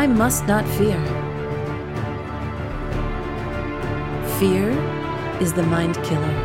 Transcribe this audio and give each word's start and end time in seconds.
I 0.00 0.06
must 0.06 0.46
not 0.46 0.66
fear. 0.78 0.98
Fear 4.38 4.70
is 5.42 5.52
the 5.52 5.62
mind 5.64 5.94
killer. 6.02 6.36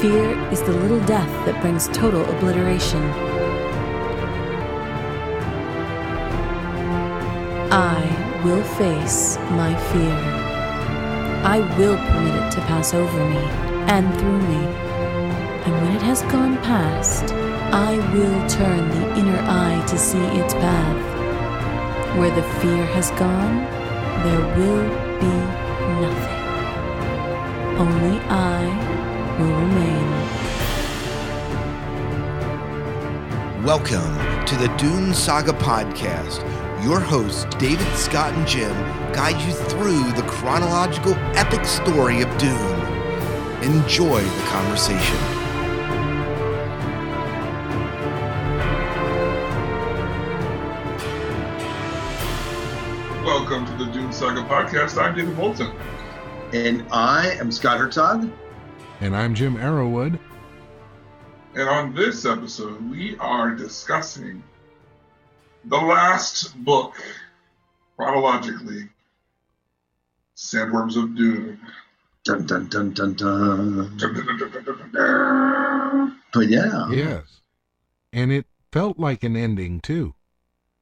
Fear 0.00 0.38
is 0.52 0.62
the 0.62 0.70
little 0.70 1.00
death 1.06 1.28
that 1.44 1.60
brings 1.60 1.88
total 1.88 2.22
obliteration. 2.36 3.02
I 7.72 7.98
will 8.44 8.62
face 8.78 9.38
my 9.58 9.74
fear. 9.90 10.18
I 11.42 11.58
will 11.76 11.96
permit 11.96 12.34
it 12.44 12.52
to 12.52 12.60
pass 12.68 12.94
over 12.94 13.28
me 13.28 13.42
and 13.90 14.06
through 14.20 14.42
me. 14.52 14.64
And 15.66 15.74
when 15.82 15.96
it 15.96 16.02
has 16.02 16.22
gone 16.30 16.58
past, 16.58 17.49
I 17.72 17.96
will 18.12 18.48
turn 18.48 18.88
the 18.88 19.16
inner 19.16 19.38
eye 19.42 19.80
to 19.86 19.96
see 19.96 20.18
its 20.18 20.54
path. 20.54 22.18
Where 22.18 22.34
the 22.34 22.42
fear 22.58 22.84
has 22.84 23.12
gone, 23.12 23.64
there 24.24 24.40
will 24.58 24.88
be 25.20 25.30
nothing. 26.02 26.40
Only 27.78 28.18
I 28.28 28.66
will 29.38 29.54
remain. 29.54 30.08
Welcome 33.64 34.16
to 34.46 34.56
the 34.56 34.66
Dune 34.76 35.14
Saga 35.14 35.52
Podcast. 35.52 36.42
Your 36.82 36.98
hosts, 36.98 37.44
David, 37.60 37.96
Scott, 37.96 38.34
and 38.34 38.48
Jim, 38.48 38.74
guide 39.12 39.40
you 39.46 39.52
through 39.52 40.10
the 40.14 40.24
chronological 40.26 41.14
epic 41.36 41.64
story 41.64 42.20
of 42.20 42.36
Dune. 42.36 42.80
Enjoy 43.62 44.20
the 44.20 44.42
conversation. 44.46 45.39
Saga 54.20 54.42
podcast. 54.42 55.02
I'm 55.02 55.16
David 55.16 55.34
Bolton. 55.34 55.74
And 56.52 56.84
I 56.92 57.30
am 57.36 57.50
Scott 57.50 57.78
Herzog. 57.78 58.30
And 59.00 59.16
I'm 59.16 59.34
Jim 59.34 59.56
Arrowwood. 59.56 60.18
And 61.54 61.66
on 61.66 61.94
this 61.94 62.26
episode, 62.26 62.90
we 62.90 63.16
are 63.16 63.54
discussing 63.54 64.42
the 65.64 65.78
last 65.78 66.54
book, 66.62 67.02
chronologically, 67.96 68.90
Sandworms 70.36 71.02
of 71.02 71.16
Dune. 71.16 71.58
Dun 72.26 72.44
dun 72.44 72.68
dun 72.68 72.92
dun 72.92 73.14
dun. 73.14 73.98
But 76.34 76.48
yeah, 76.50 76.90
Yes. 76.90 77.40
And 78.12 78.30
it 78.30 78.44
felt 78.70 78.98
like 78.98 79.24
an 79.24 79.34
ending, 79.34 79.80
too. 79.80 80.12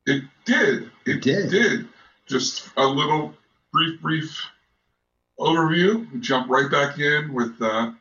It 0.07 0.25
did. 0.45 0.91
It, 1.07 1.25
It 1.25 1.51
did. 1.51 1.89
Just 2.29 2.69
a 2.77 2.87
little 2.87 3.35
brief, 3.73 4.01
brief 4.03 4.39
overview. 5.39 6.13
We 6.13 6.21
jump 6.21 6.51
right 6.51 6.71
back 6.71 6.99
in 6.99 7.33
with 7.33 7.57
uh, 7.61 7.93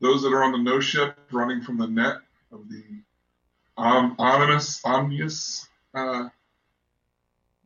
those 0.00 0.22
that 0.22 0.34
are 0.34 0.44
on 0.44 0.52
the 0.52 0.58
no 0.58 0.80
ship 0.80 1.16
running 1.32 1.62
from 1.62 1.78
the 1.78 1.86
net 1.86 2.16
of 2.52 2.68
the 2.68 2.82
um, 3.78 4.16
ominous, 4.18 4.84
omnious 4.84 5.66
uh, 5.94 6.28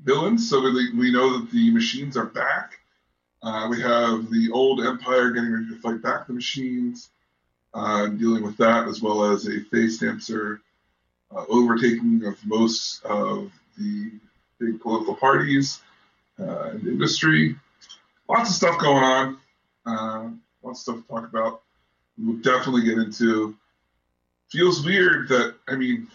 villains. 0.04 0.48
So 0.48 0.60
we, 0.62 0.92
we 0.92 1.12
know 1.12 1.38
that 1.38 1.50
the 1.50 1.72
machines 1.72 2.16
are 2.16 2.26
back. 2.26 2.78
Uh, 3.42 3.66
we 3.68 3.80
have 3.80 4.30
the 4.30 4.50
old 4.52 4.84
empire 4.84 5.32
getting 5.32 5.52
ready 5.52 5.68
to 5.68 5.80
fight 5.80 6.00
back 6.00 6.28
the 6.28 6.32
machines, 6.32 7.10
uh, 7.74 8.06
dealing 8.06 8.44
with 8.44 8.56
that, 8.58 8.86
as 8.86 9.02
well 9.02 9.32
as 9.32 9.48
a 9.48 9.60
face 9.64 9.98
dancer 9.98 10.60
uh, 11.34 11.44
overtaking 11.48 12.24
of 12.24 12.36
most 12.46 13.04
of 13.04 13.50
the 13.76 14.12
big 14.62 14.80
political 14.80 15.14
parties 15.14 15.80
uh, 16.38 16.70
and 16.70 16.86
industry. 16.86 17.56
Lots 18.28 18.50
of 18.50 18.56
stuff 18.56 18.80
going 18.80 19.02
on. 19.02 19.38
Uh, 19.84 20.30
lots 20.62 20.80
of 20.80 20.82
stuff 20.82 21.02
to 21.02 21.08
talk 21.08 21.28
about. 21.28 21.62
We'll 22.18 22.36
definitely 22.36 22.84
get 22.84 22.98
into. 22.98 23.56
Feels 24.50 24.84
weird 24.84 25.28
that 25.28 25.54
I 25.66 25.76
mean, 25.76 26.08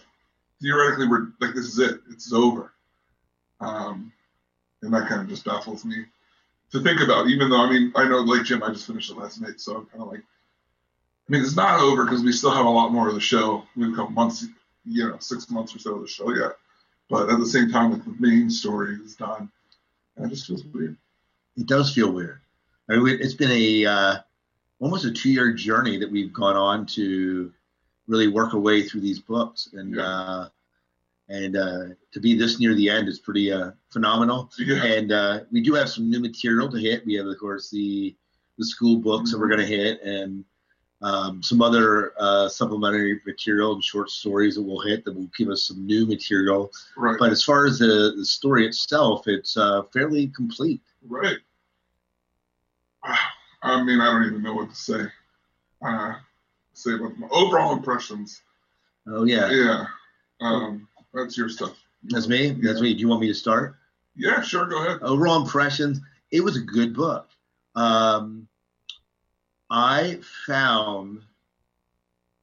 theoretically, 0.62 1.08
we're 1.08 1.28
like 1.40 1.54
this 1.54 1.66
is 1.66 1.78
it. 1.78 2.00
It's 2.10 2.32
over. 2.32 2.72
Um, 3.60 4.12
and 4.82 4.94
that 4.94 5.08
kind 5.08 5.20
of 5.20 5.28
just 5.28 5.44
baffles 5.44 5.84
me 5.84 6.04
to 6.72 6.80
think 6.80 7.00
about. 7.00 7.28
Even 7.28 7.50
though 7.50 7.60
I 7.60 7.70
mean, 7.70 7.92
I 7.96 8.08
know 8.08 8.18
like 8.18 8.44
Jim, 8.44 8.62
I 8.62 8.72
just 8.72 8.86
finished 8.86 9.10
it 9.10 9.18
last 9.18 9.40
night, 9.40 9.60
so 9.60 9.76
I'm 9.76 9.86
kind 9.86 10.02
of 10.02 10.08
like. 10.08 10.20
I 10.20 11.32
mean, 11.32 11.42
it's 11.42 11.56
not 11.56 11.80
over 11.80 12.04
because 12.04 12.22
we 12.22 12.32
still 12.32 12.52
have 12.52 12.64
a 12.64 12.70
lot 12.70 12.90
more 12.90 13.08
of 13.08 13.14
the 13.14 13.20
show. 13.20 13.64
We've 13.76 13.94
got 13.94 14.12
months, 14.12 14.46
you 14.86 15.10
know, 15.10 15.18
six 15.18 15.50
months 15.50 15.76
or 15.76 15.78
so 15.78 15.96
of 15.96 16.00
the 16.00 16.08
show 16.08 16.34
yet. 16.34 16.52
But 17.10 17.30
at 17.30 17.38
the 17.38 17.46
same 17.46 17.70
time, 17.70 17.92
the 17.92 18.14
main 18.18 18.50
story 18.50 18.96
is 19.02 19.16
done. 19.16 19.50
It 20.16 20.28
just 20.28 20.46
feels 20.46 20.64
weird. 20.64 20.96
it 21.56 21.66
does 21.66 21.92
feel 21.94 22.10
weird. 22.12 22.40
I 22.90 22.96
mean, 22.96 23.18
it's 23.20 23.34
been 23.34 23.50
a 23.50 23.86
uh, 23.86 24.16
almost 24.80 25.04
a 25.04 25.12
two-year 25.12 25.52
journey 25.52 25.98
that 25.98 26.10
we've 26.10 26.32
gone 26.32 26.56
on 26.56 26.86
to 26.86 27.52
really 28.06 28.28
work 28.28 28.54
our 28.54 28.60
way 28.60 28.82
through 28.82 29.00
these 29.02 29.18
books, 29.20 29.68
and 29.72 29.94
Yeah. 29.96 30.02
uh, 30.02 30.48
and 31.30 31.56
uh, 31.56 31.84
to 32.12 32.20
be 32.20 32.36
this 32.38 32.58
near 32.58 32.74
the 32.74 32.88
end 32.88 33.06
is 33.08 33.18
pretty 33.18 33.52
uh, 33.52 33.72
phenomenal. 33.90 34.50
Yeah. 34.58 34.82
And 34.82 35.12
uh, 35.12 35.40
we 35.52 35.60
do 35.60 35.74
have 35.74 35.90
some 35.90 36.08
new 36.08 36.20
material 36.20 36.70
to 36.70 36.78
hit. 36.78 37.04
We 37.04 37.14
have, 37.14 37.26
of 37.26 37.38
course, 37.38 37.68
the 37.70 38.16
the 38.58 38.64
school 38.64 38.96
books 38.96 39.30
that 39.30 39.38
we're 39.38 39.48
going 39.48 39.60
to 39.60 39.66
hit, 39.66 40.02
and 40.02 40.44
um, 41.02 41.42
some 41.42 41.62
other 41.62 42.12
uh, 42.18 42.48
supplementary 42.48 43.20
material 43.24 43.72
and 43.74 43.84
short 43.84 44.10
stories 44.10 44.56
that 44.56 44.62
we'll 44.62 44.80
hit 44.80 45.04
that 45.04 45.14
will 45.14 45.30
give 45.36 45.48
us 45.48 45.64
some 45.64 45.86
new 45.86 46.06
material. 46.06 46.70
Right. 46.96 47.16
But 47.18 47.30
as 47.30 47.42
far 47.44 47.66
as 47.66 47.78
the, 47.78 48.14
the 48.16 48.24
story 48.24 48.66
itself, 48.66 49.28
it's 49.28 49.56
uh, 49.56 49.82
fairly 49.92 50.28
complete. 50.28 50.80
Right. 51.06 51.38
I 53.62 53.82
mean, 53.82 54.00
I 54.00 54.06
don't 54.12 54.26
even 54.26 54.42
know 54.42 54.54
what 54.54 54.70
to 54.70 54.76
say. 54.76 55.04
Uh, 55.82 56.14
say 56.72 56.94
about 56.94 57.16
my 57.18 57.28
overall 57.30 57.72
impressions. 57.76 58.42
Oh 59.06 59.24
yeah, 59.24 59.50
Yeah. 59.50 59.86
Um, 60.40 60.88
that's 61.14 61.36
your 61.38 61.48
stuff. 61.48 61.76
that's 62.04 62.28
me. 62.28 62.50
That's 62.50 62.76
Yeah. 62.78 62.82
me. 62.82 62.94
Do 62.94 63.00
you 63.00 63.08
want 63.08 63.20
me 63.20 63.28
to 63.28 63.34
start? 63.34 63.76
Yeah, 64.16 64.40
sure. 64.42 64.66
Go 64.66 64.84
ahead. 64.84 64.98
Overall 65.02 65.40
impressions. 65.42 66.00
It 66.30 66.40
was 66.42 66.56
a 66.56 66.60
good 66.60 66.94
book. 66.94 67.28
Um, 67.76 68.47
I 69.70 70.20
found 70.46 71.22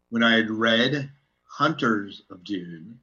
when 0.09 0.23
I 0.23 0.35
had 0.35 0.49
read 0.49 1.09
Hunters 1.45 2.23
of 2.29 2.43
Dune 2.43 2.99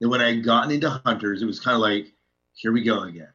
that 0.00 0.08
when 0.08 0.20
I 0.20 0.34
had 0.34 0.44
gotten 0.44 0.70
into 0.70 0.90
Hunters, 1.04 1.42
it 1.42 1.46
was 1.46 1.60
kind 1.60 1.74
of 1.74 1.80
like, 1.80 2.12
here 2.54 2.72
we 2.72 2.82
go 2.82 3.02
again. 3.02 3.28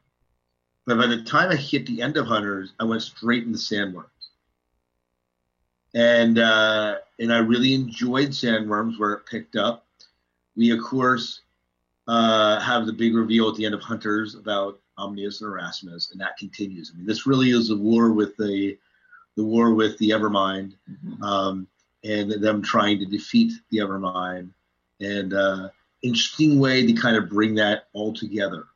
But 0.84 0.98
by 0.98 1.06
the 1.06 1.22
time 1.22 1.50
I 1.50 1.56
hit 1.56 1.86
the 1.86 2.02
end 2.02 2.16
of 2.16 2.26
Hunters, 2.26 2.72
I 2.80 2.84
went 2.84 3.02
straight 3.02 3.44
into 3.44 3.58
Sandworms. 3.58 4.06
And 5.94 6.38
uh, 6.38 6.96
and 7.18 7.32
I 7.32 7.38
really 7.38 7.74
enjoyed 7.74 8.30
Sandworms 8.30 8.98
where 8.98 9.12
it 9.12 9.26
picked 9.26 9.56
up. 9.56 9.86
We 10.56 10.70
of 10.70 10.82
course 10.82 11.42
uh, 12.08 12.58
have 12.60 12.86
the 12.86 12.92
big 12.92 13.14
reveal 13.14 13.48
at 13.50 13.56
the 13.56 13.66
end 13.66 13.74
of 13.74 13.82
Hunters 13.82 14.34
about 14.34 14.80
Omnius 14.98 15.40
and 15.40 15.50
Erasmus, 15.50 16.10
and 16.10 16.20
that 16.20 16.38
continues. 16.38 16.90
I 16.92 16.96
mean, 16.96 17.06
this 17.06 17.26
really 17.26 17.50
is 17.50 17.70
a 17.70 17.76
war 17.76 18.12
with 18.12 18.36
the 18.36 18.76
the 19.36 19.44
war 19.44 19.72
with 19.74 19.98
the 19.98 20.10
Evermind, 20.10 20.74
um, 21.22 21.66
and 22.04 22.30
them 22.32 22.62
trying 22.62 22.98
to 22.98 23.06
defeat 23.06 23.52
the 23.70 23.78
Evermind, 23.78 24.50
and 25.00 25.32
uh, 25.34 25.68
interesting 26.02 26.58
way 26.58 26.86
to 26.86 26.92
kind 26.92 27.16
of 27.16 27.28
bring 27.28 27.54
that 27.56 27.88
all 27.92 28.12
together. 28.12 28.66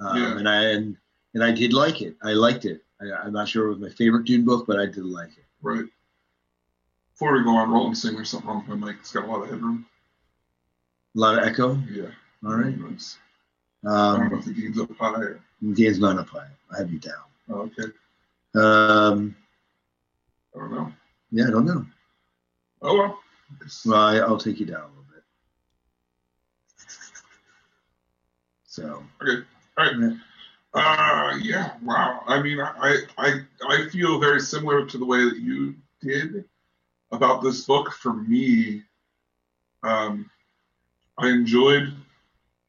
Um, 0.00 0.16
Yeah. 0.16 0.38
And 0.38 0.48
I 0.48 0.64
and, 0.70 0.96
and 1.34 1.44
I 1.44 1.52
did 1.52 1.72
like 1.72 2.02
it. 2.02 2.16
I 2.22 2.32
liked 2.32 2.64
it. 2.64 2.82
I, 3.00 3.10
I'm 3.24 3.32
not 3.32 3.48
sure 3.48 3.66
it 3.66 3.70
was 3.70 3.78
my 3.78 3.90
favorite 3.90 4.24
Dune 4.24 4.44
book, 4.44 4.66
but 4.66 4.78
I 4.78 4.86
did 4.86 5.04
like 5.04 5.36
it. 5.36 5.44
Right. 5.62 5.84
Before 7.12 7.32
we 7.36 7.42
go 7.44 7.50
on, 7.56 7.70
Roland 7.70 7.98
Sing, 7.98 8.14
there's 8.14 8.30
something 8.30 8.48
wrong 8.48 8.64
with 8.68 8.78
my 8.78 8.88
mic. 8.88 8.96
It's 9.00 9.12
got 9.12 9.24
a 9.24 9.26
lot 9.26 9.42
of 9.42 9.50
headroom. 9.50 9.86
A 11.16 11.18
lot 11.18 11.38
of 11.38 11.44
echo. 11.48 11.74
Yeah. 11.90 12.10
All 12.44 12.54
right. 12.54 12.78
Nice. 12.78 13.18
I 13.84 13.88
don't 14.18 14.30
know 14.30 14.36
Um, 14.36 14.38
if 14.38 14.44
the 14.44 14.52
game's 14.52 14.78
up 14.80 14.90
high 14.96 15.20
or. 15.20 15.40
Dan's 15.74 15.98
not 15.98 16.18
up 16.18 16.28
high. 16.28 16.46
I 16.72 16.78
have 16.78 16.92
you 16.92 17.00
down. 17.00 17.14
Oh, 17.50 17.62
okay. 17.62 17.92
Um, 18.58 19.36
I 20.54 20.58
don't 20.58 20.72
know. 20.72 20.92
yeah, 21.30 21.46
I 21.46 21.50
don't 21.50 21.66
know. 21.66 21.86
Oh, 22.82 22.96
well. 22.98 23.18
It's- 23.60 23.84
Well, 23.86 24.00
I, 24.00 24.16
I'll 24.18 24.38
take 24.38 24.60
you 24.60 24.66
down 24.66 24.80
a 24.82 24.86
little 24.88 25.04
bit. 25.12 25.22
So, 28.64 29.02
Okay. 29.22 29.44
All 29.76 29.84
right. 29.84 30.16
Uh, 30.74 31.36
yeah. 31.42 31.72
Wow. 31.82 32.22
I 32.26 32.42
mean, 32.42 32.60
I, 32.60 32.98
I, 33.16 33.40
I 33.68 33.88
feel 33.90 34.18
very 34.20 34.40
similar 34.40 34.84
to 34.86 34.98
the 34.98 35.04
way 35.04 35.24
that 35.24 35.38
you 35.38 35.74
did 36.00 36.44
about 37.10 37.42
this 37.42 37.64
book. 37.64 37.92
For 37.92 38.12
me, 38.12 38.82
um, 39.82 40.30
I 41.16 41.28
enjoyed 41.28 41.94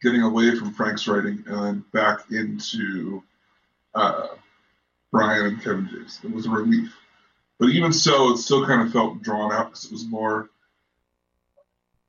getting 0.02 0.22
away 0.22 0.56
from 0.56 0.74
Frank's 0.74 1.08
writing 1.08 1.44
and 1.48 1.90
back 1.92 2.32
into 2.32 3.22
uh, 3.96 4.28
Brian 5.12 5.46
and 5.46 5.62
Kevin 5.62 5.90
James. 5.92 6.20
It 6.24 6.32
was 6.32 6.46
a 6.46 6.50
relief. 6.50 6.96
But 7.60 7.70
even 7.70 7.92
so, 7.92 8.34
it 8.34 8.38
still 8.38 8.66
kind 8.66 8.82
of 8.82 8.94
felt 8.94 9.22
drawn 9.22 9.52
out 9.52 9.68
because 9.68 9.86
it 9.86 9.92
was 9.92 10.06
more. 10.06 10.50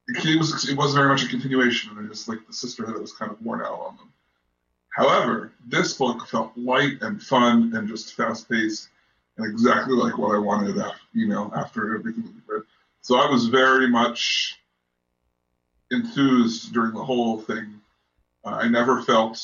it 0.09 0.39
was 0.39 0.69
it 0.69 0.77
was 0.77 0.95
very 0.95 1.09
much 1.09 1.25
a 1.25 1.29
continuation, 1.29 1.97
and 1.99 2.11
it's 2.11 2.29
like 2.29 2.47
the 2.47 2.53
sisterhood 2.53 2.95
that 2.95 3.01
was 3.01 3.13
kind 3.13 3.33
of 3.33 3.41
worn 3.43 3.63
out 3.63 3.81
on 3.81 3.97
them. 3.97 4.13
However, 4.91 5.53
this 5.67 5.95
book 5.95 6.27
felt 6.29 6.57
light 6.57 6.99
and 7.01 7.23
fun 7.23 7.73
and 7.75 7.89
just 7.89 8.15
fast 8.15 8.49
paced 8.49 8.89
and 9.37 9.47
exactly 9.47 9.95
like 9.95 10.19
what 10.19 10.35
I 10.35 10.39
wanted. 10.39 10.79
After, 10.79 11.01
you 11.13 11.27
know, 11.27 11.51
after 11.55 11.97
everything 11.97 12.23
that 12.23 12.35
we 12.35 12.55
read, 12.55 12.65
so 13.01 13.17
I 13.17 13.31
was 13.31 13.47
very 13.47 13.89
much 13.89 14.61
enthused 15.91 16.73
during 16.73 16.93
the 16.93 17.05
whole 17.05 17.41
thing. 17.41 17.81
Uh, 18.45 18.51
I 18.51 18.69
never 18.69 19.03
felt 19.03 19.41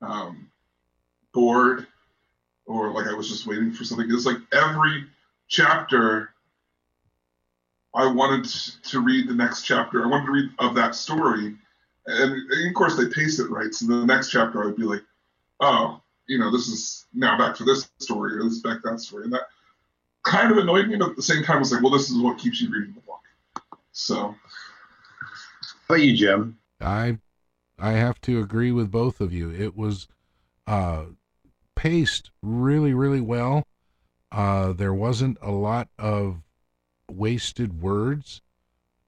um, 0.00 0.50
bored 1.32 1.86
or 2.66 2.92
like 2.92 3.06
I 3.06 3.14
was 3.14 3.28
just 3.28 3.46
waiting 3.46 3.72
for 3.72 3.84
something. 3.84 4.06
It's 4.10 4.26
like 4.26 4.38
every 4.52 5.04
chapter 5.48 6.30
I 7.94 8.06
wanted 8.06 8.50
to 8.84 9.00
read 9.00 9.28
the 9.28 9.34
next 9.34 9.62
chapter. 9.62 10.04
I 10.04 10.08
wanted 10.08 10.26
to 10.26 10.32
read 10.32 10.50
of 10.58 10.74
that 10.76 10.94
story. 10.94 11.56
And, 12.06 12.32
and 12.32 12.68
of 12.68 12.74
course, 12.74 12.96
they 12.96 13.06
pace 13.06 13.38
it 13.38 13.50
right. 13.50 13.72
So 13.72 13.86
the 13.86 14.06
next 14.06 14.30
chapter, 14.30 14.62
I 14.62 14.66
would 14.66 14.76
be 14.76 14.84
like, 14.84 15.02
oh, 15.60 16.00
you 16.26 16.38
know, 16.38 16.50
this 16.50 16.68
is 16.68 17.06
now 17.12 17.36
back 17.36 17.54
to 17.56 17.64
this 17.64 17.90
story, 17.98 18.36
or 18.36 18.44
this 18.44 18.54
is 18.54 18.62
back 18.62 18.82
to 18.82 18.90
that 18.90 19.00
story. 19.00 19.24
And 19.24 19.32
that 19.34 19.42
kind 20.24 20.50
of 20.50 20.58
annoyed 20.58 20.88
me, 20.88 20.96
but 20.96 21.10
at 21.10 21.16
the 21.16 21.22
same 21.22 21.42
time, 21.42 21.56
I 21.56 21.60
was 21.60 21.72
like, 21.72 21.82
well, 21.82 21.92
this 21.92 22.10
is 22.10 22.18
what 22.18 22.38
keeps 22.38 22.60
you 22.60 22.70
reading 22.70 22.94
the 22.94 23.00
book. 23.02 23.20
So. 23.92 24.34
How 25.88 25.96
about 25.96 26.02
you, 26.02 26.16
Jim? 26.16 26.58
I 26.80 27.18
I 27.78 27.92
have 27.92 28.20
to 28.22 28.40
agree 28.40 28.72
with 28.72 28.90
both 28.90 29.20
of 29.20 29.32
you. 29.32 29.50
It 29.50 29.76
was 29.76 30.08
uh, 30.66 31.04
paced 31.82 32.30
really, 32.42 32.94
really 32.94 33.20
well. 33.20 33.66
Uh, 34.30 34.72
there 34.72 34.94
wasn't 34.94 35.36
a 35.42 35.50
lot 35.50 35.88
of 35.98 36.36
wasted 37.10 37.82
words. 37.82 38.40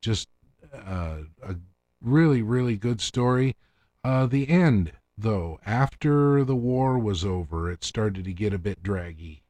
Just 0.01 0.29
uh, 0.75 1.19
a 1.41 1.55
really, 2.03 2.43
really 2.43 2.77
good 2.77 3.01
story. 3.01 3.55
Uh, 4.03 4.27
the 4.27 4.49
end, 4.49 4.91
though, 5.17 5.61
after 5.65 6.43
the 6.43 6.57
war 6.57 6.99
was 6.99 7.25
over, 7.25 7.71
it 7.71 7.85
started 7.85 8.25
to 8.25 8.33
get 8.33 8.53
a 8.53 8.59
bit 8.59 8.83
draggy. 8.83 9.45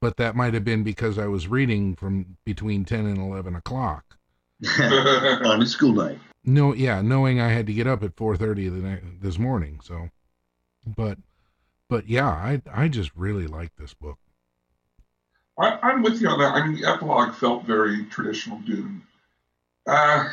But 0.00 0.16
that 0.16 0.34
might 0.34 0.54
have 0.54 0.64
been 0.64 0.82
because 0.82 1.16
I 1.16 1.28
was 1.28 1.46
reading 1.46 1.94
from 1.94 2.38
between 2.44 2.84
10 2.84 3.06
and 3.06 3.18
11 3.18 3.54
o'clock. 3.54 4.16
on 4.80 5.62
a 5.62 5.66
school 5.66 5.92
night. 5.92 6.18
No, 6.44 6.74
yeah, 6.74 7.02
knowing 7.02 7.40
I 7.40 7.50
had 7.50 7.68
to 7.68 7.72
get 7.72 7.86
up 7.86 8.02
at 8.02 8.16
4:30 8.16 8.68
the 8.68 8.88
ne- 8.88 9.00
this 9.20 9.38
morning. 9.38 9.78
So, 9.80 10.08
but, 10.84 11.18
but 11.88 12.08
yeah, 12.08 12.28
I 12.28 12.62
I 12.72 12.88
just 12.88 13.10
really 13.16 13.46
like 13.46 13.74
this 13.76 13.94
book. 13.94 14.18
I, 15.58 15.78
I'm 15.82 16.02
with 16.02 16.20
you 16.20 16.28
on 16.28 16.38
that. 16.38 16.54
I 16.54 16.66
mean, 16.66 16.80
the 16.80 16.88
epilogue 16.88 17.34
felt 17.34 17.64
very 17.64 18.04
traditional 18.06 18.58
Dune, 18.60 19.02
uh, 19.86 20.28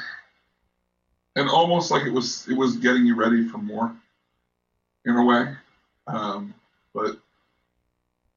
and 1.36 1.50
almost 1.50 1.90
like 1.92 2.06
it 2.06 2.12
was 2.12 2.48
it 2.48 2.58
was 2.58 2.78
getting 2.78 3.06
you 3.06 3.16
ready 3.16 3.48
for 3.48 3.58
more, 3.58 3.96
in 5.06 5.16
a 5.16 5.26
way. 5.26 5.56
Um, 6.08 6.54
but 6.94 7.18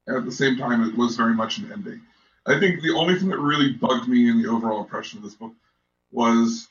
at 0.08 0.24
the 0.24 0.32
same 0.32 0.56
time, 0.56 0.82
it 0.82 0.96
was 0.96 1.16
very 1.16 1.34
much 1.34 1.58
an 1.58 1.70
ending. 1.72 2.00
I 2.46 2.58
think 2.58 2.80
the 2.80 2.94
only 2.94 3.18
thing 3.18 3.28
that 3.28 3.38
really 3.38 3.72
bugged 3.72 4.08
me 4.08 4.30
in 4.30 4.40
the 4.40 4.48
overall 4.48 4.80
impression 4.80 5.18
of 5.18 5.24
this 5.24 5.34
book 5.34 5.52
was 6.10 6.68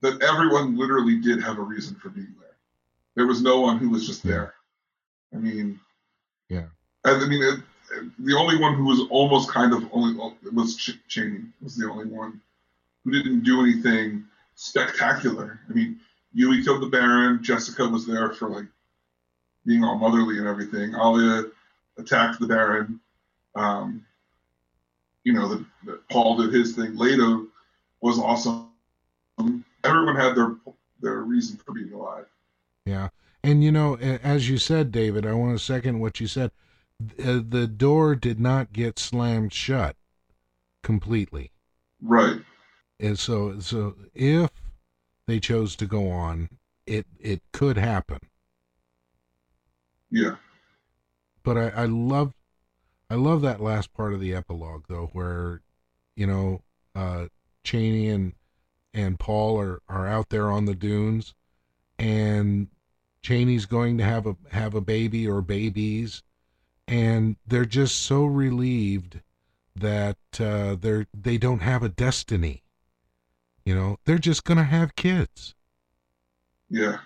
that 0.00 0.22
everyone 0.22 0.78
literally 0.78 1.16
did 1.20 1.42
have 1.42 1.58
a 1.58 1.62
reason 1.62 1.94
for 1.96 2.08
being 2.08 2.34
there. 2.40 2.56
There 3.16 3.26
was 3.26 3.42
no 3.42 3.60
one 3.60 3.76
who 3.76 3.90
was 3.90 4.06
just 4.06 4.22
there. 4.22 4.54
I 5.32 5.36
mean, 5.36 5.80
Yeah. 6.48 6.66
I 7.04 7.26
mean, 7.26 7.42
it, 7.42 7.60
the 8.18 8.34
only 8.36 8.58
one 8.58 8.74
who 8.74 8.84
was 8.84 9.00
almost 9.10 9.50
kind 9.50 9.72
of 9.72 9.88
only 9.92 10.14
was 10.52 10.76
Ch- 10.76 11.00
Chani 11.08 11.46
was 11.62 11.76
the 11.76 11.90
only 11.90 12.06
one 12.06 12.40
who 13.04 13.10
didn't 13.10 13.42
do 13.42 13.62
anything 13.62 14.24
spectacular. 14.54 15.60
I 15.68 15.72
mean, 15.72 16.00
Yueh 16.36 16.64
killed 16.64 16.82
the 16.82 16.86
Baron. 16.86 17.42
Jessica 17.42 17.88
was 17.88 18.06
there 18.06 18.30
for 18.30 18.48
like 18.48 18.66
being 19.66 19.82
all 19.82 19.96
motherly 19.98 20.38
and 20.38 20.46
everything. 20.46 20.94
Alia 20.94 21.44
attacked 21.98 22.40
the 22.40 22.46
Baron. 22.46 23.00
Um, 23.54 24.04
you 25.24 25.32
know, 25.32 25.48
the, 25.48 25.64
the, 25.84 26.00
Paul 26.10 26.36
did 26.36 26.52
his 26.52 26.74
thing. 26.74 26.96
Leto 26.96 27.46
was 28.00 28.18
awesome. 28.18 28.68
Everyone 29.84 30.16
had 30.16 30.34
their 30.34 30.54
their 31.00 31.20
reason 31.20 31.56
for 31.56 31.72
being 31.72 31.92
alive. 31.92 32.26
Yeah. 32.84 33.08
And 33.42 33.64
you 33.64 33.72
know, 33.72 33.96
as 33.96 34.48
you 34.48 34.58
said, 34.58 34.92
David, 34.92 35.26
I 35.26 35.32
want 35.32 35.58
to 35.58 35.64
second 35.64 36.00
what 36.00 36.20
you 36.20 36.26
said. 36.26 36.50
Uh, 37.18 37.40
the 37.46 37.66
door 37.66 38.14
did 38.14 38.38
not 38.38 38.72
get 38.72 38.98
slammed 38.98 39.52
shut 39.52 39.96
completely. 40.82 41.52
Right. 42.02 42.40
And 42.98 43.18
so 43.18 43.58
so 43.60 43.94
if 44.14 44.50
they 45.26 45.40
chose 45.40 45.76
to 45.76 45.86
go 45.86 46.10
on, 46.10 46.50
it 46.86 47.06
it 47.18 47.42
could 47.52 47.78
happen. 47.78 48.18
Yeah. 50.10 50.36
But 51.42 51.56
I 51.56 51.68
I 51.70 51.84
love 51.86 52.34
I 53.08 53.14
love 53.14 53.40
that 53.42 53.62
last 53.62 53.94
part 53.94 54.12
of 54.12 54.20
the 54.20 54.34
epilogue 54.34 54.84
though 54.88 55.08
where 55.12 55.62
you 56.16 56.26
know 56.26 56.62
uh 56.94 57.28
Chani 57.64 58.12
and 58.12 58.34
and 58.92 59.18
Paul 59.18 59.58
are 59.58 59.80
are 59.88 60.06
out 60.06 60.28
there 60.28 60.50
on 60.50 60.66
the 60.66 60.74
dunes 60.74 61.34
and 62.00 62.68
Chani's 63.22 63.66
going 63.66 63.98
to 63.98 64.04
have 64.04 64.26
a 64.26 64.36
have 64.50 64.74
a 64.74 64.80
baby 64.82 65.28
or 65.28 65.42
babies 65.42 66.22
and 66.88 67.36
they're 67.46 67.64
just 67.64 68.00
so 68.00 68.24
relieved 68.24 69.20
that 69.76 70.18
uh, 70.40 70.76
they're 70.80 71.06
they 71.14 71.38
don't 71.38 71.60
have 71.60 71.82
a 71.82 71.88
destiny. 71.88 72.62
You 73.64 73.74
know, 73.74 73.98
they're 74.04 74.18
just 74.18 74.44
gonna 74.44 74.64
have 74.64 74.96
kids. 74.96 75.54
Yeah. 76.70 76.98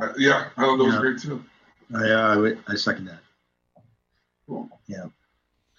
I, 0.00 0.12
yeah. 0.18 0.50
I 0.56 0.62
thought 0.62 0.78
that 0.78 0.84
was 0.84 0.94
Yeah. 0.94 1.00
great 1.00 1.18
too. 1.18 1.44
I, 1.94 2.10
uh, 2.10 2.54
I, 2.68 2.72
I 2.72 2.74
second 2.76 3.06
that. 3.06 3.20
Cool. 4.46 4.68
Yeah. 4.86 5.06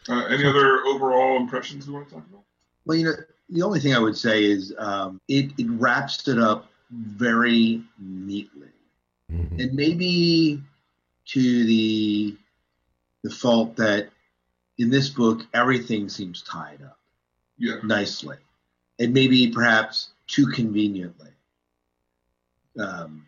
Uh, 0.07 0.25
any 0.25 0.45
other 0.45 0.83
overall 0.85 1.37
impressions 1.37 1.87
you 1.87 1.93
want 1.93 2.09
to 2.09 2.15
talk 2.15 2.25
about? 2.29 2.43
Well, 2.85 2.97
you 2.97 3.05
know, 3.05 3.13
the 3.49 3.61
only 3.61 3.79
thing 3.79 3.93
I 3.95 3.99
would 3.99 4.17
say 4.17 4.45
is 4.45 4.73
um, 4.77 5.21
it, 5.27 5.51
it 5.57 5.67
wraps 5.69 6.27
it 6.27 6.39
up 6.39 6.69
very 6.91 7.83
neatly. 7.99 8.67
Mhm. 9.31 9.59
and 9.61 9.73
maybe 9.73 10.59
to 11.25 11.63
the 11.65 12.35
the 13.23 13.29
fault 13.29 13.75
that 13.75 14.09
in 14.79 14.89
this 14.89 15.09
book 15.09 15.45
everything 15.53 16.09
seems 16.09 16.41
tied 16.41 16.81
up 16.81 16.97
Yeah. 17.59 17.75
nicely 17.83 18.37
and 18.97 19.13
maybe 19.13 19.51
perhaps 19.51 20.09
too 20.25 20.47
conveniently 20.47 21.29
um, 22.79 23.27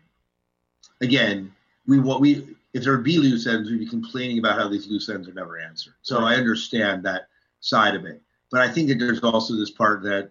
again 1.00 1.52
we 1.86 2.00
what 2.00 2.20
we 2.20 2.56
if 2.74 2.82
there 2.82 2.94
would 2.96 3.04
be 3.04 3.18
loose 3.18 3.46
ends 3.46 3.70
we'd 3.70 3.78
be 3.78 3.86
complaining 3.86 4.38
about 4.38 4.58
how 4.58 4.66
these 4.68 4.88
loose 4.88 5.08
ends 5.08 5.28
are 5.28 5.34
never 5.34 5.58
answered 5.58 5.94
so 6.02 6.24
i 6.24 6.34
understand 6.34 7.04
that 7.04 7.28
side 7.60 7.94
of 7.94 8.04
it 8.06 8.20
but 8.50 8.60
i 8.60 8.68
think 8.68 8.88
that 8.88 8.98
there's 8.98 9.20
also 9.20 9.54
this 9.54 9.70
part 9.70 10.02
that 10.02 10.30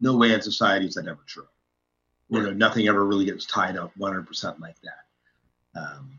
no 0.00 0.16
way 0.16 0.32
in 0.32 0.42
society 0.42 0.86
is 0.86 0.94
that 0.94 1.06
ever 1.06 1.22
true 1.26 1.46
you 2.32 2.42
know 2.42 2.52
nothing 2.52 2.88
ever 2.88 3.04
really 3.04 3.24
gets 3.24 3.46
tied 3.46 3.76
up 3.76 3.92
100% 3.98 4.60
like 4.60 4.76
that 4.82 5.02
um, 5.74 6.18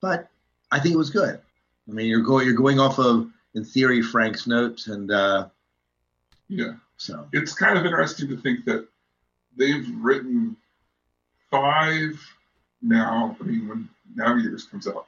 but 0.00 0.28
I 0.70 0.80
think 0.80 0.94
it 0.94 0.98
was 0.98 1.10
good. 1.10 1.40
I 1.88 1.92
mean, 1.92 2.06
you're 2.06 2.22
going 2.22 2.46
you're 2.46 2.54
going 2.54 2.80
off 2.80 2.98
of 2.98 3.30
in 3.54 3.64
theory 3.64 4.02
Frank's 4.02 4.46
notes, 4.46 4.88
and 4.88 5.10
uh, 5.10 5.48
Yeah. 6.48 6.74
so 6.96 7.28
It's 7.32 7.54
kind 7.54 7.78
of 7.78 7.84
interesting 7.84 8.28
to 8.28 8.36
think 8.36 8.64
that 8.64 8.88
they've 9.56 9.86
written 9.96 10.56
five 11.50 12.20
now. 12.82 13.36
I 13.40 13.44
mean, 13.44 13.68
when 13.68 13.88
Navigators 14.14 14.64
comes 14.64 14.88
out, 14.88 15.06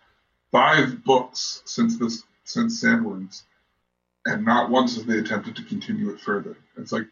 five 0.53 1.03
books 1.05 1.63
since 1.65 1.99
this 1.99 2.23
since 2.45 2.83
Sandworms, 2.83 3.43
and 4.27 4.45
not 4.45 4.71
once 4.71 4.97
have 4.97 5.07
they 5.07 5.19
attempted 5.19 5.57
to 5.57 5.63
continue 5.65 6.11
it 6.11 6.21
further. 6.21 6.57
It's 6.77 6.93
like 6.93 7.07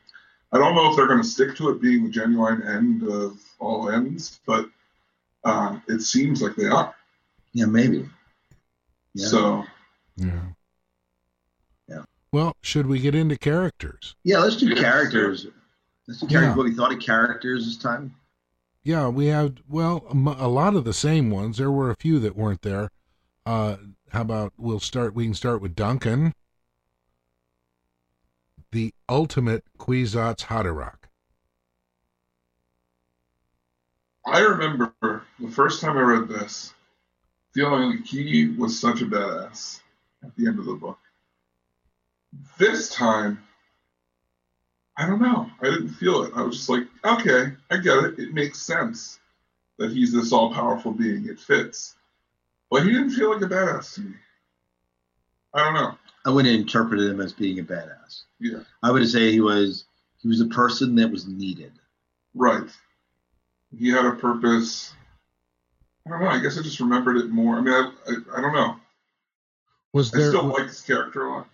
I 0.55 0.59
don't 0.59 0.75
know 0.77 0.89
if 0.91 0.97
they're 0.97 1.09
going 1.09 1.21
to 1.23 1.27
stick 1.29 1.57
to 1.57 1.71
it 1.71 1.81
being 1.83 2.05
the 2.05 2.11
genuine 2.11 2.63
end 2.63 3.03
of 3.03 3.39
all 3.59 3.91
ends, 3.91 4.41
but 4.47 4.67
uh, 5.45 5.79
it 5.89 6.01
seems 6.01 6.41
like 6.41 6.55
they 6.57 6.67
are. 6.69 6.95
yeah, 7.53 7.67
maybe. 7.67 8.09
Yeah. 9.15 9.27
So 9.27 9.65
Yeah. 10.17 10.41
Yeah. 11.89 12.03
Well, 12.33 12.57
should 12.63 12.87
we 12.87 13.01
get 13.01 13.15
into 13.15 13.37
characters? 13.37 14.15
yeah, 14.25 14.39
let's 14.39 14.57
do 14.57 14.67
Yeah. 14.69 14.81
characters. 14.81 15.47
Let's 16.07 16.21
do 16.21 16.27
characters. 16.29 16.51
Yeah. 16.51 16.57
What 16.57 16.65
we 16.67 16.75
thought 16.75 16.93
of 16.93 17.01
characters 17.01 17.67
this 17.67 17.77
time. 17.77 18.15
Yeah, 18.85 19.09
we 19.09 19.27
have 19.27 19.55
well 19.69 20.05
a, 20.11 20.45
a 20.45 20.49
lot 20.49 20.75
of 20.77 20.85
the 20.85 20.93
same 20.93 21.31
ones. 21.31 21.59
There 21.59 21.71
were 21.71 21.91
a 21.91 21.97
few 21.97 22.19
that 22.21 22.37
weren't 22.37 22.63
there. 22.63 22.91
Uh, 23.47 23.77
how 24.11 24.21
about 24.23 24.53
we'll 24.57 24.81
start? 24.81 25.15
We 25.15 25.25
can 25.25 25.35
start 25.35 25.61
with 25.63 25.75
Duncan, 25.75 26.33
the 28.75 28.93
ultimate 29.09 29.63
Kwisatz 29.79 30.47
Haderach. 30.47 30.97
I 34.27 34.41
remember 34.41 35.23
the 35.39 35.49
first 35.49 35.81
time 35.81 35.97
I 35.97 36.01
read 36.01 36.29
this, 36.29 36.75
feeling 37.53 37.99
he 37.99 38.49
was 38.49 38.81
such 38.81 39.01
a 39.01 39.05
badass 39.05 39.81
at 40.25 40.35
the 40.35 40.49
end 40.49 40.59
of 40.59 40.65
the 40.65 40.75
book. 40.75 40.99
This 42.59 42.93
time, 42.93 43.45
I 44.97 45.07
don't 45.07 45.23
know. 45.23 45.49
I 45.63 45.67
didn't 45.67 45.91
feel 45.91 46.25
it. 46.25 46.33
I 46.35 46.43
was 46.43 46.57
just 46.57 46.69
like, 46.69 46.89
okay, 47.05 47.53
I 47.71 47.77
get 47.77 47.99
it. 47.99 48.19
It 48.19 48.35
makes 48.35 48.61
sense 48.61 49.21
that 49.79 49.93
he's 49.93 50.13
this 50.13 50.33
all 50.33 50.53
powerful 50.53 50.91
being. 50.91 51.29
It 51.29 51.39
fits. 51.39 51.95
But 52.73 52.83
he 52.83 52.91
didn't 52.91 53.11
feel 53.11 53.33
like 53.33 53.43
a 53.43 53.47
badass 53.47 53.95
to 53.95 54.01
me. 54.01 54.15
I 55.55 55.63
don't 55.63 55.75
know. 55.75 55.99
I 56.25 56.31
wouldn't 56.31 56.59
interpret 56.59 57.01
him 57.01 57.21
as 57.21 57.33
being 57.33 57.59
a 57.59 57.63
badass. 57.63 58.23
Yeah. 58.41 58.61
I 58.83 58.91
would 58.91 59.07
say 59.09 59.31
he 59.31 59.41
was 59.41 59.85
he 60.23 60.29
was 60.29 60.41
a 60.41 60.47
person 60.47 60.95
that 60.97 61.11
was 61.11 61.27
needed. 61.27 61.73
Right. 62.35 62.69
He 63.77 63.91
had 63.91 64.07
a 64.07 64.13
purpose. 64.13 64.95
I 66.07 66.11
don't 66.11 66.21
know. 66.21 66.29
I 66.29 66.41
guess 66.41 66.59
I 66.59 66.63
just 66.63 66.81
remembered 66.81 67.17
it 67.17 67.31
more. 67.31 67.57
I 67.57 67.61
mean, 67.61 67.75
I, 67.75 67.91
I, 68.09 68.39
I 68.39 68.41
don't 68.41 68.55
know. 68.55 68.77
Was 69.93 70.11
there, 70.11 70.27
I 70.27 70.29
still 70.29 70.45
like 70.45 70.67
his 70.67 70.81
character 70.81 71.27
a 71.27 71.31
lot. 71.31 71.49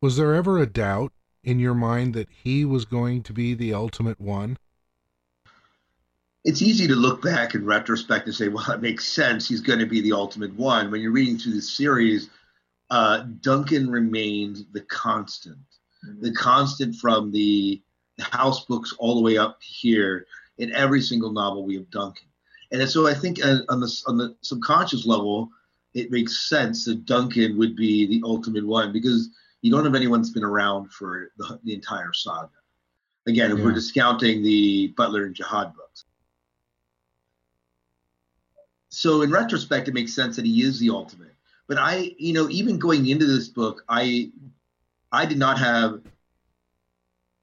was 0.00 0.16
there 0.16 0.34
ever 0.34 0.58
a 0.58 0.66
doubt 0.66 1.12
in 1.42 1.58
your 1.58 1.74
mind 1.74 2.14
that 2.14 2.28
he 2.30 2.64
was 2.64 2.84
going 2.84 3.22
to 3.24 3.32
be 3.32 3.54
the 3.54 3.74
ultimate 3.74 4.20
one? 4.20 4.56
It's 6.44 6.62
easy 6.62 6.86
to 6.88 6.94
look 6.94 7.22
back 7.22 7.54
in 7.54 7.64
retrospect 7.64 8.26
and 8.26 8.34
say, 8.34 8.48
well, 8.48 8.70
it 8.70 8.82
makes 8.82 9.06
sense. 9.06 9.48
He's 9.48 9.60
going 9.60 9.78
to 9.78 9.86
be 9.86 10.00
the 10.00 10.12
ultimate 10.12 10.54
one. 10.54 10.90
When 10.90 11.00
you're 11.00 11.10
reading 11.10 11.38
through 11.38 11.54
the 11.54 11.62
series, 11.62 12.28
uh, 12.90 13.24
Duncan 13.40 13.90
remained 13.90 14.66
the 14.72 14.82
constant. 14.82 15.58
The 16.20 16.32
constant 16.32 16.96
from 16.96 17.32
the 17.32 17.82
house 18.20 18.64
books 18.66 18.94
all 18.98 19.14
the 19.14 19.22
way 19.22 19.38
up 19.38 19.58
here 19.62 20.26
in 20.58 20.72
every 20.72 21.00
single 21.00 21.32
novel 21.32 21.64
we 21.64 21.76
have 21.76 21.90
Duncan. 21.90 22.28
And 22.70 22.88
so 22.88 23.06
I 23.06 23.14
think 23.14 23.44
uh, 23.44 23.58
on 23.68 23.80
the 23.80 24.02
on 24.06 24.18
the 24.18 24.36
subconscious 24.42 25.06
level, 25.06 25.50
it 25.94 26.10
makes 26.10 26.48
sense 26.48 26.84
that 26.84 27.06
Duncan 27.06 27.56
would 27.56 27.76
be 27.76 28.06
the 28.06 28.22
ultimate 28.24 28.66
one 28.66 28.92
because 28.92 29.30
you 29.62 29.70
don't 29.70 29.84
have 29.84 29.94
anyone 29.94 30.20
that's 30.20 30.32
been 30.32 30.44
around 30.44 30.92
for 30.92 31.30
the, 31.38 31.58
the 31.64 31.72
entire 31.72 32.12
saga. 32.12 32.50
Again, 33.26 33.52
if 33.52 33.60
we're 33.60 33.72
discounting 33.72 34.42
the 34.42 34.88
Butler 34.88 35.24
and 35.24 35.34
Jihad 35.34 35.74
books. 35.74 36.04
So 38.90 39.22
in 39.22 39.30
retrospect, 39.30 39.88
it 39.88 39.94
makes 39.94 40.12
sense 40.12 40.36
that 40.36 40.44
he 40.44 40.62
is 40.62 40.78
the 40.78 40.90
ultimate. 40.90 41.33
But 41.66 41.78
I, 41.78 42.14
you 42.18 42.32
know, 42.32 42.48
even 42.50 42.78
going 42.78 43.06
into 43.06 43.26
this 43.26 43.48
book, 43.48 43.84
I, 43.88 44.30
I 45.10 45.26
did 45.26 45.38
not 45.38 45.58
have 45.58 46.02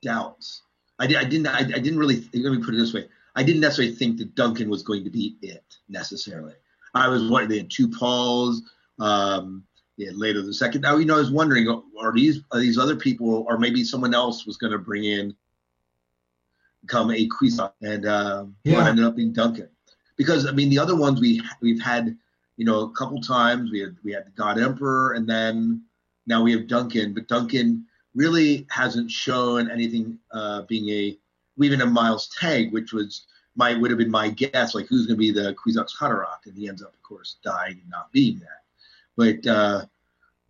doubts. 0.01 0.61
I, 0.99 1.07
did, 1.07 1.17
I 1.17 1.23
didn't. 1.23 1.47
I, 1.47 1.59
I 1.59 1.79
didn't 1.79 1.97
really. 1.97 2.27
Let 2.33 2.53
me 2.53 2.63
put 2.63 2.75
it 2.75 2.77
this 2.77 2.93
way. 2.93 3.07
I 3.35 3.43
didn't 3.43 3.61
necessarily 3.61 3.95
think 3.95 4.17
that 4.17 4.35
Duncan 4.35 4.69
was 4.69 4.83
going 4.83 5.03
to 5.03 5.09
be 5.09 5.37
it 5.41 5.63
necessarily. 5.89 6.53
I 6.93 7.07
was 7.07 7.23
wondering. 7.23 7.49
They 7.49 7.57
had 7.59 7.71
two 7.71 7.89
Pauls. 7.89 8.61
Um, 8.99 9.63
they 9.97 10.05
had 10.05 10.15
Leto 10.15 10.41
the 10.41 10.53
second. 10.53 10.81
Now, 10.81 10.97
you 10.97 11.05
know, 11.05 11.15
I 11.15 11.19
was 11.19 11.31
wondering, 11.31 11.67
are 11.99 12.13
these 12.13 12.41
are 12.51 12.59
these 12.59 12.77
other 12.77 12.95
people, 12.95 13.45
or 13.47 13.57
maybe 13.57 13.83
someone 13.83 14.13
else 14.13 14.45
was 14.45 14.57
going 14.57 14.73
to 14.73 14.79
bring 14.79 15.03
in, 15.03 15.35
come 16.87 17.11
a 17.11 17.27
Cuisinart, 17.27 17.73
and 17.81 18.07
um, 18.07 18.55
Yeah. 18.63 18.87
ended 18.87 19.05
up 19.05 19.15
being 19.15 19.33
Duncan. 19.33 19.69
Because 20.17 20.45
I 20.45 20.51
mean, 20.51 20.69
the 20.69 20.79
other 20.79 20.95
ones 20.95 21.19
we 21.19 21.41
we've 21.61 21.81
had, 21.81 22.15
you 22.61 22.65
know, 22.67 22.81
a 22.81 22.91
couple 22.91 23.19
times. 23.19 23.71
We 23.71 23.79
had 23.79 23.95
we 24.03 24.11
had 24.11 24.27
the 24.27 24.29
God 24.43 24.59
Emperor, 24.59 25.13
and 25.13 25.27
then 25.27 25.81
now 26.27 26.43
we 26.43 26.51
have 26.51 26.67
Duncan. 26.67 27.11
But 27.15 27.27
Duncan 27.27 27.87
really 28.13 28.67
hasn't 28.69 29.09
shown 29.09 29.71
anything 29.71 30.19
uh, 30.31 30.61
being 30.63 30.87
a 30.89 31.17
even 31.59 31.81
a 31.81 31.87
Miles 31.87 32.29
Teg, 32.39 32.71
which 32.71 32.93
was 32.93 33.25
my 33.55 33.75
would 33.75 33.89
have 33.89 33.97
been 33.97 34.11
my 34.11 34.29
guess, 34.29 34.75
like 34.75 34.85
who's 34.85 35.07
going 35.07 35.17
to 35.17 35.19
be 35.19 35.31
the 35.31 35.55
Kwisatz 35.55 35.97
Haderach, 35.99 36.45
and 36.45 36.55
he 36.55 36.69
ends 36.69 36.83
up, 36.83 36.93
of 36.93 37.01
course, 37.01 37.37
dying 37.43 37.79
and 37.81 37.89
not 37.89 38.11
being 38.11 38.39
that. 38.41 38.61
But 39.17 39.49
uh, 39.51 39.85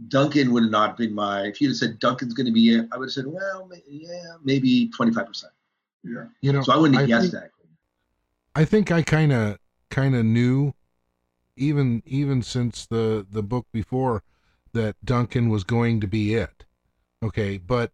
Duncan 0.10 0.52
would 0.52 0.64
have 0.64 0.72
not 0.72 0.98
been 0.98 1.16
my. 1.16 1.44
If 1.44 1.62
you'd 1.62 1.70
have 1.70 1.78
said 1.78 1.98
Duncan's 2.00 2.34
going 2.34 2.48
to 2.48 2.52
be 2.52 2.76
it, 2.76 2.88
I 2.92 2.98
would 2.98 3.06
have 3.06 3.14
said, 3.14 3.26
well, 3.26 3.68
ma- 3.70 3.78
yeah, 3.88 4.34
maybe 4.44 4.90
twenty 4.90 5.14
five 5.14 5.28
percent. 5.28 5.54
Yeah. 6.04 6.26
You 6.42 6.52
know, 6.52 6.62
So 6.62 6.74
I 6.74 6.76
wouldn't 6.76 7.00
have 7.00 7.06
I 7.06 7.08
guessed 7.08 7.32
think- 7.32 7.44
that. 7.44 7.52
I 8.54 8.66
think 8.66 8.92
I 8.92 9.02
kind 9.02 9.32
of 9.32 9.58
kind 9.90 10.14
of 10.14 10.26
knew 10.26 10.74
even 11.62 12.02
even 12.06 12.42
since 12.42 12.86
the 12.86 13.26
the 13.30 13.44
book 13.44 13.68
before 13.72 14.24
that 14.74 14.96
Duncan 15.04 15.50
was 15.50 15.64
going 15.64 16.02
to 16.02 16.08
be 16.08 16.34
it. 16.34 16.66
Okay, 17.24 17.58
but 17.58 17.92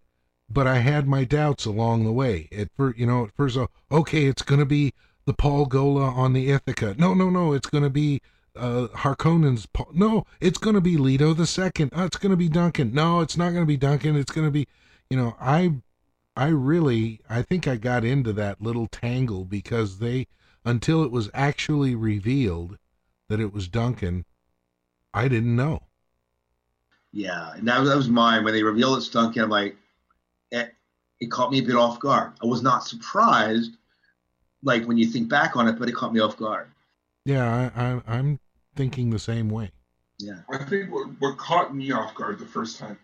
but 0.49 0.65
I 0.65 0.79
had 0.79 1.07
my 1.07 1.25
doubts 1.25 1.65
along 1.65 2.05
the 2.05 2.11
way. 2.11 2.47
At 2.55 2.69
first, 2.75 2.97
you 2.97 3.05
know, 3.05 3.25
at 3.25 3.35
first, 3.35 3.57
oh, 3.57 3.69
okay, 3.91 4.25
it's 4.25 4.41
going 4.41 4.59
to 4.59 4.65
be 4.65 4.93
the 5.25 5.33
Paul 5.33 5.67
Ghola 5.67 6.15
on 6.15 6.33
the 6.33 6.49
Ithaca. 6.49 6.95
No, 6.97 7.13
no, 7.13 7.29
no, 7.29 7.53
it's 7.53 7.67
going 7.67 7.83
to 7.83 7.89
be 7.89 8.21
uh 8.55 8.87
Harkonnen's 8.87 9.65
Paul. 9.65 9.89
No, 9.93 10.25
it's 10.39 10.57
going 10.57 10.75
to 10.75 10.81
be 10.81 10.97
Leto 10.97 11.33
the 11.33 11.47
second. 11.47 11.91
Oh, 11.93 12.05
it's 12.05 12.17
going 12.17 12.31
to 12.31 12.37
be 12.37 12.49
Duncan. 12.49 12.93
No, 12.93 13.19
it's 13.21 13.37
not 13.37 13.51
going 13.51 13.63
to 13.63 13.67
be 13.67 13.77
Duncan. 13.77 14.15
It's 14.15 14.31
going 14.31 14.47
to 14.47 14.51
be, 14.51 14.67
you 15.09 15.17
know, 15.17 15.35
I 15.39 15.75
I 16.35 16.47
really 16.47 17.19
I 17.29 17.41
think 17.41 17.67
I 17.67 17.75
got 17.75 18.05
into 18.05 18.31
that 18.33 18.61
little 18.61 18.87
tangle 18.87 19.43
because 19.43 19.99
they 19.99 20.27
until 20.63 21.03
it 21.03 21.11
was 21.11 21.29
actually 21.33 21.95
revealed 21.95 22.77
that 23.29 23.39
it 23.39 23.53
was 23.53 23.67
Duncan, 23.67 24.25
I 25.13 25.27
didn't 25.27 25.55
know. 25.55 25.81
Yeah, 27.11 27.53
and 27.53 27.67
that, 27.67 27.83
that 27.83 27.95
was 27.95 28.09
mine 28.09 28.43
when 28.43 28.53
they 28.53 28.63
revealed 28.63 28.97
it's 28.97 29.09
Duncan. 29.09 29.43
I'm 29.43 29.49
like, 29.49 29.75
it, 30.51 30.73
it 31.19 31.31
caught 31.31 31.51
me 31.51 31.59
a 31.59 31.63
bit 31.63 31.75
off 31.75 31.99
guard. 31.99 32.33
I 32.41 32.45
was 32.45 32.61
not 32.61 32.85
surprised, 32.85 33.71
like 34.63 34.85
when 34.85 34.97
you 34.97 35.07
think 35.07 35.29
back 35.29 35.55
on 35.55 35.67
it, 35.67 35.79
but 35.79 35.89
it 35.89 35.95
caught 35.95 36.13
me 36.13 36.19
off 36.19 36.37
guard. 36.37 36.67
Yeah, 37.25 37.71
I, 37.75 37.83
I, 37.83 38.01
I'm 38.07 38.39
thinking 38.75 39.09
the 39.09 39.19
same 39.19 39.49
way. 39.49 39.71
Yeah, 40.19 40.39
I 40.49 40.63
think 40.63 40.91
what, 40.91 41.09
what 41.19 41.37
caught 41.37 41.75
me 41.75 41.91
off 41.91 42.15
guard 42.15 42.39
the 42.39 42.45
first 42.45 42.79
time, 42.79 42.97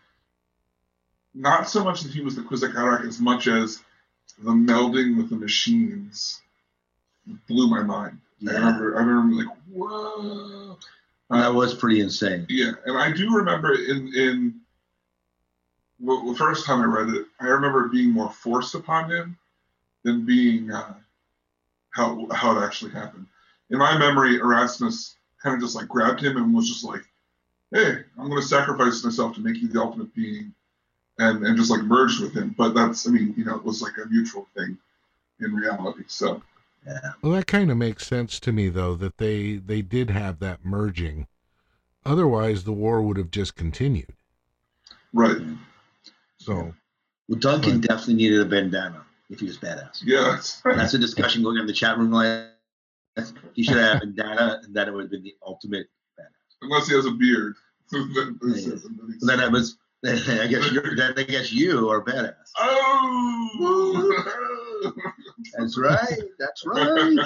not 1.34 1.70
so 1.70 1.84
much 1.84 2.02
that 2.02 2.12
he 2.12 2.22
was 2.22 2.36
the 2.36 2.42
Kwisatz 2.42 2.74
Haderach 2.74 3.08
as 3.08 3.20
much 3.20 3.48
as 3.48 3.82
the 4.38 4.52
melding 4.52 5.18
with 5.18 5.30
the 5.30 5.36
machines 5.36 6.42
blew 7.48 7.68
my 7.68 7.84
mind. 7.84 8.20
I 8.48 8.52
remember, 8.52 8.98
I 8.98 9.00
remember 9.00 9.36
like, 9.36 9.58
whoa. 9.72 10.78
that 11.30 11.54
was 11.54 11.74
pretty 11.74 12.02
insane. 12.02 12.46
Yeah, 12.50 12.72
and 12.86 12.98
I 12.98 13.12
do 13.12 13.36
remember 13.36 13.74
in 13.74 14.14
in 14.14 14.62
well, 16.00 16.26
the 16.26 16.36
first 16.36 16.66
time 16.66 16.82
I 16.82 16.86
read 16.86 17.10
it, 17.16 17.28
I 17.40 17.48
remember 17.48 17.86
it 17.86 17.92
being 17.92 18.10
more 18.10 18.30
forced 18.30 18.76
upon 18.76 19.10
him 19.10 19.38
than 20.04 20.26
being 20.26 20.70
uh, 20.72 20.96
how 21.92 22.28
how 22.32 22.58
it 22.58 22.66
actually 22.66 22.92
happened. 22.92 23.28
In 23.70 23.78
my 23.78 23.98
memory, 23.98 24.36
Erasmus 24.36 25.16
kind 25.42 25.56
of 25.56 25.62
just 25.62 25.76
like 25.76 25.88
grabbed 25.88 26.22
him 26.22 26.38
and 26.38 26.54
was 26.54 26.68
just 26.68 26.84
like, 26.84 27.04
"Hey, 27.72 28.04
I'm 28.18 28.30
going 28.30 28.42
to 28.42 28.48
sacrifice 28.48 29.04
myself 29.04 29.36
to 29.36 29.42
make 29.42 29.58
you 29.58 29.70
the 29.70 29.82
ultimate 29.82 30.14
being," 30.14 30.54
and 31.20 31.46
and 31.46 31.58
just 31.58 31.72
like 31.72 31.84
merged 31.84 32.22
with 32.22 32.34
him. 32.34 32.54
But 32.58 32.74
that's, 32.74 33.08
I 33.08 33.12
mean, 33.12 33.34
you 33.38 33.46
know, 33.46 33.56
it 33.56 33.64
was 33.64 33.82
like 33.82 33.98
a 33.98 34.10
mutual 34.10 34.48
thing 34.56 34.78
in 35.40 35.54
reality. 35.54 36.04
So 36.08 36.42
Yeah, 36.86 37.12
Well, 37.22 37.32
that 37.34 37.48
kind 37.48 37.72
of 37.72 37.78
makes 37.78 38.06
sense 38.06 38.40
to 38.42 38.52
me, 38.52 38.68
though, 38.70 38.96
that 38.96 39.18
they 39.18 39.54
they 39.56 39.82
did 39.82 40.10
have 40.10 40.40
that 40.40 40.66
merging. 40.66 41.28
Otherwise, 42.06 42.64
the 42.66 42.74
war 42.74 43.02
would 43.02 43.16
have 43.18 43.32
just 43.32 43.56
continued. 43.56 44.14
right, 45.14 45.38
So, 46.38 46.74
well, 47.30 47.40
Duncan 47.40 47.74
Right. 47.74 47.82
definitely 47.82 48.16
needed 48.16 48.42
a 48.42 48.46
bandana 48.46 49.06
if 49.30 49.40
he 49.40 49.46
was 49.46 49.58
badass. 49.58 50.02
yeah, 50.04 50.32
that's, 50.32 50.60
That's 50.62 50.94
a 50.94 50.98
discussion 51.00 51.42
going 51.44 51.56
on 51.58 51.62
in 51.62 51.68
the 51.68 51.74
chat 51.74 51.98
room. 51.98 52.12
Like, 52.12 52.48
he 53.54 53.64
should 53.64 53.78
have 53.78 53.98
a 53.98 54.00
bandana, 54.06 54.60
and 54.64 54.76
then 54.76 54.88
it 54.90 54.94
would 54.94 55.04
have 55.04 55.12
been 55.12 55.24
the 55.24 55.36
ultimate 55.46 55.88
badass. 56.20 56.56
unless 56.62 56.88
he 56.90 56.96
has 56.96 57.06
a 57.06 57.12
beard. 57.12 57.56
Then- 57.92 58.38
then 58.42 58.54
he's- 58.56 58.82
So 59.20 59.26
then 59.28 59.40
it 59.40 59.52
was. 59.52 59.78
I 60.06 60.48
guess 60.48 60.70
you're, 60.74 60.96
then 60.98 61.14
I 61.16 61.24
guess 61.24 61.54
you 61.54 61.90
are 61.90 62.04
badass. 62.04 62.52
Oh! 62.58 64.22
That's 65.58 65.78
right. 65.78 66.20
That's 66.40 66.66
right. 66.66 67.18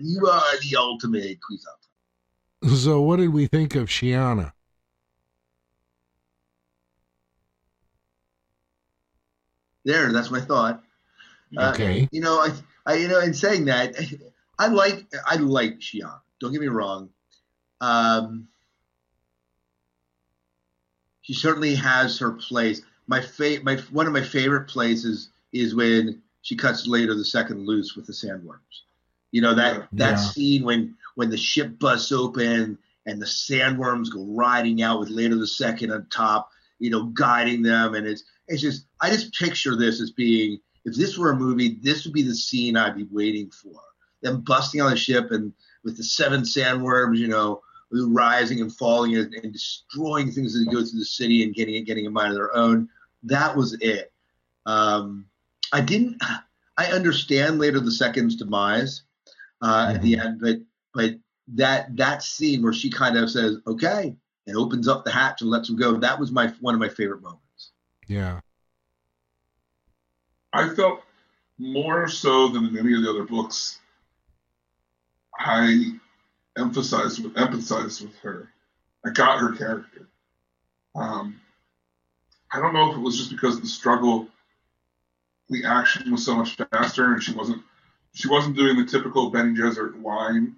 You 0.00 0.26
are 0.26 0.58
the 0.62 0.76
ultimate 0.76 1.38
Kwisatz. 1.38 2.76
so 2.76 3.00
what 3.02 3.16
did 3.16 3.28
we 3.30 3.46
think 3.46 3.74
of 3.74 3.88
Sheeana? 3.88 4.52
There, 9.84 10.12
that's 10.12 10.30
my 10.30 10.40
thought. 10.40 10.82
Uh, 11.56 11.72
Okay. 11.74 12.08
You 12.12 12.20
know, 12.20 12.38
I, 12.40 12.52
I, 12.86 12.94
you 12.94 13.08
know, 13.08 13.20
in 13.20 13.34
saying 13.34 13.64
that, 13.66 13.94
I 14.58 14.68
like, 14.68 15.06
I 15.26 15.36
like 15.36 15.80
Sheeana. 15.80 16.20
Don't 16.40 16.52
get 16.52 16.60
me 16.60 16.68
wrong. 16.68 17.10
Um, 17.80 18.48
she 21.22 21.34
certainly 21.34 21.74
has 21.74 22.18
her 22.18 22.32
place. 22.32 22.82
My 23.06 23.20
fa- 23.20 23.60
my 23.62 23.76
one 23.90 24.06
of 24.06 24.12
my 24.12 24.22
favorite 24.22 24.68
places 24.68 25.30
is 25.52 25.74
when 25.74 26.22
she 26.42 26.56
cuts 26.56 26.86
Leto 26.86 27.14
the 27.14 27.24
second 27.24 27.66
loose 27.66 27.96
with 27.96 28.06
the 28.06 28.12
sandworms. 28.12 28.84
You 29.32 29.42
know 29.42 29.54
that 29.54 29.88
that 29.92 30.12
Yeah. 30.12 30.16
scene 30.16 30.64
when 30.64 30.96
when 31.14 31.30
the 31.30 31.36
ship 31.36 31.78
busts 31.78 32.12
open 32.12 32.78
and 33.06 33.20
the 33.20 33.26
sandworms 33.26 34.12
go 34.12 34.24
riding 34.24 34.82
out 34.82 35.00
with 35.00 35.08
Leto 35.10 35.36
the 35.36 35.46
second 35.46 35.90
on 35.92 36.06
top, 36.10 36.50
you 36.78 36.90
know, 36.90 37.04
guiding 37.04 37.62
them, 37.62 37.94
and 37.94 38.06
it's 38.06 38.24
it's 38.48 38.62
just 38.62 38.86
I 39.00 39.10
just 39.10 39.32
picture 39.34 39.76
this 39.76 40.00
as 40.00 40.10
being 40.10 40.60
if 40.84 40.94
this 40.96 41.18
were 41.18 41.30
a 41.30 41.36
movie, 41.36 41.78
this 41.82 42.04
would 42.04 42.14
be 42.14 42.22
the 42.22 42.34
scene 42.34 42.76
I'd 42.76 42.96
be 42.96 43.06
waiting 43.10 43.50
for. 43.50 43.80
Them 44.22 44.40
busting 44.40 44.80
on 44.80 44.90
the 44.90 44.96
ship 44.96 45.30
and 45.30 45.52
with 45.84 45.96
the 45.96 46.04
seven 46.04 46.42
sandworms, 46.42 47.18
you 47.18 47.28
know, 47.28 47.62
rising 47.90 48.60
and 48.60 48.74
falling 48.74 49.16
and, 49.16 49.32
and 49.34 49.52
destroying 49.52 50.30
things 50.30 50.54
as 50.54 50.64
they 50.64 50.72
go 50.72 50.84
through 50.84 50.98
the 50.98 51.04
city 51.04 51.42
and 51.42 51.54
getting 51.54 51.82
getting 51.84 52.06
a 52.06 52.10
mind 52.10 52.28
of 52.32 52.36
their 52.36 52.54
own. 52.56 52.88
That 53.22 53.56
was 53.56 53.76
it. 53.80 54.12
Um, 54.66 55.26
I 55.72 55.80
didn't. 55.80 56.22
I 56.76 56.86
understand 56.86 57.58
Leto 57.58 57.80
the 57.80 57.90
second's 57.90 58.36
demise 58.36 59.02
uh, 59.60 59.86
mm-hmm. 59.86 59.96
at 59.96 60.02
the 60.02 60.18
end, 60.18 60.40
but 60.40 60.58
but 60.94 61.16
that 61.54 61.96
that 61.96 62.22
scene 62.22 62.62
where 62.62 62.72
she 62.72 62.90
kind 62.90 63.16
of 63.16 63.30
says, 63.30 63.58
"Okay," 63.66 64.16
and 64.46 64.56
opens 64.56 64.88
up 64.88 65.04
the 65.04 65.10
hatch 65.10 65.40
and 65.42 65.50
lets 65.50 65.68
him 65.68 65.76
go. 65.76 65.96
That 65.96 66.18
was 66.18 66.32
my 66.32 66.48
one 66.60 66.74
of 66.74 66.80
my 66.80 66.88
favorite 66.88 67.22
moments. 67.22 67.72
Yeah. 68.06 68.40
I 70.52 70.68
felt 70.70 71.02
more 71.58 72.08
so 72.08 72.48
than 72.48 72.66
in 72.66 72.78
any 72.78 72.94
of 72.94 73.02
the 73.02 73.10
other 73.10 73.24
books. 73.24 73.78
I 75.38 75.92
emphasized 76.58 77.22
with 77.22 77.34
empathized 77.34 78.02
with 78.02 78.16
her. 78.18 78.50
I 79.04 79.10
got 79.10 79.38
her 79.38 79.52
character. 79.52 80.08
Um, 80.94 81.40
I 82.52 82.58
don't 82.58 82.74
know 82.74 82.90
if 82.90 82.96
it 82.96 83.00
was 83.00 83.16
just 83.16 83.30
because 83.30 83.60
the 83.60 83.66
struggle, 83.66 84.26
the 85.50 85.64
action 85.64 86.10
was 86.10 86.24
so 86.24 86.36
much 86.36 86.56
faster, 86.56 87.12
and 87.12 87.22
she 87.22 87.32
wasn't 87.32 87.62
she 88.14 88.28
wasn't 88.28 88.56
doing 88.56 88.76
the 88.76 88.84
typical 88.84 89.30
Bene 89.30 89.54
Gesserit 89.54 90.02
line 90.02 90.56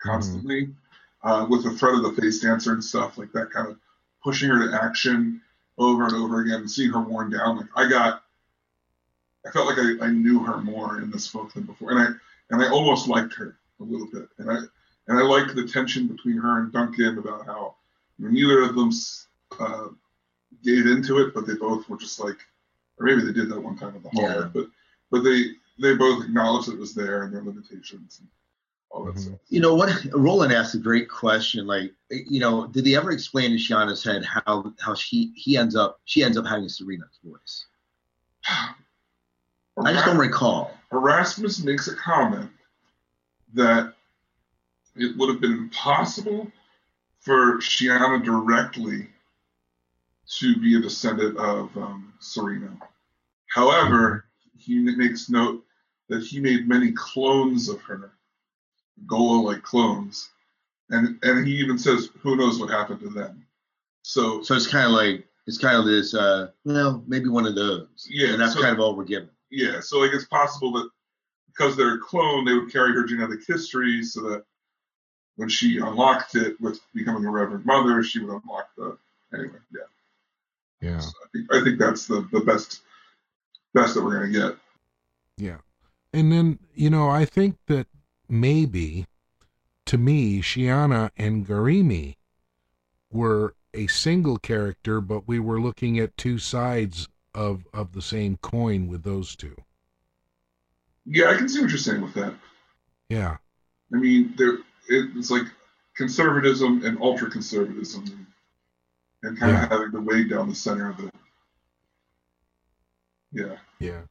constantly 0.00 0.66
mm-hmm. 0.66 1.28
uh, 1.28 1.46
with 1.46 1.64
the 1.64 1.70
threat 1.70 1.94
of 1.94 2.02
the 2.02 2.20
face 2.20 2.40
dancer 2.40 2.72
and 2.72 2.84
stuff 2.84 3.18
like 3.18 3.32
that, 3.32 3.50
kind 3.50 3.68
of 3.68 3.78
pushing 4.22 4.48
her 4.50 4.68
to 4.68 4.82
action 4.82 5.40
over 5.78 6.04
and 6.04 6.14
over 6.14 6.40
again, 6.40 6.60
and 6.60 6.70
seeing 6.70 6.92
her 6.92 7.00
worn 7.00 7.30
down. 7.30 7.56
Like 7.56 7.68
I 7.74 7.88
got, 7.88 8.22
I 9.46 9.50
felt 9.50 9.66
like 9.66 9.78
I, 9.78 10.06
I 10.06 10.10
knew 10.10 10.40
her 10.40 10.58
more 10.58 11.00
in 11.00 11.10
this 11.10 11.28
book 11.28 11.52
than 11.52 11.64
before, 11.64 11.92
and 11.92 12.00
I 12.00 12.06
and 12.50 12.62
I 12.62 12.70
almost 12.70 13.08
liked 13.08 13.34
her 13.34 13.56
a 13.80 13.84
little 13.84 14.06
bit, 14.06 14.28
and 14.38 14.50
I 14.50 14.58
and 15.08 15.18
I 15.18 15.22
liked 15.22 15.54
the 15.54 15.66
tension 15.66 16.06
between 16.06 16.36
her 16.36 16.60
and 16.60 16.72
Duncan 16.72 17.18
about 17.18 17.46
how 17.46 17.74
neither 18.18 18.62
of 18.62 18.74
them 18.74 18.90
uh, 19.58 19.88
gave 20.62 20.86
into 20.86 21.18
it, 21.18 21.34
but 21.34 21.46
they 21.46 21.54
both 21.54 21.88
were 21.88 21.96
just 21.96 22.20
like, 22.20 22.38
or 23.02 23.06
maybe 23.06 23.24
they 23.24 23.32
did 23.32 23.50
that 23.50 23.60
one 23.60 23.76
time 23.76 23.96
in 23.96 24.02
the 24.02 24.08
hall, 24.10 24.22
yeah. 24.22 24.48
but 24.52 24.66
but 25.10 25.22
they 25.22 25.42
they 25.80 25.94
both 25.94 26.24
acknowledged 26.24 26.68
it 26.68 26.78
was 26.78 26.94
there 26.94 27.22
and 27.22 27.34
their 27.34 27.42
limitations 27.42 28.18
and 28.20 28.28
all 28.90 29.04
that 29.04 29.12
mm-hmm. 29.12 29.20
stuff. 29.20 29.40
You 29.48 29.60
know 29.60 29.74
what? 29.74 29.90
Roland 30.12 30.52
asked 30.52 30.74
a 30.74 30.78
great 30.78 31.08
question. 31.08 31.66
Like, 31.66 31.92
you 32.10 32.40
know, 32.40 32.66
did 32.66 32.86
he 32.86 32.96
ever 32.96 33.10
explain 33.10 33.50
to 33.50 33.56
Sheeana's 33.56 34.04
head 34.04 34.24
how 34.24 34.72
how 34.80 34.94
she 34.94 35.32
he 35.36 35.56
ends 35.56 35.76
up 35.76 36.00
she 36.04 36.22
ends 36.22 36.38
up 36.38 36.46
having 36.46 36.68
Serena's 36.68 37.18
voice? 37.24 37.66
I 39.84 39.92
just 39.92 40.04
don't 40.04 40.18
recall. 40.18 40.70
Erasmus 40.92 41.64
makes 41.64 41.88
a 41.88 41.96
comment 41.96 42.50
that 43.54 43.94
it 44.96 45.16
would 45.16 45.30
have 45.30 45.40
been 45.40 45.52
impossible 45.52 46.50
for 47.20 47.58
Chiana 47.58 48.22
directly 48.22 49.08
to 50.38 50.56
be 50.56 50.76
a 50.76 50.80
descendant 50.80 51.36
of 51.38 51.74
um, 51.76 52.12
Serena. 52.20 52.76
However, 53.54 54.24
he 54.56 54.78
makes 54.78 55.28
note 55.28 55.64
that 56.08 56.22
he 56.22 56.40
made 56.40 56.68
many 56.68 56.92
clones 56.92 57.68
of 57.68 57.80
her, 57.82 58.12
Ghoul 59.06 59.44
like 59.44 59.62
clones, 59.62 60.30
and 60.90 61.18
and 61.22 61.46
he 61.46 61.54
even 61.56 61.78
says, 61.78 62.10
"Who 62.20 62.36
knows 62.36 62.58
what 62.58 62.70
happened 62.70 63.00
to 63.00 63.10
them?" 63.10 63.46
So, 64.02 64.42
so 64.42 64.54
it's 64.54 64.66
kind 64.66 64.86
of 64.86 64.92
like 64.92 65.26
it's 65.46 65.58
kind 65.58 65.76
of 65.76 65.84
this, 65.84 66.14
uh, 66.14 66.48
well, 66.64 67.02
maybe 67.06 67.28
one 67.28 67.46
of 67.46 67.54
those. 67.54 68.06
Yeah, 68.08 68.32
and 68.32 68.40
that's 68.40 68.54
so, 68.54 68.62
kind 68.62 68.72
of 68.72 68.80
all 68.80 68.96
we're 68.96 69.04
given. 69.04 69.30
Yeah, 69.50 69.80
so 69.80 69.98
like 69.98 70.12
it's 70.14 70.24
possible 70.24 70.72
that 70.72 70.88
because 71.46 71.76
they're 71.76 71.96
a 71.96 72.00
clone, 72.00 72.44
they 72.44 72.54
would 72.54 72.72
carry 72.72 72.92
her 72.94 73.04
genetic 73.04 73.40
history, 73.46 74.02
so 74.02 74.22
that 74.30 74.44
when 75.36 75.48
she 75.48 75.78
unlocked 75.78 76.36
it 76.36 76.58
with 76.60 76.80
becoming 76.94 77.24
a 77.26 77.30
Reverend 77.30 77.66
Mother, 77.66 78.02
she 78.02 78.20
would 78.20 78.34
unlock 78.42 78.68
the 78.76 78.96
anyway. 79.34 79.58
Yeah. 79.74 80.90
Yeah. 80.90 81.00
So 81.00 81.12
I 81.22 81.28
think 81.32 81.54
I 81.54 81.64
think 81.64 81.78
that's 81.78 82.06
the 82.06 82.26
the 82.32 82.40
best 82.40 82.82
best 83.74 83.94
that 83.94 84.04
we're 84.04 84.14
gonna 84.14 84.30
get. 84.30 84.56
Yeah. 85.36 85.58
And 86.12 86.30
then, 86.30 86.58
you 86.74 86.90
know, 86.90 87.08
I 87.08 87.24
think 87.24 87.56
that 87.66 87.86
maybe 88.28 89.06
to 89.86 89.98
me, 89.98 90.40
Sheeana 90.40 91.10
and 91.16 91.46
Garimi 91.46 92.16
were 93.10 93.54
a 93.74 93.86
single 93.88 94.38
character, 94.38 95.00
but 95.00 95.26
we 95.26 95.38
were 95.38 95.60
looking 95.60 95.98
at 95.98 96.16
two 96.16 96.38
sides 96.38 97.08
of 97.34 97.66
of 97.72 97.92
the 97.92 98.02
same 98.02 98.36
coin 98.38 98.88
with 98.88 99.02
those 99.02 99.34
two. 99.36 99.56
Yeah, 101.04 101.30
I 101.30 101.36
can 101.36 101.48
see 101.48 101.60
what 101.60 101.70
you're 101.70 101.78
saying 101.78 102.02
with 102.02 102.14
that. 102.14 102.34
Yeah. 103.08 103.38
I 103.92 103.96
mean, 103.96 104.34
there 104.36 104.58
it's 104.88 105.30
like 105.30 105.44
conservatism 105.96 106.84
and 106.84 107.00
ultra 107.00 107.30
conservatism 107.30 108.26
and 109.22 109.38
kind 109.38 109.52
yeah. 109.52 109.64
of 109.64 109.70
having 109.70 109.90
the 109.90 110.00
weight 110.00 110.30
down 110.30 110.48
the 110.48 110.54
center 110.54 110.90
of 110.90 111.00
it. 111.00 111.11
Yeah. 113.32 113.56
Yeah. 113.78 114.02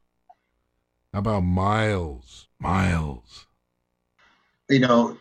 How 1.12 1.20
about 1.20 1.40
Miles? 1.40 2.48
Miles. 2.58 3.46
You 4.68 4.80
know, 4.80 5.18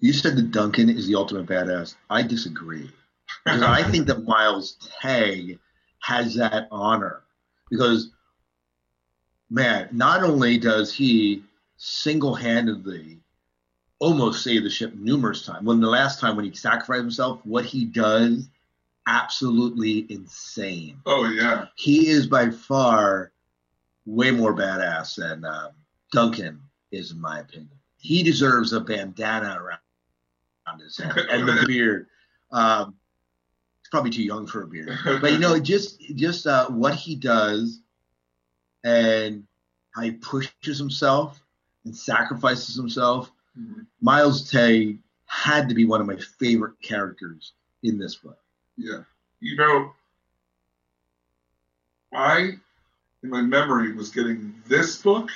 you 0.00 0.12
said 0.12 0.36
that 0.36 0.52
Duncan 0.52 0.88
is 0.88 1.06
the 1.06 1.16
ultimate 1.16 1.46
badass. 1.46 1.96
I 2.08 2.22
disagree. 2.22 2.90
Because 3.44 3.62
I 3.62 3.82
think 3.90 4.06
that 4.06 4.24
Miles 4.26 4.76
Teg 5.00 5.58
has 6.00 6.34
that 6.36 6.68
honor. 6.70 7.22
Because, 7.70 8.10
man, 9.50 9.88
not 9.92 10.22
only 10.22 10.58
does 10.58 10.92
he 10.92 11.42
single 11.76 12.34
handedly 12.34 13.18
almost 13.98 14.44
save 14.44 14.62
the 14.62 14.70
ship 14.70 14.94
numerous 14.94 15.44
times, 15.44 15.66
when 15.66 15.80
the 15.80 15.88
last 15.88 16.20
time 16.20 16.36
when 16.36 16.44
he 16.44 16.54
sacrificed 16.54 17.00
himself, 17.00 17.40
what 17.44 17.64
he 17.64 17.84
does 17.84 18.48
absolutely 19.06 20.06
insane. 20.08 21.00
Oh 21.06 21.28
yeah. 21.28 21.66
He 21.74 22.08
is 22.08 22.26
by 22.26 22.50
far 22.50 23.32
way 24.04 24.30
more 24.30 24.54
badass 24.54 25.16
than 25.16 25.44
um, 25.44 25.70
Duncan 26.12 26.60
is, 26.92 27.12
in 27.12 27.20
my 27.20 27.40
opinion. 27.40 27.70
He 27.98 28.22
deserves 28.22 28.72
a 28.72 28.80
bandana 28.80 29.58
around, 29.60 29.80
around 30.66 30.80
his 30.80 30.96
head 30.96 31.16
and 31.30 31.48
the 31.48 31.64
beard. 31.66 32.06
Um, 32.52 32.94
he's 33.80 33.88
probably 33.90 34.10
too 34.10 34.22
young 34.22 34.46
for 34.46 34.62
a 34.62 34.66
beard, 34.66 34.96
but 35.20 35.32
you 35.32 35.38
know, 35.38 35.58
just 35.58 36.00
just 36.14 36.46
uh, 36.46 36.68
what 36.68 36.94
he 36.94 37.16
does 37.16 37.80
and 38.84 39.44
how 39.94 40.02
he 40.02 40.12
pushes 40.12 40.78
himself 40.78 41.42
and 41.84 41.96
sacrifices 41.96 42.76
himself. 42.76 43.32
Mm-hmm. 43.58 43.82
Miles 44.00 44.50
Teg 44.50 44.98
had 45.26 45.68
to 45.68 45.74
be 45.74 45.84
one 45.84 46.00
of 46.00 46.06
my 46.06 46.16
favorite 46.38 46.80
characters 46.82 47.52
in 47.82 47.98
this 47.98 48.14
book. 48.14 48.38
Yeah. 48.76 49.02
You 49.40 49.56
know, 49.56 49.92
I, 52.12 52.52
in 53.22 53.30
my 53.30 53.42
memory, 53.42 53.92
was 53.92 54.10
getting 54.10 54.54
this 54.66 55.00
book, 55.02 55.30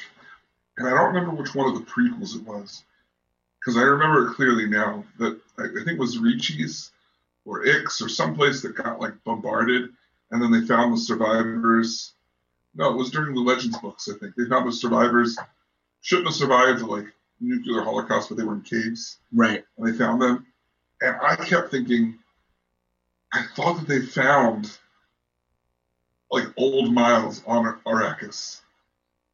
and 0.77 0.89
I 0.89 0.91
don't 0.91 1.15
remember 1.15 1.35
which 1.35 1.55
one 1.55 1.69
of 1.69 1.75
the 1.75 1.91
prequels 1.91 2.37
it 2.37 2.47
was, 2.47 2.85
because 3.59 3.77
I 3.77 3.83
remember 3.83 4.29
it 4.29 4.35
clearly 4.35 4.67
now 4.67 5.05
that 5.19 5.39
I, 5.59 5.65
I 5.65 5.85
think 5.85 5.89
it 5.89 5.99
was 5.99 6.19
Richese 6.19 6.91
or 7.45 7.65
Ix 7.65 8.01
or 8.01 8.09
someplace 8.09 8.63
that 8.63 8.75
got 8.75 9.01
like 9.01 9.23
bombarded, 9.25 9.91
and 10.31 10.43
then 10.43 10.51
they 10.51 10.67
found 10.67 10.93
the 10.93 10.99
survivors. 10.99 12.13
No, 12.75 12.91
it 12.91 12.97
was 12.97 13.11
during 13.11 13.35
the 13.35 13.41
Legends 13.41 13.79
books, 13.79 14.09
I 14.09 14.17
think. 14.19 14.35
They 14.37 14.47
found 14.47 14.67
the 14.67 14.73
survivors 14.73 15.37
shouldn't 16.03 16.29
have 16.29 16.37
survived 16.37 16.81
the 16.81 16.87
like 16.87 17.07
nuclear 17.41 17.83
holocaust, 17.83 18.29
but 18.29 18.39
they 18.39 18.45
were 18.45 18.55
in 18.55 18.63
caves. 18.63 19.19
Right. 19.33 19.65
And 19.77 19.87
they 19.87 19.99
found 19.99 20.23
them. 20.23 20.47
And 21.01 21.17
I 21.21 21.37
kept 21.37 21.71
thinking, 21.71 22.19
I 23.33 23.45
thought 23.55 23.79
that 23.79 23.89
they 23.89 24.01
found 24.01 24.79
like 26.31 26.47
old 26.57 26.93
Miles 26.93 27.43
on 27.47 27.81
Arrakis 27.87 28.61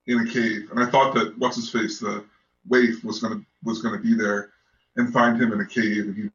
in 0.07 0.21
a 0.21 0.27
cave, 0.27 0.71
and 0.71 0.81
I 0.81 0.87
thought 0.87 1.15
that 1.15 1.37
what's 1.39 1.57
his 1.57 1.71
face, 1.71 1.99
the 1.99 2.25
waif, 2.69 3.05
was 3.05 3.21
gonna 3.21 3.43
was 3.65 3.83
gonna 3.83 3.99
be 3.99 4.15
there 4.15 4.51
and 4.97 5.13
find 5.13 5.41
him 5.41 5.53
in 5.53 5.61
a 5.61 5.67
cave, 5.67 6.07
and 6.07 6.17
he 6.17 6.31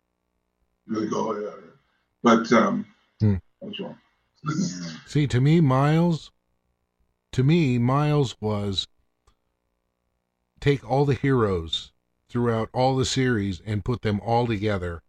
really 0.87 1.07
go, 1.07 1.29
oh, 1.29 1.39
yeah, 1.39 1.47
yeah. 1.47 1.71
but 2.23 2.51
um, 2.51 2.85
hmm. 3.19 3.35
I 3.61 3.65
was 3.65 3.79
wrong. 3.79 3.97
See, 5.05 5.27
to 5.27 5.39
me, 5.39 5.61
Miles, 5.61 6.31
to 7.31 7.43
me, 7.43 7.77
Miles 7.77 8.35
was 8.41 8.87
take 10.59 10.87
all 10.89 11.05
the 11.05 11.15
heroes 11.15 11.91
throughout 12.29 12.69
all 12.73 12.95
the 12.95 13.05
series 13.05 13.61
and 13.65 13.85
put 13.85 14.01
them 14.01 14.19
all 14.21 14.47
together, 14.47 15.01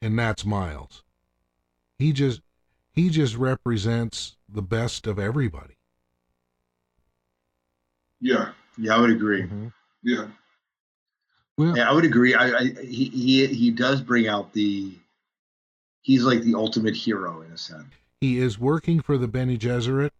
and 0.00 0.18
that's 0.18 0.44
Miles 0.44 1.02
he 1.98 2.12
just 2.12 2.40
he 2.92 3.10
just 3.10 3.36
represents 3.36 4.36
the 4.48 4.62
best 4.62 5.06
of 5.06 5.18
everybody. 5.18 5.74
Yeah. 8.20 8.50
Yeah, 8.78 8.96
I 8.96 9.00
would 9.00 9.10
agree. 9.10 9.42
Mm-hmm. 9.42 9.68
Yeah. 10.02 10.26
Well, 11.58 11.76
yeah, 11.76 11.88
I 11.88 11.92
would 11.92 12.04
agree. 12.04 12.34
I, 12.34 12.58
I 12.58 12.64
he 12.82 13.06
he 13.06 13.46
he 13.46 13.70
does 13.70 14.02
bring 14.02 14.28
out 14.28 14.52
the 14.52 14.92
he's 16.02 16.22
like 16.22 16.42
the 16.42 16.54
ultimate 16.54 16.94
hero 16.94 17.40
in 17.40 17.50
a 17.50 17.58
sense. 17.58 17.86
He 18.20 18.38
is 18.38 18.58
working 18.58 19.00
for 19.00 19.16
the 19.16 19.28
Bene 19.28 19.56
Gesserit, 19.56 20.10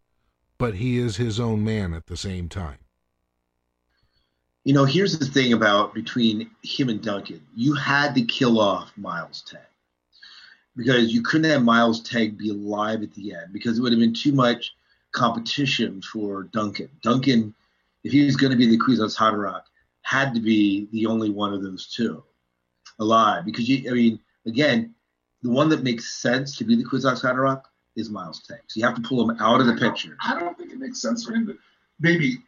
but 0.58 0.74
he 0.76 0.98
is 0.98 1.16
his 1.16 1.38
own 1.38 1.62
man 1.64 1.92
at 1.92 2.06
the 2.06 2.16
same 2.16 2.48
time. 2.48 2.78
You 4.64 4.72
know, 4.72 4.84
here's 4.84 5.18
the 5.18 5.26
thing 5.26 5.52
about 5.52 5.94
between 5.94 6.50
him 6.62 6.88
and 6.88 7.02
Duncan. 7.02 7.40
You 7.54 7.74
had 7.74 8.14
to 8.14 8.22
kill 8.22 8.58
off 8.58 8.92
Miles 8.96 9.42
Teg 9.42 9.60
because 10.76 11.12
you 11.12 11.22
couldn't 11.22 11.50
have 11.50 11.62
Miles 11.62 12.02
Teg 12.02 12.36
be 12.36 12.50
alive 12.50 13.02
at 13.02 13.14
the 13.14 13.34
end 13.34 13.52
because 13.52 13.78
it 13.78 13.82
would 13.82 13.92
have 13.92 14.00
been 14.00 14.14
too 14.14 14.32
much 14.32 14.76
competition 15.12 16.02
for 16.02 16.44
Duncan. 16.44 16.90
Duncan, 17.02 17.54
if 18.04 18.12
he 18.12 18.24
was 18.24 18.36
going 18.36 18.50
to 18.50 18.58
be 18.58 18.66
the 18.66 18.78
Kwisatz 18.78 19.16
Haderach, 19.16 19.62
had 20.02 20.34
to 20.34 20.40
be 20.40 20.88
the 20.92 21.06
only 21.06 21.30
one 21.30 21.54
of 21.54 21.62
those 21.62 21.86
two 21.86 22.22
alive. 23.00 23.44
Because 23.44 23.68
you, 23.68 23.90
I 23.90 23.94
mean, 23.94 24.20
again, 24.46 24.94
the 25.42 25.50
one 25.50 25.68
that 25.70 25.82
makes 25.82 26.12
sense 26.12 26.56
to 26.58 26.64
be 26.64 26.76
the 26.76 26.84
Kwisatz 26.84 27.22
Haderach 27.22 27.62
is 27.96 28.10
Miles 28.10 28.42
Tanks. 28.42 28.76
You 28.76 28.84
have 28.84 28.94
to 28.96 29.02
pull 29.02 29.28
him 29.28 29.36
out 29.40 29.60
of 29.60 29.66
the 29.66 29.74
picture. 29.74 30.16
I 30.22 30.38
don't 30.38 30.56
think 30.56 30.72
it 30.72 30.78
makes 30.78 31.00
sense 31.00 31.24
for 31.24 31.32
him 31.32 31.46
to 31.46 31.56
maybe 31.98 32.38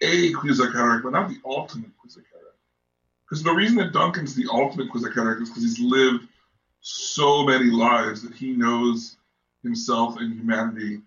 a 0.00 0.32
Kwisatz 0.32 0.72
Haderach, 0.72 1.02
but 1.02 1.12
not 1.12 1.28
the 1.28 1.38
ultimate 1.44 1.90
Kwisatz 1.90 2.18
Haderach. 2.18 2.56
Because 3.28 3.42
the 3.42 3.52
reason 3.52 3.76
that 3.76 3.92
Duncan's 3.92 4.34
the 4.34 4.46
ultimate 4.50 4.90
Kwisatz 4.90 5.14
Haderach 5.14 5.42
is 5.42 5.50
because 5.50 5.62
he's 5.62 5.80
lived 5.80 6.26
so 6.88 7.44
many 7.44 7.64
lives 7.64 8.22
that 8.22 8.32
he 8.32 8.52
knows 8.52 9.16
himself 9.64 10.18
and 10.18 10.32
humanity 10.32 11.00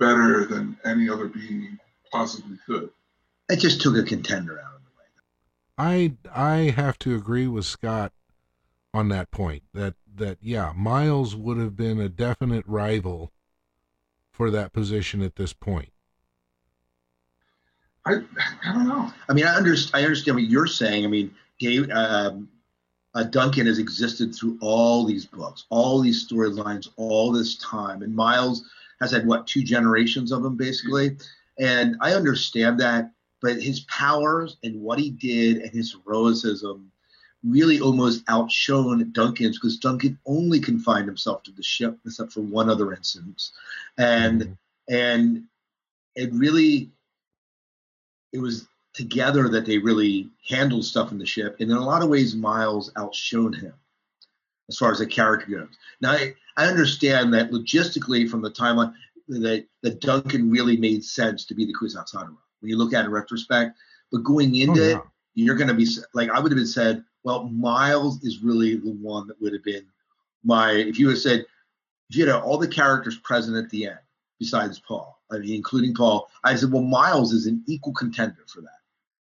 better 0.00 0.46
than 0.46 0.76
any 0.84 1.08
other 1.08 1.28
being 1.28 1.78
possibly 2.10 2.58
could. 2.66 2.90
It 3.48 3.60
just 3.60 3.80
took 3.80 3.96
a 3.96 4.02
contender 4.02 4.58
out 4.58 4.74
of 4.74 4.80
the 4.82 4.90
way. 4.98 5.06
I 5.78 6.16
I 6.34 6.70
have 6.70 6.98
to 7.00 7.14
agree 7.14 7.46
with 7.46 7.66
Scott 7.66 8.12
on 8.92 9.10
that 9.10 9.30
point. 9.30 9.62
That 9.74 9.94
that 10.16 10.38
yeah, 10.42 10.72
Miles 10.74 11.36
would 11.36 11.58
have 11.58 11.76
been 11.76 12.00
a 12.00 12.08
definite 12.08 12.66
rival 12.66 13.32
for 14.32 14.50
that 14.50 14.72
position 14.72 15.22
at 15.22 15.36
this 15.36 15.52
point. 15.52 15.92
I 18.04 18.22
I 18.66 18.72
don't 18.72 18.88
know. 18.88 19.12
I 19.28 19.34
mean, 19.34 19.46
I, 19.46 19.54
under, 19.54 19.76
I 19.94 20.02
understand 20.02 20.34
what 20.34 20.44
you're 20.44 20.66
saying. 20.66 21.04
I 21.04 21.08
mean, 21.08 21.32
Dave, 21.60 21.88
um, 21.90 22.48
uh, 23.18 23.24
Duncan 23.24 23.66
has 23.66 23.80
existed 23.80 24.32
through 24.32 24.56
all 24.60 25.04
these 25.04 25.26
books, 25.26 25.64
all 25.70 26.00
these 26.00 26.24
storylines, 26.24 26.88
all 26.96 27.32
this 27.32 27.56
time, 27.56 28.02
and 28.02 28.14
Miles 28.14 28.70
has 29.00 29.10
had 29.10 29.26
what 29.26 29.44
two 29.44 29.64
generations 29.64 30.30
of 30.30 30.44
him 30.44 30.56
basically. 30.56 31.16
And 31.58 31.96
I 32.00 32.12
understand 32.12 32.78
that, 32.78 33.10
but 33.42 33.60
his 33.60 33.80
powers 33.80 34.56
and 34.62 34.80
what 34.80 35.00
he 35.00 35.10
did 35.10 35.56
and 35.56 35.72
his 35.72 35.96
heroism 36.06 36.92
really 37.42 37.80
almost 37.80 38.22
outshone 38.28 39.10
Duncan's 39.10 39.58
because 39.58 39.78
Duncan 39.78 40.16
only 40.24 40.60
confined 40.60 41.06
himself 41.06 41.42
to 41.42 41.50
the 41.50 41.62
ship, 41.62 41.98
except 42.06 42.32
for 42.32 42.42
one 42.42 42.70
other 42.70 42.92
instance, 42.92 43.50
and 43.96 44.42
mm-hmm. 44.42 44.94
and 44.94 45.44
it 46.14 46.32
really 46.32 46.92
it 48.32 48.38
was 48.38 48.68
together 48.98 49.48
that 49.48 49.64
they 49.64 49.78
really 49.78 50.28
handled 50.48 50.84
stuff 50.84 51.12
in 51.12 51.18
the 51.18 51.24
ship, 51.24 51.56
and 51.60 51.70
in 51.70 51.76
a 51.76 51.84
lot 51.84 52.02
of 52.02 52.08
ways, 52.08 52.34
Miles 52.34 52.90
outshone 52.96 53.52
him 53.52 53.72
as 54.68 54.76
far 54.76 54.90
as 54.90 54.98
the 54.98 55.06
character 55.06 55.46
goes. 55.48 55.68
Now, 56.00 56.12
I, 56.12 56.34
I 56.56 56.66
understand 56.66 57.32
that 57.32 57.52
logistically, 57.52 58.28
from 58.28 58.42
the 58.42 58.50
timeline, 58.50 58.92
that 59.28 59.66
that 59.82 60.00
Duncan 60.00 60.50
really 60.50 60.76
made 60.76 61.04
sense 61.04 61.44
to 61.46 61.54
be 61.54 61.64
the 61.64 61.74
Kwisatz 61.74 62.12
Haderach 62.12 62.36
when 62.60 62.70
you 62.70 62.76
look 62.76 62.92
at 62.92 63.04
it 63.04 63.06
in 63.06 63.12
retrospect. 63.12 63.78
But 64.10 64.24
going 64.24 64.50
oh, 64.50 64.58
into 64.58 64.82
oh, 64.82 64.88
yeah. 64.88 64.96
it, 64.96 65.02
you're 65.34 65.54
going 65.54 65.68
to 65.68 65.74
be 65.74 65.86
like 66.12 66.30
I 66.30 66.40
would 66.40 66.50
have 66.50 66.58
been 66.58 66.66
said, 66.66 67.04
well, 67.22 67.44
Miles 67.44 68.24
is 68.24 68.42
really 68.42 68.74
the 68.74 68.90
one 68.90 69.28
that 69.28 69.40
would 69.40 69.52
have 69.52 69.64
been 69.64 69.86
my. 70.42 70.72
If 70.72 70.98
you 70.98 71.08
had 71.08 71.18
said, 71.18 71.46
you 72.10 72.26
had 72.26 72.34
all 72.34 72.58
the 72.58 72.66
characters 72.66 73.16
present 73.18 73.56
at 73.56 73.70
the 73.70 73.86
end 73.86 74.00
besides 74.40 74.80
Paul, 74.80 75.20
I 75.30 75.38
mean, 75.38 75.54
including 75.54 75.94
Paul, 75.94 76.28
I 76.42 76.56
said, 76.56 76.72
well, 76.72 76.82
Miles 76.82 77.32
is 77.32 77.46
an 77.46 77.62
equal 77.66 77.92
contender 77.92 78.44
for 78.46 78.60
that, 78.62 78.77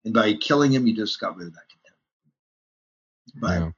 and 0.06 0.14
by 0.14 0.34
killing 0.34 0.72
him, 0.72 0.88
you 0.88 0.96
just 0.96 1.20
got 1.20 1.36
rid 1.36 1.48
of 1.48 1.54
that 1.54 1.70
contempt. 1.70 3.42
But 3.42 3.62
yeah. 3.62 3.72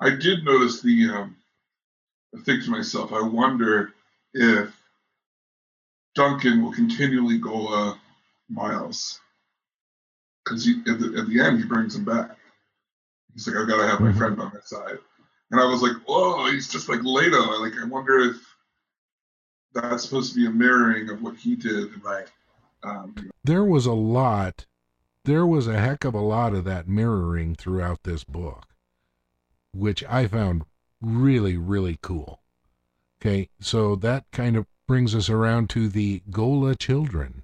I 0.00 0.16
did 0.16 0.44
notice 0.44 0.80
the. 0.80 1.10
Um, 1.10 1.36
I 2.36 2.42
think 2.42 2.64
to 2.64 2.70
myself, 2.70 3.12
I 3.12 3.22
wonder 3.22 3.92
if 4.34 4.70
Duncan 6.14 6.62
will 6.62 6.72
continually 6.72 7.38
go 7.38 7.68
uh, 7.68 7.94
Miles 8.48 9.20
because 10.44 10.66
at 10.68 10.84
the, 10.84 11.18
at 11.18 11.28
the 11.28 11.40
end 11.40 11.58
he 11.58 11.64
brings 11.64 11.96
him 11.96 12.04
back. 12.04 12.36
He's 13.34 13.46
like, 13.46 13.56
I've 13.56 13.68
got 13.68 13.78
to 13.78 13.86
have 13.86 14.00
my 14.00 14.08
mm-hmm. 14.08 14.18
friend 14.18 14.36
by 14.36 14.44
my 14.44 14.60
side. 14.64 14.98
And 15.50 15.60
I 15.60 15.64
was 15.64 15.82
like, 15.82 15.96
whoa, 16.06 16.50
he's 16.50 16.68
just 16.68 16.88
like 16.88 17.02
Leto. 17.02 17.60
Like, 17.60 17.74
I 17.80 17.84
wonder 17.84 18.18
if 18.18 18.36
that's 19.74 20.04
supposed 20.04 20.32
to 20.32 20.40
be 20.40 20.46
a 20.46 20.50
mirroring 20.50 21.10
of 21.10 21.22
what 21.22 21.36
he 21.36 21.54
did. 21.54 22.02
Right. 22.02 22.26
Um, 22.82 23.14
there 23.44 23.64
was 23.64 23.86
a 23.86 23.92
lot, 23.92 24.66
there 25.26 25.46
was 25.46 25.66
a 25.66 25.78
heck 25.78 26.04
of 26.04 26.14
a 26.14 26.20
lot 26.20 26.54
of 26.54 26.64
that 26.64 26.88
mirroring 26.88 27.54
throughout 27.54 28.04
this 28.04 28.24
book, 28.24 28.66
which 29.72 30.02
I 30.04 30.26
found 30.28 30.64
really, 31.00 31.56
really 31.56 31.98
cool. 32.00 32.40
Okay, 33.20 33.50
so 33.60 33.96
that 33.96 34.24
kind 34.30 34.56
of 34.56 34.66
brings 34.86 35.14
us 35.14 35.28
around 35.28 35.68
to 35.70 35.88
the 35.88 36.22
Ghola 36.30 36.78
children. 36.78 37.42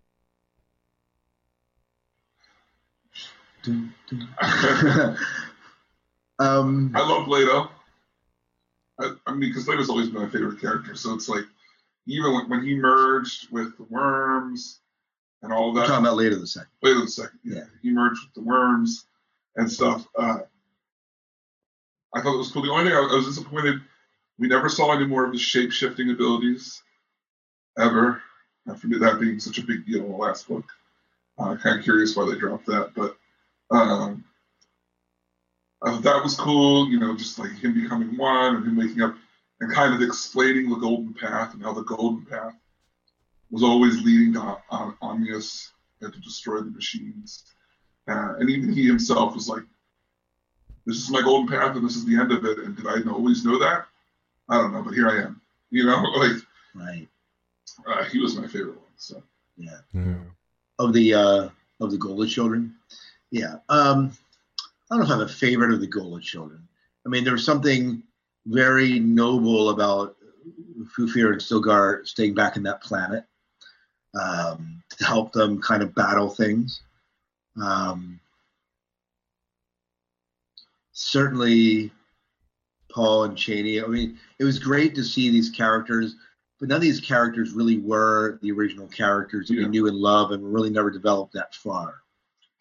Um, 6.39 6.93
I 6.97 7.09
love 7.09 7.29
Leto. 7.29 7.71
I, 8.99 9.13
I 9.27 9.31
mean, 9.33 9.51
because 9.51 9.69
Leto's 9.69 9.89
always 9.89 10.09
been 10.09 10.23
my 10.23 10.29
favorite 10.29 10.61
character. 10.61 10.97
So 10.97 11.15
it's 11.15 11.29
like, 11.29 11.45
even 12.07 12.33
when, 12.33 12.49
when 12.49 12.65
he 12.65 12.75
merged 12.75 13.53
with 13.53 13.77
the 13.77 13.85
worms 13.85 14.81
and 15.43 15.53
all 15.53 15.73
that. 15.73 15.83
We're 15.83 15.87
talking 15.87 16.07
about 16.07 16.17
Leto 16.17 16.39
the 16.39 16.47
second. 16.47 16.71
Leto 16.83 17.01
the 17.01 17.09
second. 17.09 17.39
Yeah. 17.45 17.57
yeah. 17.57 17.65
He 17.83 17.91
merged 17.91 18.21
with 18.25 18.35
the 18.35 18.43
worms 18.43 19.07
and 19.57 19.71
stuff. 19.71 20.07
Uh, 20.17 20.39
I 22.15 22.21
thought 22.21 22.35
it 22.35 22.39
was 22.39 22.53
cool. 22.53 22.63
The 22.63 22.71
only 22.71 22.85
thing 22.85 22.95
I, 22.95 23.01
I 23.01 23.17
was 23.17 23.27
disappointed, 23.27 23.81
we 24.39 24.49
never 24.49 24.69
saw 24.69 24.93
any 24.93 25.07
more 25.07 25.25
of 25.25 25.33
his 25.33 25.41
shape 25.41 25.73
shifting 25.73 26.11
abilities 26.11 26.83
ever. 27.79 28.23
After 28.69 28.87
that 29.01 29.19
being 29.19 29.41
such 29.41 29.59
a 29.59 29.67
big 29.67 29.87
deal 29.87 30.05
in 30.05 30.11
the 30.13 30.17
last 30.17 30.47
book. 30.47 30.65
Uh, 31.37 31.57
kind 31.57 31.79
of 31.79 31.85
curious 31.85 32.15
why 32.15 32.31
they 32.31 32.39
dropped 32.39 32.67
that, 32.67 32.93
but 32.95 33.17
um, 33.75 34.25
thought 36.03 36.03
that 36.03 36.23
was 36.23 36.37
cool, 36.37 36.89
you 36.89 36.99
know, 36.99 37.17
just 37.17 37.39
like 37.39 37.53
him 37.53 37.75
becoming 37.75 38.17
one 38.17 38.57
and 38.57 38.67
him 38.67 38.77
waking 38.77 39.03
up 39.03 39.15
and 39.61 39.73
kind 39.73 39.95
of 39.95 40.03
explaining 40.03 40.71
the 40.71 40.77
golden 40.77 41.15
path 41.15 41.55
and 41.55 41.63
how 41.63 41.73
the 41.73 41.83
golden 41.83 42.25
path 42.27 42.55
was 43.53 43.63
always 43.63 44.03
leading 44.03 44.33
to 44.33 44.57
Omnius 45.03 45.71
and 46.01 46.13
to 46.13 46.19
destroy 46.21 46.61
the 46.61 46.71
machines. 46.71 47.45
Uh, 48.09 48.35
and 48.39 48.51
even 48.51 48.73
he 48.73 48.87
himself 48.87 49.35
was 49.35 49.49
like, 49.49 49.63
this 50.87 50.97
is 50.97 51.11
my 51.11 51.21
golden 51.21 51.47
path 51.47 51.77
and 51.77 51.85
this 51.85 51.95
is 51.95 52.05
the 52.05 52.17
end 52.17 52.33
of 52.33 52.45
it. 52.45 52.59
And 52.59 52.75
did 52.75 52.87
I 52.87 53.09
always 53.09 53.45
know 53.45 53.59
that? 53.59 53.87
I 54.49 54.57
don't 54.57 54.73
know, 54.73 54.83
but 54.83 54.95
here 54.95 55.09
I 55.09 55.23
am. 55.23 55.41
You 55.75 55.87
know, 55.87 56.03
like, 56.17 56.37
right. 56.75 57.09
Uh, 57.87 58.05
he 58.05 58.19
was 58.19 58.37
my 58.37 58.47
favorite 58.47 58.77
one. 58.77 58.93
So, 58.97 59.23
yeah. 59.57 59.79
yeah. 59.95 60.17
Of 60.79 60.93
the, 60.93 61.15
uh, 61.15 61.49
of 61.81 61.91
the 61.91 61.97
Ghola 61.97 62.29
children. 62.29 62.75
Yeah. 63.31 63.55
Um, 63.71 64.13
I 64.91 64.97
don't 64.97 64.99
know 64.99 65.05
if 65.07 65.11
I'm 65.11 65.21
a 65.23 65.29
favorite 65.29 65.73
of 65.73 65.81
the 65.81 65.89
Ghola 65.89 66.21
children. 66.21 66.69
I 67.07 67.09
mean, 67.09 67.25
there 67.25 67.33
was 67.33 67.47
something 67.47 68.03
very 68.45 68.99
noble 68.99 69.71
about 69.71 70.17
Fufir 70.95 71.33
and 71.33 71.41
Stilgar 71.41 72.07
staying 72.07 72.35
back 72.35 72.59
in 72.59 72.65
that 72.65 72.83
planet 72.83 73.25
um, 74.19 74.83
to 74.99 75.05
help 75.05 75.33
them 75.33 75.61
kind 75.61 75.83
of 75.83 75.95
battle 75.95 76.29
things. 76.29 76.83
Um, 77.61 78.21
certainly, 80.93 81.91
Paul 82.91 83.25
and 83.25 83.37
Chani. 83.37 83.83
I 83.83 83.87
mean, 83.87 84.19
it 84.39 84.45
was 84.45 84.59
great 84.59 84.95
to 84.97 85.05
see 85.05 85.31
these 85.31 85.51
characters, 85.51 86.15
but 86.61 86.69
none 86.69 86.77
of 86.77 86.83
these 86.83 87.01
characters 87.01 87.53
really 87.53 87.79
were 87.79 88.39
the 88.43 88.53
original 88.53 88.89
characters 88.89 89.49
that 89.49 89.55
yeah. 89.55 89.65
we 89.65 89.69
knew 89.69 89.89
and 89.89 89.97
love, 89.97 90.31
and 90.31 90.53
really 90.53 90.71
never 90.71 90.91
developed 90.91 91.35
that 91.35 91.55
far. 91.55 91.95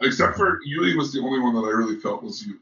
Except 0.02 0.36
for 0.36 0.60
Yueh 0.68 0.98
was 0.98 1.14
the 1.14 1.20
only 1.20 1.40
one 1.40 1.54
that 1.54 1.62
I 1.62 1.72
really 1.72 2.00
felt 2.00 2.24
was 2.24 2.46
you. 2.46 2.60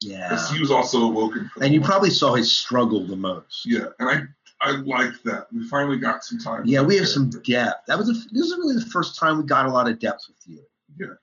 Yeah. 0.00 0.28
Because 0.28 0.50
he 0.50 0.60
was 0.60 0.70
also 0.70 1.02
awoken. 1.02 1.50
and 1.60 1.74
you 1.74 1.80
probably 1.80 2.10
saw 2.10 2.34
his 2.34 2.54
struggle 2.54 3.06
the 3.06 3.16
most. 3.16 3.64
Yeah, 3.66 3.86
and 3.98 4.08
I 4.08 4.22
I 4.60 4.72
like 4.72 5.22
that. 5.24 5.46
We 5.52 5.68
finally 5.68 5.98
got 5.98 6.24
some 6.24 6.38
time. 6.38 6.62
Yeah, 6.64 6.82
we 6.82 6.96
have 6.96 7.08
some 7.08 7.30
depth. 7.30 7.86
That 7.86 7.98
was 7.98 8.08
a, 8.08 8.12
this 8.12 8.46
is 8.46 8.56
really 8.56 8.76
the 8.76 8.90
first 8.90 9.18
time 9.18 9.38
we 9.38 9.44
got 9.44 9.66
a 9.66 9.70
lot 9.70 9.88
of 9.88 9.98
depth 9.98 10.24
with 10.28 10.38
you. 10.46 10.62
Yeah. 10.98 11.14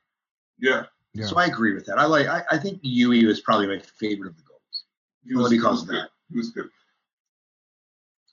Yeah. 0.60 0.84
yeah. 1.14 1.26
So 1.26 1.38
I 1.38 1.48
agree 1.48 1.74
with 1.74 1.86
that. 1.88 1.98
I 1.98 2.06
like. 2.06 2.28
I, 2.28 2.44
I 2.52 2.58
think 2.58 2.82
Yueh 2.84 3.26
was 3.26 3.42
probably 3.42 3.68
my 3.68 3.80
favorite 3.80 4.30
of 4.30 4.38
the 4.38 4.44
Gholas. 4.44 4.84
He 5.26 5.36
was, 5.36 5.50
because 5.50 5.82
of 5.82 5.88
that. 5.90 6.10
He 6.32 6.38
was 6.38 6.52
good. 6.52 6.70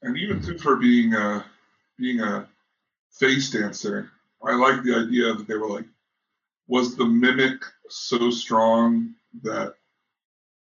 And 0.03 0.17
even 0.17 0.43
too 0.43 0.59
for 0.59 0.77
being 0.77 1.15
a 1.15 1.45
being 1.99 2.21
a 2.21 2.49
face 3.11 3.51
dancer, 3.51 4.11
I 4.43 4.55
like 4.55 4.83
the 4.83 4.95
idea 4.95 5.35
that 5.35 5.47
they 5.47 5.57
were 5.57 5.69
like 5.69 5.87
was 6.69 6.97
the 6.97 7.05
mimic 7.05 7.63
so 7.89 8.31
strong 8.31 9.15
that 9.43 9.75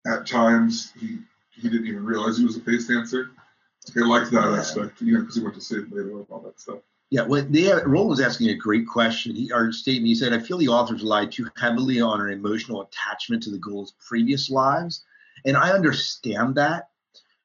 at 0.06 0.26
times 0.26 0.92
he 0.98 1.18
he 1.50 1.68
didn't 1.68 1.86
even 1.86 2.04
realize 2.04 2.38
he 2.38 2.44
was 2.44 2.56
a 2.56 2.60
face 2.60 2.86
dancer. 2.86 3.30
I 3.96 4.00
liked 4.00 4.30
that 4.32 4.50
yeah. 4.50 4.58
aspect, 4.58 5.00
you 5.00 5.14
know, 5.14 5.20
because 5.20 5.36
he 5.36 5.42
went 5.42 5.54
to 5.54 5.60
save 5.60 5.90
Leto 5.90 6.18
and 6.18 6.26
all 6.30 6.40
that 6.40 6.60
stuff. 6.60 6.78
Yeah, 7.10 7.22
well, 7.22 7.44
they, 7.48 7.72
Roland 7.72 8.10
was 8.10 8.20
asking 8.20 8.50
a 8.50 8.54
great 8.54 8.86
question. 8.86 9.34
He, 9.34 9.50
our 9.50 9.72
statement, 9.72 10.06
he 10.06 10.14
said, 10.14 10.32
I 10.32 10.38
feel 10.38 10.58
the 10.58 10.68
authors 10.68 11.02
relied 11.02 11.32
too 11.32 11.48
heavily 11.56 12.00
on 12.00 12.20
an 12.20 12.30
emotional 12.30 12.82
attachment 12.82 13.42
to 13.44 13.50
the 13.50 13.58
Ghola's 13.58 13.94
previous 14.06 14.48
lives. 14.50 15.04
And 15.44 15.56
I 15.56 15.70
understand 15.70 16.54
that. 16.56 16.90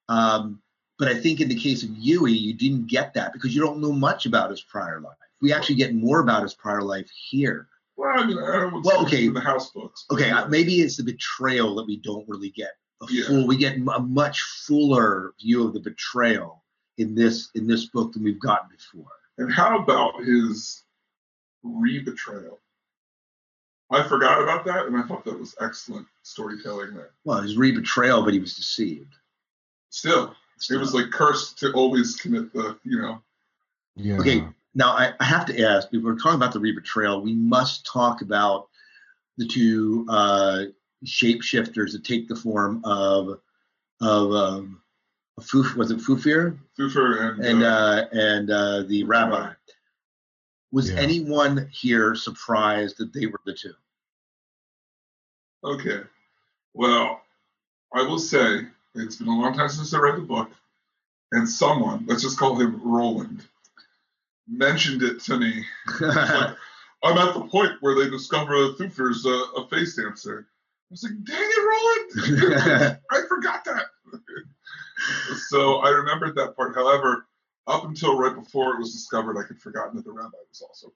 Um, 0.07 0.61
But 0.97 1.09
I 1.09 1.15
think 1.19 1.41
in 1.41 1.49
the 1.49 1.59
case 1.59 1.83
of 1.83 1.89
Yueh, 1.89 2.39
you 2.39 2.53
didn't 2.53 2.87
get 2.87 3.13
that 3.15 3.33
because 3.33 3.55
you 3.55 3.61
don't 3.61 3.81
know 3.81 3.91
much 3.91 4.25
about 4.25 4.49
his 4.49 4.61
prior 4.61 5.01
life. 5.01 5.17
We 5.41 5.51
actually 5.51 5.75
get 5.75 5.93
more 5.93 6.21
about 6.21 6.43
his 6.43 6.53
prior 6.53 6.81
life 6.81 7.09
here. 7.29 7.67
Well, 7.97 8.13
I 8.17 8.25
mean, 8.25 8.37
I 8.37 8.59
don't 8.59 8.83
Well, 8.83 9.03
okay. 9.05 9.27
the 9.27 9.39
house 9.41 9.71
books. 9.71 10.05
Okay, 10.09 10.29
uh, 10.31 10.47
maybe 10.47 10.81
it's 10.81 10.97
the 10.97 11.03
betrayal 11.03 11.75
that 11.75 11.87
we 11.87 11.97
don't 11.97 12.27
really 12.29 12.51
get 12.51 12.77
a 13.01 13.05
Yeah. 13.09 13.27
full. 13.27 13.47
We 13.47 13.57
get 13.57 13.77
a 13.77 13.99
much 13.99 14.41
fuller 14.41 15.33
view 15.39 15.67
of 15.67 15.73
the 15.73 15.79
betrayal 15.79 16.63
in 16.97 17.15
this 17.15 17.49
in 17.55 17.67
this 17.67 17.85
book 17.85 18.13
than 18.13 18.23
we've 18.23 18.39
gotten 18.39 18.69
before. 18.69 19.11
And 19.37 19.51
how 19.51 19.79
about 19.79 20.23
his 20.23 20.83
re-betrayal? 21.63 22.59
I 23.91 24.07
forgot 24.07 24.41
about 24.41 24.65
that, 24.65 24.87
and 24.87 24.97
I 24.97 25.03
thought 25.03 25.25
that 25.25 25.39
was 25.39 25.55
excellent 25.59 26.07
storytelling 26.23 26.93
there. 26.95 27.11
Well, 27.23 27.41
his 27.41 27.57
re-betrayal, 27.57 28.23
but 28.23 28.33
he 28.33 28.39
was 28.39 28.55
deceived. 28.55 29.13
Still, 29.89 30.33
it 30.69 30.77
was 30.77 30.93
like 30.93 31.11
cursed 31.11 31.59
to 31.59 31.71
always 31.73 32.15
commit 32.15 32.51
the, 32.53 32.77
you 32.83 32.99
know, 32.99 33.21
Yeah. 33.95 34.17
Okay, 34.19 34.47
now 34.73 34.91
I, 34.91 35.13
I 35.19 35.23
have 35.23 35.45
to 35.47 35.61
ask, 35.63 35.89
if 35.91 36.01
we're 36.01 36.17
talking 36.17 36.35
about 36.35 36.53
the 36.53 36.59
re-betrayal, 36.59 37.21
we 37.21 37.35
must 37.35 37.85
talk 37.85 38.21
about 38.21 38.69
the 39.37 39.45
two 39.47 40.05
uh, 40.09 40.63
shapeshifters 41.05 41.91
that 41.93 42.03
take 42.03 42.27
the 42.27 42.35
form 42.35 42.81
of 42.83 43.39
of 44.01 44.31
um, 44.33 44.81
Fuf, 45.39 45.75
was 45.75 45.91
it 45.91 45.99
Fufir 45.99 46.57
Thufir 46.77 47.33
and, 47.33 47.45
and 47.45 47.63
uh, 47.63 47.67
uh, 47.67 48.05
and 48.11 48.49
uh, 48.51 48.83
the 48.83 49.03
rabbi. 49.03 49.53
Was 50.71 50.91
Yeah. 50.91 50.97
anyone 50.99 51.69
here 51.71 52.15
surprised 52.15 52.97
that 52.97 53.13
they 53.13 53.27
were 53.27 53.39
the 53.45 53.53
two? 53.53 53.73
Okay. 55.63 56.01
Well, 56.73 57.21
I 57.93 58.01
will 58.03 58.19
say 58.19 58.67
it's 58.95 59.15
been 59.15 59.27
a 59.27 59.39
long 59.39 59.53
time 59.53 59.69
since 59.69 59.93
I 59.93 59.99
read 59.99 60.17
the 60.17 60.21
book, 60.21 60.49
and 61.31 61.47
someone, 61.47 62.05
let's 62.07 62.21
just 62.23 62.37
call 62.37 62.55
him 62.59 62.81
Roland, 62.83 63.45
mentioned 64.47 65.01
it 65.01 65.21
to 65.21 65.37
me. 65.37 65.63
Like, 66.01 66.55
I'm 67.03 67.17
at 67.17 67.33
the 67.33 67.47
point 67.47 67.73
where 67.81 67.95
they 67.95 68.09
discover 68.09 68.53
Thufir's 68.73 69.25
a, 69.25 69.61
a 69.61 69.67
face 69.69 69.95
dancer. 69.95 70.47
I 70.85 70.91
was 70.91 71.03
like, 71.03 71.23
dang 71.23 71.35
it, 71.39 72.17
Roland! 72.21 72.99
I 73.11 73.21
forgot 73.27 73.65
that. 73.65 73.85
so 75.49 75.77
I 75.77 75.89
remembered 75.89 76.35
that 76.35 76.55
part. 76.55 76.75
However, 76.75 77.27
up 77.67 77.85
until 77.85 78.17
right 78.17 78.35
before 78.35 78.75
it 78.75 78.79
was 78.79 78.93
discovered, 78.93 79.37
I 79.37 79.47
had 79.47 79.59
forgotten 79.59 79.95
that 79.95 80.05
the 80.05 80.11
rabbi 80.11 80.37
was 80.47 80.61
also. 80.61 80.93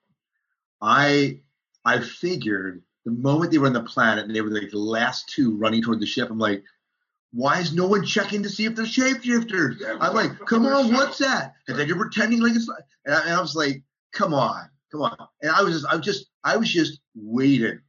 I 0.82 1.42
I 1.84 2.02
figured 2.02 2.84
the 3.06 3.12
moment 3.12 3.52
they 3.52 3.58
were 3.58 3.68
on 3.68 3.74
the 3.74 3.84
planet 3.84 4.26
and 4.26 4.36
they 4.36 4.42
were 4.42 4.52
like 4.52 4.70
the 4.70 4.78
last 4.78 5.30
two 5.30 5.58
running 5.58 5.82
toward 5.82 6.00
the 6.00 6.06
ship, 6.06 6.30
I'm 6.30 6.38
like, 6.38 6.64
why 7.32 7.60
is 7.60 7.74
no 7.74 7.88
one 7.88 8.06
checking 8.06 8.44
to 8.44 8.50
see 8.50 8.66
if 8.66 8.76
they're 8.76 8.86
shapeshifters? 8.86 9.80
Yeah, 9.80 9.98
I'm 10.00 10.14
like, 10.14 10.38
come 10.46 10.66
on, 10.68 10.92
the 10.92 10.94
what's 10.94 11.18
that? 11.18 11.56
And 11.68 11.78
then 11.78 11.88
you're 11.88 11.98
pretending 11.98 12.42
like 12.42 12.56
it's 12.56 12.68
not. 12.68 12.80
And 13.06 13.16
I, 13.16 13.22
and 13.24 13.34
I 13.34 13.42
was 13.42 13.56
like, 13.56 13.82
come 14.14 14.34
on, 14.34 14.70
come 14.92 15.02
on. 15.02 15.18
And 15.42 15.52
I 15.52 15.64
was 15.64 15.74
just, 15.74 15.86
I 15.86 15.96
was 15.96 16.06
just, 16.06 16.26
I 16.44 16.58
was 16.58 16.72
just 16.72 17.00
waiting 17.16 17.80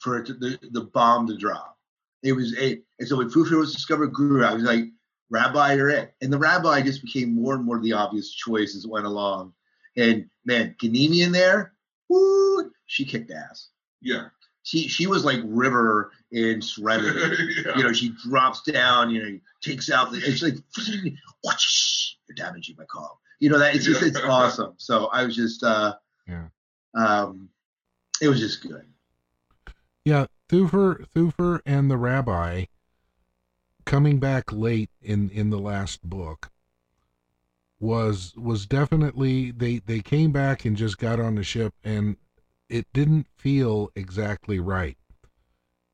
for 0.00 0.18
it 0.18 0.26
to, 0.26 0.34
the, 0.34 0.58
the 0.72 0.82
bomb 0.82 1.26
to 1.28 1.36
drop. 1.36 1.76
It 2.22 2.32
was 2.32 2.56
a, 2.58 2.80
and 2.98 3.08
so 3.08 3.16
when 3.16 3.30
Fufir 3.30 3.58
was 3.58 3.72
discovered, 3.72 4.12
Guru, 4.12 4.44
I 4.44 4.52
was 4.54 4.62
like, 4.62 4.84
Rabbi, 5.30 5.74
you're 5.74 5.90
it. 5.90 6.14
And 6.20 6.32
the 6.32 6.38
Rabbi 6.38 6.82
just 6.82 7.02
became 7.02 7.34
more 7.34 7.54
and 7.54 7.64
more 7.64 7.80
the 7.80 7.92
obvious 7.92 8.30
choice 8.30 8.74
as 8.74 8.84
it 8.84 8.90
went 8.90 9.06
along. 9.06 9.54
And 9.96 10.28
man, 10.44 10.74
Ganimi 10.82 11.24
in 11.24 11.32
there, 11.32 11.74
woo, 12.08 12.70
she 12.86 13.04
kicked 13.04 13.30
ass. 13.30 13.68
Yeah. 14.02 14.26
She 14.62 14.88
she 14.88 15.06
was 15.06 15.24
like 15.24 15.40
River 15.44 16.12
in 16.32 16.60
Serenity. 16.60 17.54
yeah. 17.64 17.76
you 17.76 17.82
know, 17.84 17.92
she 17.92 18.12
drops 18.22 18.62
down, 18.62 19.10
you 19.10 19.22
know, 19.22 19.38
takes 19.62 19.90
out 19.90 20.10
the, 20.12 20.18
it's 20.18 20.42
like, 20.42 20.56
whoosh, 21.44 22.14
you're 22.28 22.34
damaging 22.36 22.76
my 22.78 22.84
calm. 22.84 23.08
You 23.38 23.48
know, 23.50 23.58
that 23.58 23.74
it's 23.74 23.86
just, 23.86 24.02
it's 24.02 24.18
awesome. 24.24 24.74
So 24.76 25.06
I 25.06 25.24
was 25.24 25.34
just, 25.34 25.62
uh, 25.62 25.94
Yeah. 26.28 26.48
um, 26.94 27.48
it 28.20 28.28
was 28.28 28.38
just 28.40 28.62
good. 28.62 28.84
Yeah, 30.04 30.26
Thufir, 30.48 31.06
Thufir 31.14 31.60
and 31.66 31.90
the 31.90 31.96
rabbi 31.98 32.66
coming 33.84 34.18
back 34.18 34.52
late 34.52 34.90
in 35.02 35.30
in 35.30 35.50
the 35.50 35.58
last 35.58 36.08
book 36.08 36.50
was 37.80 38.34
was 38.36 38.66
definitely 38.66 39.50
they 39.50 39.78
they 39.78 40.00
came 40.00 40.30
back 40.30 40.64
and 40.64 40.76
just 40.76 40.98
got 40.98 41.18
on 41.18 41.34
the 41.34 41.42
ship 41.42 41.74
and 41.82 42.16
it 42.68 42.86
didn't 42.92 43.26
feel 43.36 43.90
exactly 43.96 44.60
right. 44.60 44.96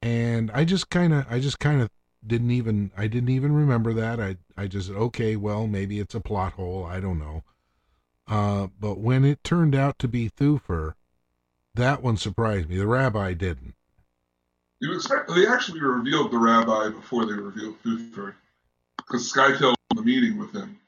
And 0.03 0.51
I 0.51 0.65
just 0.65 0.91
kind 0.91 1.15
of 1.15 1.27
I 1.31 1.39
just 1.41 1.59
kind 1.61 1.81
of 1.81 1.91
didn't 2.27 2.51
even 2.51 2.91
I 2.97 3.07
didn't 3.07 3.31
even 3.31 3.53
remember 3.53 3.95
that. 3.95 4.21
I 4.21 4.37
I 4.57 4.67
just 4.67 4.91
okay, 4.91 5.37
well, 5.37 5.67
maybe 5.67 6.01
it's 6.01 6.15
a 6.15 6.21
plot 6.21 6.55
hole, 6.55 6.85
I 6.85 7.01
don't 7.01 7.19
know. 7.19 7.45
Uh 8.27 8.67
but 8.79 8.99
when 8.99 9.25
it 9.25 9.45
turned 9.45 9.75
out 9.75 9.99
to 10.01 10.09
be 10.09 10.29
Thufir, 10.29 10.95
that 11.75 12.03
one 12.03 12.17
surprised 12.17 12.69
me. 12.69 12.77
The 12.77 12.87
rabbi 12.87 13.33
didn't. 13.35 13.76
You 14.81 14.95
expect 14.95 15.29
they 15.29 15.47
actually 15.47 15.81
revealed 15.81 16.31
the 16.31 16.39
rabbi 16.39 16.89
before 16.91 17.27
they 17.27 17.33
revealed 17.33 17.83
Thufir, 17.83 18.35
because 18.99 19.33
Scytale 19.33 19.75
in 19.91 19.97
the 19.97 20.03
meeting 20.03 20.39
with 20.39 20.53
him, 20.55 20.79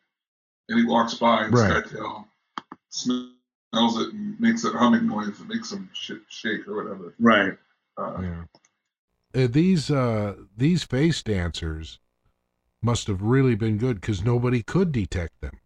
and 0.68 0.78
he 0.78 0.86
walks 0.86 1.14
by 1.14 1.44
and 1.44 1.54
Right. 1.54 1.56
Scytale 1.56 2.26
smells 2.90 3.98
it 4.00 4.14
and 4.14 4.38
makes 4.40 4.64
a 4.64 4.70
humming 4.72 5.06
noise 5.06 5.38
that 5.38 5.48
makes 5.48 5.72
him 5.72 5.90
sh- 5.94 6.12
shake 6.28 6.68
or 6.68 6.84
whatever. 6.84 7.14
Right. 7.18 7.58
Uh, 7.96 8.22
Yeah. 8.22 8.44
Uh, 9.34 9.46
these 9.48 9.90
uh 9.90 10.36
these 10.56 10.84
face 10.84 11.22
dancers 11.22 12.00
must 12.82 13.06
have 13.08 13.22
really 13.22 13.54
been 13.56 13.78
good 13.78 14.00
because 14.00 14.22
nobody 14.24 14.62
could 14.62 14.92
detect 14.92 15.40
them. 15.40 15.60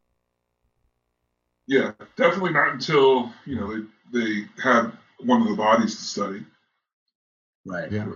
yeah, 1.66 1.92
definitely 2.16 2.52
not 2.52 2.72
until 2.72 3.32
you 3.46 3.56
know 3.56 3.74
they 3.76 3.86
they 4.12 4.48
had 4.62 4.92
one 5.20 5.42
of 5.42 5.48
the 5.48 5.54
bodies 5.56 5.96
to 5.96 6.02
study, 6.02 6.44
Right. 7.64 7.90
Yeah. 7.90 8.08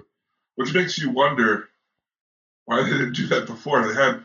which 0.56 0.74
makes 0.74 0.98
you 0.98 1.10
wonder 1.10 1.68
why 2.64 2.82
they 2.82 2.90
didn't 2.90 3.12
do 3.12 3.28
that 3.28 3.46
before. 3.46 3.86
They 3.86 3.94
had 3.94 4.24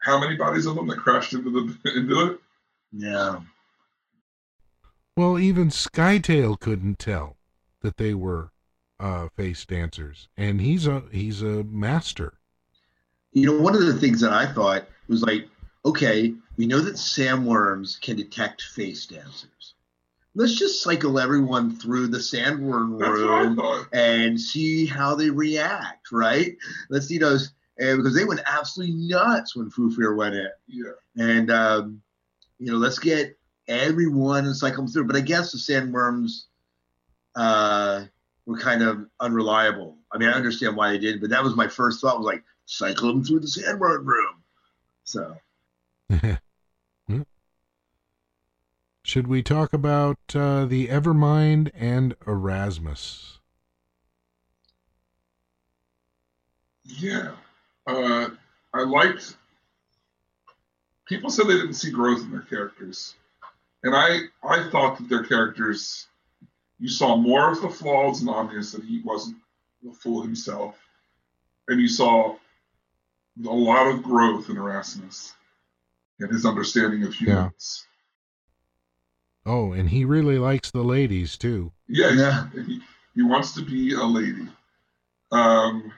how 0.00 0.20
many 0.20 0.36
bodies 0.36 0.66
of 0.66 0.74
them 0.74 0.88
that 0.88 0.98
crashed 0.98 1.32
into 1.32 1.50
the 1.50 1.90
into 1.96 2.32
it? 2.32 2.40
Yeah. 2.92 3.40
Well, 5.16 5.38
even 5.38 5.70
Scytale 5.70 6.58
couldn't 6.60 6.98
tell 6.98 7.36
that 7.80 7.96
they 7.96 8.14
were 8.14 8.50
uh 8.98 9.28
face 9.36 9.64
dancers, 9.64 10.28
and 10.36 10.60
he's 10.60 10.86
a 10.86 11.04
he's 11.12 11.42
a 11.42 11.64
master. 11.64 12.34
You 13.32 13.46
know, 13.46 13.60
one 13.62 13.74
of 13.74 13.84
the 13.84 13.94
things 13.94 14.20
that 14.22 14.32
I 14.32 14.46
thought 14.46 14.88
was 15.08 15.22
like, 15.22 15.48
okay, 15.84 16.34
we 16.56 16.66
know 16.66 16.80
that 16.80 16.94
sandworms 16.94 18.00
can 18.00 18.16
detect 18.16 18.62
face 18.62 19.06
dancers. 19.06 19.74
Let's 20.36 20.54
just 20.54 20.82
cycle 20.82 21.18
everyone 21.18 21.74
through 21.74 22.08
the 22.08 22.18
sandworm 22.18 22.98
That's 22.98 23.10
what 23.10 23.30
I 23.30 23.40
room 23.40 23.86
and 23.94 24.38
see 24.38 24.84
how 24.84 25.14
they 25.14 25.30
react, 25.30 26.12
right? 26.12 26.54
Let's 26.90 27.06
see 27.06 27.16
those, 27.16 27.52
uh, 27.80 27.96
because 27.96 28.14
they 28.14 28.26
went 28.26 28.42
absolutely 28.44 28.96
nuts 28.96 29.56
when 29.56 29.70
Fufir 29.70 30.14
went 30.14 30.34
in. 30.34 30.50
Yeah. 30.68 30.92
And, 31.16 31.50
um, 31.50 32.02
you 32.58 32.70
know, 32.70 32.76
let's 32.76 32.98
get 32.98 33.38
everyone 33.66 34.44
and 34.44 34.54
cycle 34.54 34.84
them 34.84 34.92
through. 34.92 35.06
But 35.06 35.16
I 35.16 35.20
guess 35.20 35.52
the 35.52 35.58
sandworms 35.58 36.42
uh, 37.34 38.04
were 38.44 38.58
kind 38.58 38.82
of 38.82 39.06
unreliable. 39.18 39.96
I 40.12 40.18
mean, 40.18 40.28
I 40.28 40.32
understand 40.32 40.76
why 40.76 40.90
they 40.90 40.98
did, 40.98 41.22
but 41.22 41.30
that 41.30 41.42
was 41.42 41.56
my 41.56 41.68
first 41.68 42.02
thought 42.02 42.18
was 42.18 42.26
like, 42.26 42.44
cycle 42.66 43.08
them 43.08 43.24
through 43.24 43.40
the 43.40 43.46
sandworm 43.46 44.04
room. 44.04 44.42
So. 45.04 45.34
Should 49.16 49.28
we 49.28 49.42
talk 49.42 49.72
about 49.72 50.18
uh, 50.34 50.66
the 50.66 50.88
Evermind 50.88 51.70
and 51.74 52.14
Erasmus? 52.26 53.38
Yeah. 56.84 57.30
Uh, 57.86 58.28
I 58.74 58.82
liked. 58.82 59.38
People 61.06 61.30
said 61.30 61.46
they 61.46 61.54
didn't 61.54 61.72
see 61.72 61.90
growth 61.90 62.20
in 62.20 62.30
their 62.30 62.42
characters, 62.42 63.14
and 63.82 63.96
I 63.96 64.24
I 64.44 64.68
thought 64.68 64.98
that 64.98 65.08
their 65.08 65.24
characters, 65.24 66.08
you 66.78 66.90
saw 66.90 67.16
more 67.16 67.50
of 67.50 67.62
the 67.62 67.70
flaws 67.70 68.20
and 68.20 68.28
obvious 68.28 68.72
that 68.72 68.84
he 68.84 69.00
wasn't 69.02 69.38
the 69.82 69.94
fool 69.94 70.20
himself, 70.20 70.76
and 71.68 71.80
you 71.80 71.88
saw 71.88 72.36
a 73.42 73.50
lot 73.50 73.86
of 73.86 74.02
growth 74.02 74.50
in 74.50 74.58
Erasmus 74.58 75.32
and 76.20 76.30
his 76.30 76.44
understanding 76.44 77.02
of 77.04 77.14
humans. 77.14 77.86
Oh, 79.46 79.72
and 79.72 79.88
he 79.88 80.04
really 80.04 80.38
likes 80.38 80.70
the 80.70 80.82
ladies 80.82 81.38
too. 81.38 81.72
Yeah, 81.88 82.10
Yeah. 82.10 82.48
He, 82.66 82.80
he 83.14 83.22
wants 83.22 83.54
to 83.54 83.62
be 83.62 83.94
a 83.94 84.04
lady. 84.04 84.48
Um, 85.32 85.92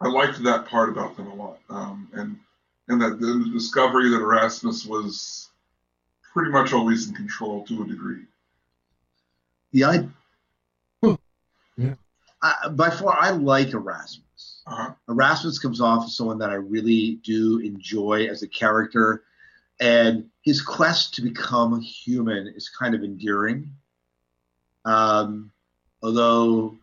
I 0.00 0.08
liked 0.08 0.42
that 0.44 0.66
part 0.66 0.90
about 0.90 1.16
them 1.16 1.26
a 1.26 1.34
lot, 1.34 1.58
um, 1.70 2.08
and 2.12 2.38
and 2.86 3.02
that 3.02 3.18
the 3.20 3.50
discovery 3.52 4.10
that 4.10 4.20
Erasmus 4.20 4.86
was 4.86 5.48
pretty 6.32 6.50
much 6.50 6.72
always 6.72 7.08
in 7.08 7.14
control 7.14 7.64
to 7.66 7.82
a 7.82 7.86
degree. 7.86 8.22
yeah, 9.72 9.88
I, 9.90 10.08
Huh. 11.04 11.16
Yeah. 11.76 11.94
I, 12.42 12.68
by 12.68 12.90
far, 12.90 13.18
I 13.20 13.30
like 13.30 13.72
Erasmus. 13.72 14.22
Erasmus. 14.38 14.62
Uh-huh. 14.66 14.94
Erasmus 15.08 15.58
comes 15.58 15.80
off 15.80 16.04
as 16.04 16.16
someone 16.16 16.38
that 16.38 16.50
I 16.50 16.54
really 16.54 17.16
do 17.24 17.58
enjoy 17.58 18.26
as 18.26 18.42
a 18.42 18.48
character, 18.48 19.22
and 19.80 20.28
his 20.42 20.62
quest 20.62 21.14
to 21.14 21.22
become 21.22 21.80
human 21.80 22.48
is 22.48 22.68
kind 22.68 22.94
of 22.94 23.02
endearing. 23.02 23.70
Um, 24.84 25.50
although, 26.02 26.76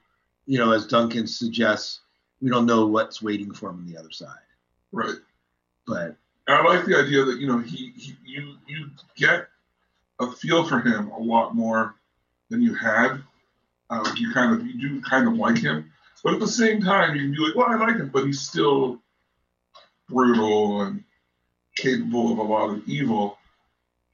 you 0.46 0.60
know, 0.60 0.72
as 0.72 0.86
Duncan 0.88 1.28
suggests, 1.28 2.02
we 2.42 2.50
don't 2.50 2.66
know 2.66 2.86
what's 2.86 3.22
waiting 3.22 3.54
for 3.54 3.70
him 3.70 3.78
on 3.78 3.88
the 3.88 3.98
other 3.98 4.12
side. 4.12 4.30
Right. 4.92 5.16
But 5.88 6.16
I 6.48 6.64
like 6.64 6.86
the 6.86 6.98
idea 6.98 7.24
that 7.26 7.40
you 7.40 7.48
know 7.48 7.60
he, 7.60 7.92
he 7.96 8.16
you 8.24 8.56
you 8.68 8.90
get 9.16 9.48
a 10.20 10.32
feel 10.32 10.68
for 10.68 10.80
him 10.80 11.10
a 11.10 11.20
lot 11.20 11.56
more 11.56 11.96
than 12.50 12.62
you 12.62 12.74
had. 12.76 13.22
Uh, 13.90 14.12
you 14.16 14.32
kind 14.34 14.54
of 14.54 14.66
you 14.66 14.80
do 14.80 15.02
kind 15.02 15.28
of 15.28 15.36
like 15.36 15.58
him, 15.58 15.92
but 16.24 16.34
at 16.34 16.40
the 16.40 16.48
same 16.48 16.82
time 16.82 17.16
you 17.16 17.22
can 17.24 17.32
be 17.32 17.38
like, 17.38 17.56
well, 17.56 17.68
I 17.70 17.76
like 17.76 17.98
him, 17.98 18.10
but 18.10 18.26
he's 18.26 18.42
still 18.42 19.02
brutal 20.08 20.82
and 20.82 21.04
capable 21.76 22.32
of 22.34 22.38
a 22.40 22.44
lot 22.44 22.70
of 22.70 22.88
evil. 22.88 23.38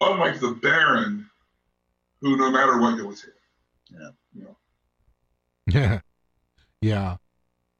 Unlike 0.01 0.39
the 0.39 0.51
Baron, 0.61 1.29
who 2.21 2.35
no 2.37 2.49
matter 2.51 2.79
what 2.79 2.97
goes 2.97 3.21
hit. 3.23 3.33
Yeah. 3.91 4.09
Yeah. 5.67 5.99
Yeah. 6.81 7.17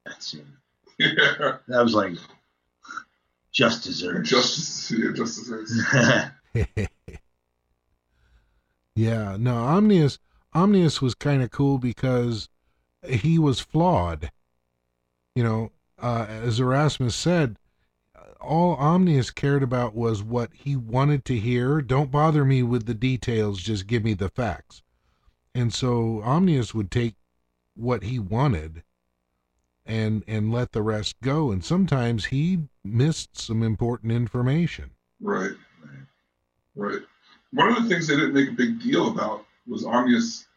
that 0.06 0.22
scene, 0.22 0.46
Yeah, 1.00 1.58
that 1.68 1.82
was 1.84 1.94
like 1.96 2.14
just 3.52 3.84
deserved. 3.84 4.26
justice, 4.26 4.92
yeah, 4.92 5.12
justice 5.14 5.50
is. 5.50 5.84
yeah. 8.96 9.36
No, 9.40 9.56
Omnius 9.56 10.20
Omnius 10.54 11.02
was 11.02 11.16
kind 11.16 11.42
of 11.42 11.52
cool 11.52 11.78
because 11.80 12.50
he 13.08 13.40
was 13.40 13.60
flawed. 13.60 14.32
You 15.36 15.44
know, 15.44 15.72
uh, 16.02 16.26
as 16.30 16.60
Erasmus 16.60 17.16
said, 17.16 17.58
all 18.42 18.76
Omnius 18.76 19.32
cared 19.32 19.64
about 19.64 19.96
was 19.96 20.24
what 20.24 20.52
he 20.54 20.76
wanted 20.76 21.26
to 21.26 21.38
hear. 21.38 21.82
Don't 21.82 22.12
bother 22.12 22.44
me 22.44 22.64
with 22.64 22.86
the 22.86 22.94
details, 22.94 23.62
just 23.62 23.88
give 23.88 24.04
me 24.04 24.14
the 24.14 24.30
facts. 24.30 24.82
And 25.54 25.74
so 25.74 26.22
Omnius 26.24 26.74
would 26.74 26.92
take 26.92 27.16
what 27.76 28.04
he 28.04 28.20
wanted 28.20 28.84
and 29.86 30.24
and 30.28 30.52
let 30.52 30.72
the 30.72 30.82
rest 30.82 31.20
go. 31.22 31.52
And 31.52 31.64
sometimes 31.64 32.26
he 32.26 32.68
missed 32.84 33.40
some 33.40 33.64
important 33.64 34.12
information. 34.12 34.92
Right. 35.20 35.54
Right. 36.76 37.02
One 37.52 37.70
of 37.70 37.84
the 37.84 37.90
things 37.90 38.08
they 38.08 38.16
didn't 38.16 38.34
make 38.34 38.50
a 38.50 38.54
big 38.54 38.82
deal 38.82 39.10
about 39.10 39.46
was 39.68 39.86
Omnius 39.86 40.48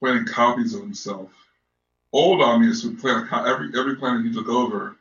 planting 0.00 0.32
copies 0.32 0.74
of 0.74 0.80
himself. 0.80 1.30
Old 2.12 2.40
Omnius 2.40 2.84
would 2.84 2.98
plant 2.98 3.30
every 3.32 3.70
every 3.78 3.96
planet 3.96 4.24
he 4.24 4.32
took 4.32 4.48
over. 4.48 4.96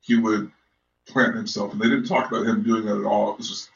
He 0.00 0.16
would 0.16 0.52
plant 1.08 1.34
himself, 1.36 1.72
and 1.72 1.80
they 1.80 1.88
didn't 1.88 2.06
talk 2.06 2.30
about 2.30 2.46
him 2.46 2.62
doing 2.62 2.84
that 2.86 2.98
at 2.98 3.04
all. 3.06 3.32
It 3.32 3.38
was 3.38 3.48
just 3.48 3.70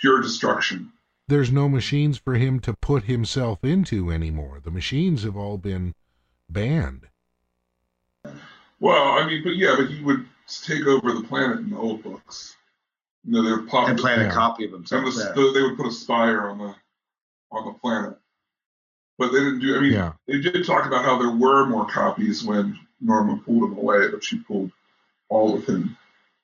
pure 0.00 0.20
destruction. 0.20 0.92
there's 1.28 1.50
no 1.50 1.68
machines 1.68 2.18
for 2.18 2.34
him 2.34 2.60
to 2.60 2.72
put 2.74 3.04
himself 3.04 3.64
into 3.64 4.10
anymore. 4.12 4.60
The 4.62 4.70
machines 4.70 5.24
have 5.24 5.36
all 5.36 5.58
been 5.58 5.92
banned. 6.48 7.08
Well, 8.78 9.02
I 9.18 9.26
mean, 9.26 9.42
but 9.42 9.56
yeah, 9.56 9.74
but 9.78 9.88
he 9.90 10.02
would 10.02 10.26
take 10.62 10.86
over 10.86 11.12
the 11.12 11.22
planet 11.26 11.58
in 11.58 11.70
the 11.70 11.78
old 11.78 12.02
books. 12.02 12.56
You 13.24 13.32
know, 13.32 13.42
they 13.42 13.50
would 13.52 13.68
pop 13.68 13.88
and 13.88 13.98
plant 13.98 14.20
Yeah. 14.22 14.28
a 14.28 14.32
copy 14.32 14.64
of 14.66 14.74
and 14.74 14.88
himself. 14.88 15.34
the, 15.34 15.40
the- 15.40 15.52
they 15.52 15.62
would 15.62 15.76
put 15.76 15.86
a 15.86 15.90
spire 15.92 16.42
on 16.48 16.58
the 16.58 16.74
on 17.50 17.64
the 17.66 17.72
planet. 17.78 18.16
But 19.18 19.32
they 19.32 19.38
didn't 19.38 19.60
do. 19.60 19.76
I 19.76 19.80
mean, 19.80 19.92
Yeah. 19.94 20.12
they 20.28 20.40
did 20.40 20.64
talk 20.66 20.84
about 20.86 21.04
how 21.04 21.18
there 21.18 21.30
were 21.30 21.66
more 21.66 21.86
copies 21.86 22.44
when 22.44 22.78
Norma 23.00 23.38
pulled 23.38 23.64
him 23.72 23.78
away, 23.78 24.08
but 24.08 24.22
she 24.22 24.38
pulled 24.40 24.70
all 25.28 25.56
of 25.56 25.64
him 25.64 25.96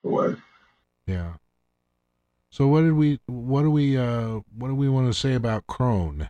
away. 0.05 0.35
Yeah. 1.07 1.35
So 2.51 2.67
what 2.67 2.83
did 2.83 2.93
we 2.93 3.19
what 3.27 3.62
do 3.62 3.71
we 3.71 3.97
uh 3.97 4.41
what 4.57 4.69
do 4.69 4.75
we 4.75 4.88
want 4.88 5.12
to 5.12 5.19
say 5.19 5.35
about 5.35 5.67
Khrone? 5.67 6.29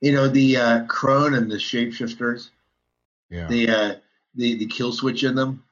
You 0.00 0.12
know 0.12 0.28
the 0.28 0.56
uh, 0.56 0.84
Khrone 0.86 1.36
and 1.36 1.50
the 1.50 1.56
shapeshifters. 1.56 2.50
Yeah. 3.30 3.48
The 3.48 3.68
uh, 3.68 3.94
the 4.34 4.56
the 4.58 4.66
kill 4.66 4.92
switch 4.92 5.24
in 5.24 5.34
them. 5.34 5.64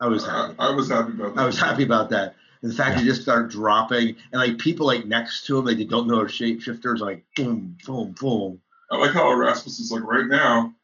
I 0.00 0.06
was 0.06 0.24
happy. 0.24 0.54
I 0.58 0.70
was 0.70 0.88
happy 0.88 1.12
about 1.12 1.34
that. 1.34 1.40
I 1.40 1.46
was 1.46 1.58
happy 1.58 1.82
about 1.82 2.10
that. 2.10 2.36
And 2.62 2.70
the 2.70 2.74
fact 2.74 2.96
Yeah. 2.96 3.02
they 3.02 3.08
just 3.08 3.22
start 3.22 3.50
dropping 3.50 4.16
and 4.32 4.40
like 4.40 4.58
people 4.58 4.86
like 4.86 5.06
next 5.06 5.46
to 5.46 5.56
them 5.56 5.64
like 5.66 5.76
they 5.76 5.84
don't 5.84 6.06
know 6.08 6.20
are 6.20 6.26
shapeshifters, 6.26 6.98
like 7.00 7.24
boom, 7.36 7.76
boom, 7.84 8.14
boom. 8.20 8.60
I 8.90 8.96
like 8.96 9.12
how 9.12 9.30
Erasmus 9.30 9.78
is 9.80 9.92
like 9.92 10.02
right 10.02 10.26
now, 10.26 10.74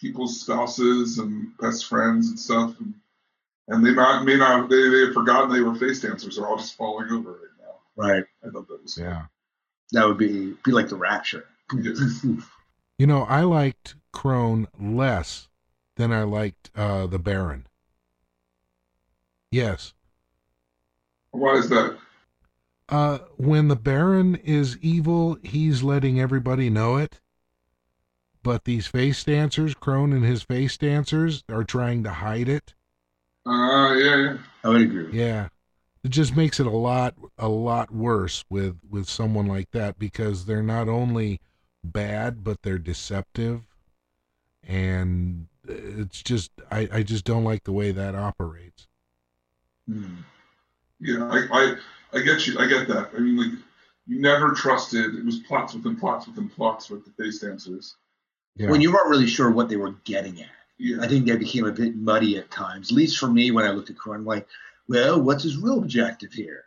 people's 0.00 0.40
spouses 0.40 1.18
and 1.18 1.56
best 1.58 1.86
friends 1.86 2.28
and 2.28 2.38
stuff, 2.38 2.78
and, 2.80 2.94
and 3.68 3.84
they 3.84 3.92
not 3.94 4.24
may 4.24 4.36
not 4.36 4.68
they 4.68 4.88
they 4.88 5.00
have 5.06 5.14
forgotten 5.14 5.52
they 5.52 5.60
were 5.60 5.74
face 5.74 6.00
dancers. 6.00 6.36
They're 6.36 6.46
all 6.46 6.56
just 6.56 6.76
falling 6.76 7.10
over 7.10 7.30
right 7.32 7.56
now. 7.60 7.74
Right. 7.96 8.24
I 8.44 8.50
thought 8.50 8.66
that 8.68 8.82
was 8.82 8.94
cool. 8.94 9.04
yeah. 9.04 9.22
That 9.92 10.06
would 10.06 10.18
be 10.18 10.54
be 10.64 10.72
like 10.72 10.88
the 10.88 10.96
rapture. 10.96 11.44
Yeah. 11.74 11.92
You 13.00 13.06
know, 13.06 13.22
I 13.22 13.42
liked 13.42 13.94
Khrone 14.12 14.66
less 14.76 15.48
than 15.94 16.10
I 16.12 16.24
liked 16.24 16.70
uh 16.74 17.06
the 17.06 17.20
Baron. 17.20 17.68
Yes. 19.52 19.94
Why 21.30 21.54
is 21.54 21.68
that? 21.68 21.96
Uh 22.88 23.18
when 23.36 23.68
the 23.68 23.76
Baron 23.76 24.34
is 24.34 24.78
evil, 24.78 25.38
he's 25.44 25.84
letting 25.84 26.18
everybody 26.20 26.70
know 26.70 26.96
it. 26.96 27.20
But 28.42 28.64
these 28.64 28.86
face 28.88 29.22
dancers, 29.22 29.74
Khrone 29.74 30.12
and 30.12 30.24
his 30.24 30.42
face 30.42 30.76
dancers, 30.76 31.44
are 31.48 31.64
trying 31.64 32.02
to 32.02 32.10
hide 32.10 32.48
it. 32.48 32.74
Uh, 33.48 33.94
yeah, 33.94 34.16
yeah. 34.16 34.36
I 34.64 34.68
would 34.68 34.82
agree. 34.82 35.04
with 35.04 35.14
you. 35.14 35.20
Yeah. 35.20 35.48
It 36.04 36.10
just 36.10 36.36
makes 36.36 36.60
it 36.60 36.66
a 36.66 36.70
lot 36.70 37.14
a 37.38 37.48
lot 37.48 37.90
worse 37.90 38.44
with 38.48 38.78
with 38.88 39.08
someone 39.08 39.46
like 39.46 39.70
that 39.72 39.98
because 39.98 40.44
they're 40.44 40.62
not 40.62 40.88
only 40.88 41.40
bad 41.82 42.44
but 42.44 42.62
they're 42.62 42.78
deceptive 42.78 43.62
and 44.62 45.46
it's 45.66 46.22
just 46.22 46.50
I, 46.70 46.88
I 46.92 47.02
just 47.02 47.24
don't 47.24 47.44
like 47.44 47.64
the 47.64 47.72
way 47.72 47.92
that 47.92 48.14
operates. 48.14 48.86
Hmm. 49.88 50.16
Yeah, 51.00 51.28
I, 51.28 51.46
I, 51.50 51.74
I 52.12 52.22
get 52.22 52.46
you. 52.46 52.58
I 52.58 52.66
get 52.66 52.88
that. 52.88 53.10
I 53.16 53.20
mean, 53.20 53.36
like, 53.36 53.58
you 54.06 54.20
never 54.20 54.52
trusted. 54.52 55.14
It 55.14 55.24
was 55.24 55.38
plots 55.40 55.74
within 55.74 55.96
plots 55.96 56.26
within 56.26 56.48
plots 56.48 56.90
with 56.90 57.04
the 57.04 57.10
face 57.22 57.38
dancers. 57.38 57.96
Yeah. 58.56 58.70
When 58.70 58.80
you 58.80 58.92
weren't 58.92 59.08
really 59.08 59.26
sure 59.26 59.50
what 59.50 59.68
they 59.68 59.76
were 59.76 59.92
getting 60.04 60.42
at. 60.42 60.48
Yeah, 60.78 60.98
I 61.02 61.08
think 61.08 61.26
they 61.26 61.36
became 61.36 61.64
a 61.66 61.72
bit 61.72 61.96
muddy 61.96 62.38
at 62.38 62.50
times. 62.50 62.90
At 62.90 62.96
least 62.96 63.18
for 63.18 63.26
me 63.28 63.50
when 63.50 63.64
I 63.64 63.70
looked 63.70 63.90
at 63.90 63.96
Khrone, 63.96 64.16
I'm 64.16 64.24
like, 64.24 64.46
well, 64.88 65.20
what's 65.20 65.42
his 65.42 65.56
real 65.56 65.78
objective 65.78 66.32
here? 66.32 66.64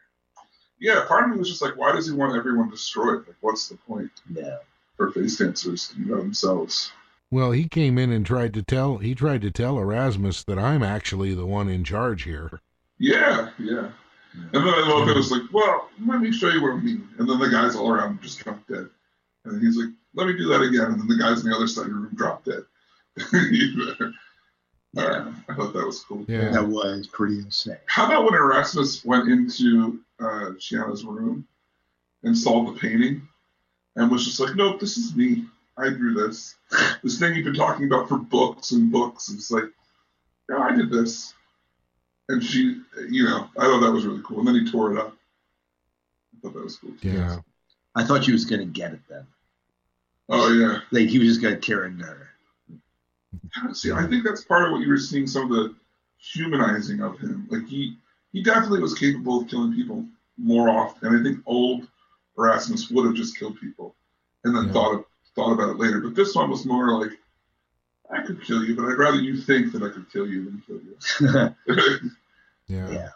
yeah. 0.79 1.05
Part 1.07 1.25
of 1.25 1.29
me 1.31 1.37
was 1.37 1.49
just 1.49 1.61
like, 1.61 1.77
why 1.77 1.91
does 1.93 2.07
he 2.07 2.13
want 2.13 2.35
everyone 2.35 2.69
destroyed? 2.69 3.25
Like, 3.27 3.37
what's 3.41 3.67
the 3.69 3.77
point 3.77 4.11
Yeah. 4.31 4.57
for 4.97 5.11
face 5.11 5.37
dancers 5.37 5.89
to 5.89 6.01
know 6.01 6.17
themselves? 6.17 6.91
well, 7.33 7.51
he 7.51 7.67
came 7.69 7.97
in 7.97 8.11
and 8.11 8.25
tried 8.25 8.53
to 8.55 8.61
tell 8.61 8.97
he 8.97 9.15
tried 9.15 9.41
to 9.43 9.51
tell 9.51 9.79
Erasmus 9.79 10.43
that 10.43 10.59
I'm 10.59 10.83
actually 10.83 11.33
the 11.33 11.45
one 11.45 11.69
in 11.69 11.83
charge 11.85 12.23
here. 12.23 12.59
Yeah, 12.99 13.51
yeah. 13.57 13.91
And 14.33 14.53
then 14.53 14.73
I 14.73 14.87
love 14.89 15.07
it. 15.07 15.11
It 15.11 15.17
was 15.17 15.31
like, 15.31 15.43
well, 15.53 15.89
let 16.05 16.19
me 16.19 16.31
show 16.33 16.49
you 16.49 16.61
what 16.61 16.73
I 16.73 16.77
mean. 16.77 17.07
And 17.17 17.29
then 17.29 17.39
the 17.39 17.49
guys 17.49 17.75
all 17.75 17.89
around 17.91 18.21
just 18.21 18.39
dropped 18.39 18.67
dead. 18.67 18.89
And 19.45 19.61
he's 19.61 19.77
like, 19.77 19.89
let 20.13 20.27
me 20.27 20.33
do 20.37 20.47
that 20.49 20.61
again. 20.61 20.91
And 20.91 20.99
then 20.99 21.07
the 21.07 21.17
guys 21.17 21.43
on 21.43 21.49
the 21.49 21.55
other 21.55 21.67
side 21.67 21.85
of 21.85 21.89
the 21.91 21.95
room 21.95 22.11
drop 22.15 22.43
dead. 22.43 22.63
yeah, 24.93 25.31
I 25.49 25.53
thought 25.55 25.73
that 25.73 25.85
was 25.85 26.03
cool. 26.03 26.25
Yeah. 26.27 26.51
That 26.51 26.67
was 26.67 27.07
pretty 27.07 27.39
insane. 27.39 27.77
How 27.85 28.05
about 28.05 28.25
when 28.25 28.33
Erasmus 28.33 29.03
went 29.05 29.29
into 29.29 29.99
uh, 30.19 30.51
Sheeana's 30.59 31.03
room 31.03 31.47
and 32.23 32.37
saw 32.37 32.71
the 32.71 32.79
painting 32.79 33.27
and 33.95 34.11
was 34.11 34.25
just 34.25 34.39
like, 34.39 34.55
nope, 34.55 34.79
this 34.79 34.97
is 34.97 35.15
me. 35.15 35.45
I 35.77 35.89
drew 35.89 36.13
this. 36.13 36.55
This 37.03 37.19
thing 37.19 37.35
you've 37.35 37.45
been 37.45 37.53
talking 37.53 37.87
about 37.87 38.07
for 38.07 38.17
books 38.17 38.71
and 38.71 38.91
books. 38.91 39.29
And 39.29 39.37
it's 39.37 39.51
like, 39.51 39.65
yeah, 40.49 40.59
I 40.59 40.75
did 40.75 40.91
this. 40.91 41.33
And 42.29 42.43
she, 42.43 42.81
you 43.09 43.23
know, 43.25 43.49
I 43.57 43.65
thought 43.65 43.81
that 43.81 43.91
was 43.91 44.05
really 44.05 44.21
cool. 44.23 44.39
And 44.39 44.47
then 44.47 44.55
he 44.55 44.71
tore 44.71 44.93
it 44.93 44.99
up. 44.99 45.15
I 46.35 46.41
thought 46.41 46.53
that 46.53 46.63
was 46.63 46.77
cool. 46.77 46.91
too. 47.01 47.09
Yeah. 47.09 47.39
I 47.95 48.03
thought 48.03 48.23
she 48.23 48.31
was 48.31 48.45
going 48.45 48.59
to 48.59 48.65
get 48.65 48.93
it 48.93 49.01
then. 49.09 49.25
Oh, 50.29 50.53
yeah. 50.53 50.79
Like 50.91 51.09
he 51.09 51.19
was 51.19 51.27
just 51.27 51.41
going 51.41 51.55
to 51.55 51.61
tear 51.61 51.85
into 51.85 52.05
her. 52.05 52.29
See, 53.73 53.91
I 53.91 54.07
think 54.07 54.23
that's 54.23 54.43
part 54.43 54.65
of 54.65 54.71
what 54.71 54.81
you 54.81 54.89
were 54.89 54.97
seeing 54.97 55.27
some 55.27 55.43
of 55.43 55.49
the 55.49 55.75
humanizing 56.19 57.01
of 57.01 57.19
him. 57.19 57.47
Like 57.49 57.67
he, 57.67 57.97
he 58.31 58.43
definitely 58.43 58.81
was 58.81 58.93
capable 58.97 59.41
of 59.41 59.47
killing 59.49 59.73
people 59.73 60.05
more 60.37 60.69
often. 60.69 61.07
And 61.09 61.19
I 61.19 61.23
think 61.23 61.43
old 61.45 61.87
Erasmus 62.37 62.89
would 62.89 63.05
have 63.05 63.15
just 63.15 63.37
killed 63.37 63.59
people, 63.59 63.95
and 64.43 64.55
then 64.55 64.65
Yeah. 64.67 64.73
thought 64.73 64.93
of, 64.95 65.05
thought 65.35 65.53
about 65.53 65.69
it 65.71 65.77
later. 65.79 65.99
But 66.01 66.15
this 66.15 66.35
one 66.35 66.49
was 66.49 66.65
more 66.65 66.99
like, 66.99 67.11
I 68.09 68.21
could 68.23 68.43
kill 68.43 68.63
you, 68.63 68.75
but 68.75 68.85
I'd 68.85 68.97
rather 68.97 69.19
you 69.21 69.37
think 69.37 69.71
that 69.73 69.83
I 69.83 69.89
could 69.89 70.11
kill 70.11 70.27
you 70.27 70.45
than 70.45 70.63
kill 70.67 70.81
you. 70.81 71.55
Yeah. 72.67 72.89
Yeah. 72.89 73.05
Of 73.07 73.11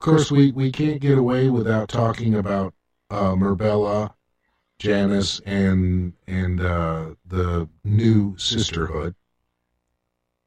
course, 0.00 0.30
we, 0.30 0.52
we 0.52 0.72
can't 0.72 1.00
get 1.00 1.18
away 1.18 1.50
without 1.50 1.88
talking 1.88 2.34
about 2.34 2.74
uh, 3.10 3.34
Murbella, 3.34 4.14
Janice, 4.80 5.40
and 5.44 6.14
and 6.26 6.60
uh, 6.60 7.10
the 7.26 7.68
new 7.84 8.36
sisterhood. 8.38 9.14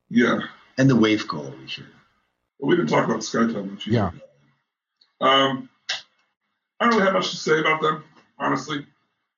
yeah, 0.10 0.40
And 0.78 0.90
the 0.90 0.96
Waff 0.96 1.28
ghola 1.28 1.58
we 1.60 1.68
should. 1.68 1.86
Well, 2.58 2.70
we 2.70 2.76
didn't 2.76 2.90
talk 2.90 3.06
about 3.06 3.20
Scytale 3.20 3.70
much. 3.70 3.86
Yeah. 3.88 4.10
Um, 5.22 5.70
I 6.80 6.86
don't 6.86 6.96
really 6.96 7.06
have 7.06 7.14
much 7.14 7.30
to 7.30 7.38
say 7.38 7.60
about 7.60 7.82
them, 7.82 8.04
honestly. 8.40 8.86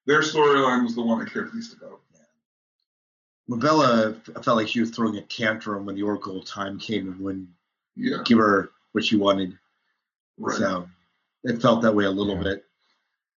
Their 0.07 0.21
storyline 0.21 0.83
was 0.83 0.95
the 0.95 1.01
one 1.01 1.21
I 1.21 1.29
cared 1.29 1.53
least 1.53 1.75
about. 1.75 1.99
Murbella 3.49 4.17
I 4.35 4.41
felt 4.41 4.57
like 4.57 4.67
she 4.69 4.79
was 4.79 4.91
throwing 4.91 5.17
a 5.17 5.21
tantrum 5.21 5.85
when 5.85 5.95
the 5.95 6.03
Oracle 6.03 6.41
time 6.41 6.79
came 6.79 7.07
and 7.11 7.19
wouldn't 7.19 7.49
Yeah, 7.95 8.17
give 8.23 8.37
her 8.37 8.71
what 8.93 9.03
she 9.03 9.17
wanted. 9.17 9.57
right. 10.37 10.57
So 10.57 10.87
it 11.43 11.61
felt 11.61 11.81
that 11.81 11.93
way 11.93 12.05
a 12.05 12.11
little 12.11 12.37
Yeah. 12.37 12.43
bit. 12.43 12.65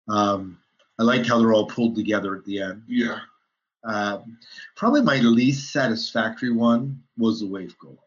Um, 0.07 0.59
I 0.99 1.03
liked 1.03 1.27
how 1.27 1.39
they're 1.39 1.53
all 1.53 1.67
pulled 1.67 1.95
together 1.95 2.35
at 2.35 2.43
the 2.45 2.61
end. 2.61 2.83
Yeah, 2.87 3.19
Um, 3.83 4.37
probably 4.75 5.01
my 5.01 5.17
least 5.17 5.71
satisfactory 5.71 6.51
one 6.51 7.03
was 7.17 7.39
the 7.39 7.47
Waff 7.47 7.75
ghola 7.77 7.97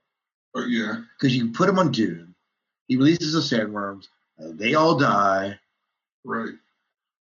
but 0.52 0.68
yeah, 0.68 1.02
because 1.16 1.36
you 1.36 1.52
put 1.52 1.68
him 1.68 1.78
on 1.78 1.92
Dune, 1.92 2.34
he 2.88 2.96
releases 2.96 3.32
the 3.34 3.40
sandworms, 3.56 4.08
uh, 4.42 4.48
they 4.54 4.74
all 4.74 4.98
die. 4.98 5.58
right. 6.24 6.54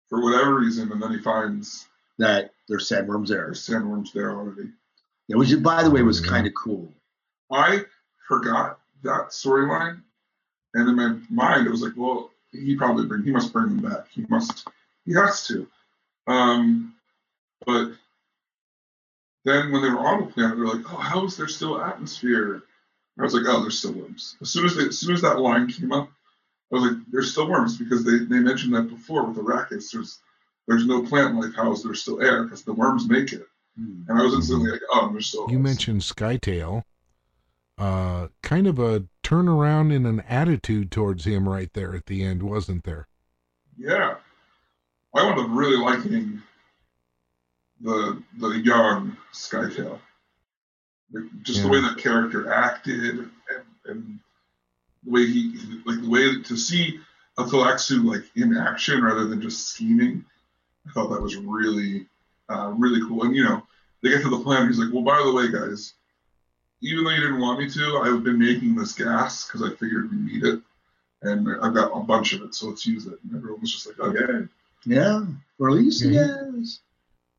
For 0.10 0.22
whatever 0.24 0.60
reason, 0.60 0.92
and 0.92 1.02
then 1.02 1.12
he 1.12 1.18
finds 1.20 1.88
That 2.20 2.52
there's 2.70 2.88
sandworms 2.88 3.28
there, 3.28 3.46
there's 3.46 3.66
sandworms 3.68 4.14
there 4.14 4.32
already. 4.32 4.70
yeah, 5.28 5.38
which 5.38 5.52
by 5.64 5.82
the 5.84 5.90
way 5.90 6.04
was 6.04 6.22
kind 6.22 6.46
of 6.46 6.54
cool. 6.54 6.94
I 7.52 7.86
forgot 8.28 8.80
that 9.02 9.30
storyline, 9.30 10.02
and 10.76 10.88
in 10.88 10.96
my 10.96 11.18
mind, 11.32 11.66
it 11.66 11.72
was 11.72 11.82
like, 11.82 11.94
well, 11.98 12.30
he 12.52 12.76
probably 12.76 13.08
bring, 13.08 13.24
he 13.24 13.32
must 13.32 13.52
bring 13.52 13.70
them 13.70 13.90
back. 13.90 14.08
He 14.12 14.24
must, 14.30 14.68
he 15.06 15.14
has 15.14 15.48
to. 15.48 15.68
Um, 16.28 16.96
but 17.66 17.92
then 19.44 19.72
when 19.72 19.82
they 19.82 19.90
were 19.90 20.00
on 20.00 20.22
the 20.22 20.32
planet, 20.32 20.58
they're 20.58 20.68
like, 20.68 20.92
oh, 20.92 20.98
how 20.98 21.26
is 21.26 21.38
there 21.38 21.48
still 21.48 21.82
atmosphere? 21.82 22.64
I 23.18 23.24
was 23.24 23.34
like, 23.34 23.44
oh, 23.48 23.62
there's 23.62 23.80
still 23.80 23.94
worms. 23.94 24.36
As 24.42 24.50
soon 24.50 24.66
as 24.66 24.76
they, 24.76 24.88
as 24.88 25.00
soon 25.00 25.14
as 25.14 25.22
that 25.22 25.40
line 25.40 25.68
came 25.68 25.94
up, 25.94 26.10
I 26.72 26.76
was 26.76 26.84
like, 26.84 26.98
there's 27.12 27.32
still 27.32 27.50
worms 27.50 27.78
because 27.78 28.04
they, 28.04 28.18
they 28.18 28.40
mentioned 28.40 28.74
that 28.76 28.90
before 28.90 29.24
with 29.24 29.36
the 29.36 29.42
Rakis. 29.42 29.92
There's 29.92 30.20
there's 30.68 30.86
no 30.86 31.04
plant 31.04 31.36
life. 31.36 31.54
How 31.56 31.72
is 31.72 31.84
there 31.84 31.94
still 31.94 32.22
air? 32.22 32.44
Because 32.44 32.64
the 32.64 32.74
worms 32.74 33.08
make 33.08 33.32
it. 33.32 33.46
Hmm. 33.78 34.02
And 34.08 34.20
I 34.20 34.24
was 34.24 34.34
instantly 34.34 34.72
like, 34.72 34.82
oh, 34.92 35.10
there's 35.12 35.28
still. 35.28 35.50
You 35.50 35.60
mentioned 35.60 36.02
Scytale. 36.02 36.84
Uh, 37.78 38.30
kind 38.42 38.68
of 38.68 38.80
a 38.80 39.06
turnaround 39.22 39.94
in 39.94 40.06
an 40.06 40.22
attitude 40.22 40.92
towards 40.92 41.26
him 41.26 41.48
right 41.48 41.72
there 41.74 41.94
at 41.94 42.06
the 42.06 42.24
end, 42.24 42.42
wasn't 42.42 42.84
there? 42.86 43.08
Yeah, 43.78 44.16
I 45.16 45.24
wound 45.24 45.40
up 45.40 45.48
really 45.50 45.78
liking 45.78 46.42
the 47.82 48.22
the 48.38 48.50
young 48.60 49.16
Scytale. 49.34 50.00
Like, 51.12 51.24
Just 51.44 51.62
the 51.62 51.70
way 51.70 51.80
that 51.82 51.98
character 51.98 52.52
acted 52.52 53.20
and, 53.20 53.32
and 53.86 54.20
the 55.06 55.12
way 55.12 55.26
he 55.26 55.82
like 55.86 56.02
the 56.02 56.10
way 56.10 56.42
to 56.42 56.58
see 56.58 57.00
a 57.38 57.44
Tleilaxu 57.44 58.04
like 58.04 58.24
in 58.36 58.58
action 58.58 59.04
rather 59.04 59.26
than 59.26 59.42
just 59.42 59.70
scheming. 59.70 60.26
I 60.88 60.92
thought 60.92 61.10
that 61.10 61.22
was 61.22 61.38
really 61.38 62.08
uh, 62.50 62.74
really 62.78 63.02
cool. 63.08 63.24
And 63.24 63.36
you 63.36 63.44
know, 63.44 63.66
they 64.02 64.10
get 64.10 64.22
to 64.24 64.30
the 64.30 64.44
planet. 64.44 64.68
He's 64.68 64.80
like, 64.80 64.94
"Well, 64.94 65.04
by 65.04 65.22
the 65.24 65.34
way, 65.34 65.50
guys, 65.50 65.94
even 66.82 67.04
though 67.04 67.12
you 67.12 67.22
didn't 67.22 67.40
want 67.40 67.60
me 67.60 67.70
to, 67.70 68.02
I've 68.04 68.24
been 68.24 68.40
making 68.40 68.76
this 68.76 68.94
gas 68.94 69.46
because 69.46 69.64
I 69.64 69.74
figured 69.76 70.12
we 70.12 70.18
need 70.18 70.44
it, 70.44 70.60
and 71.22 71.48
I've 71.62 71.74
got 71.74 71.96
a 71.96 72.02
bunch 72.02 72.34
of 72.34 72.42
it, 72.42 72.54
so 72.54 72.68
let's 72.68 72.86
use 72.86 73.06
it." 73.06 73.18
And 73.24 73.36
everyone 73.36 73.62
was 73.62 73.72
just 73.72 73.88
like, 73.88 74.00
"Okay." 74.00 74.48
Yeah, 74.86 75.26
or 75.60 75.70
at 75.70 75.76
least 75.76 76.04
Yeah, 76.04 76.28
yes. 76.56 76.80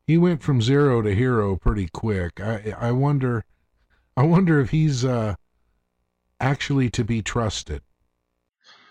He 0.06 0.16
went 0.18 0.42
from 0.42 0.62
zero 0.62 1.02
to 1.02 1.14
hero 1.14 1.56
pretty 1.56 1.88
quick. 1.88 2.40
I 2.40 2.74
I 2.78 2.92
wonder, 2.92 3.44
I 4.16 4.22
wonder 4.22 4.60
if 4.60 4.70
he's 4.70 5.04
uh 5.04 5.34
actually 6.40 6.90
to 6.90 7.04
be 7.04 7.22
trusted. 7.22 7.82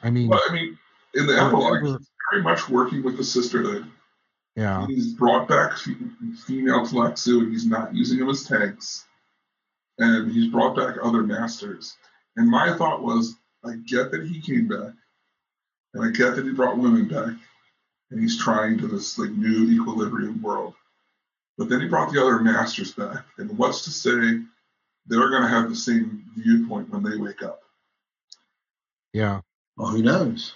I 0.04 0.10
mean, 0.10 0.30
Well, 0.30 0.42
I 0.50 0.54
mean, 0.54 0.78
in 1.14 1.26
the 1.28 1.40
epilogue, 1.42 1.84
he's 1.84 2.10
very 2.32 2.44
much 2.44 2.70
working 2.70 3.04
with 3.04 3.18
the 3.18 3.24
sisterhood. 3.24 3.86
yeah, 4.56 4.86
He's 4.88 5.14
brought 5.14 5.48
back 5.48 5.78
female 5.78 6.86
Tleilaxu, 6.86 7.40
and 7.40 7.52
he's 7.52 7.66
not 7.66 7.94
using 7.96 8.20
them 8.20 8.30
as 8.30 8.44
tanks. 8.44 9.06
And 10.00 10.32
he's 10.32 10.52
brought 10.52 10.76
back 10.76 10.98
other 11.02 11.24
masters. 11.24 11.96
And 12.36 12.50
my 12.50 12.76
thought 12.78 13.02
was, 13.02 13.36
I 13.64 13.76
get 13.88 14.12
that 14.12 14.28
he 14.28 14.42
came 14.42 14.68
back, 14.68 14.94
and 15.94 16.04
I 16.04 16.10
get 16.12 16.36
that 16.36 16.46
he 16.46 16.52
brought 16.52 16.78
women 16.78 17.08
back, 17.08 17.34
and 18.12 18.20
he's 18.20 18.42
trying 18.42 18.78
to 18.80 18.88
this 18.88 19.18
like 19.18 19.32
new 19.32 19.70
equilibrium 19.70 20.42
world. 20.42 20.74
But 21.58 21.70
then 21.70 21.82
he 21.82 21.88
brought 21.88 22.12
the 22.12 22.22
other 22.22 22.40
masters 22.40 22.94
back, 22.94 23.26
and 23.38 23.58
what's 23.58 23.84
to 23.86 23.92
say 23.92 24.42
they're 25.08 25.30
going 25.30 25.44
to 25.44 25.48
have 25.48 25.70
the 25.70 25.76
same 25.76 26.24
viewpoint 26.36 26.90
when 26.90 27.04
they 27.04 27.18
wake 27.18 27.44
up? 27.44 27.62
yeah. 29.16 29.40
Well, 29.78 29.88
who 29.88 30.02
knows? 30.02 30.56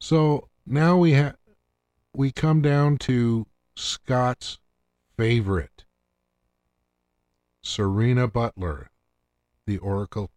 So 0.00 0.48
now 0.66 0.96
we 0.96 1.12
have 1.12 1.36
we 2.12 2.32
come 2.32 2.60
down 2.60 2.98
to 2.98 3.46
Scott's 3.76 4.58
favorite, 5.16 5.84
Serena 7.62 8.26
Butler, 8.26 8.90
the 9.66 9.78
Oracle, 9.78 10.30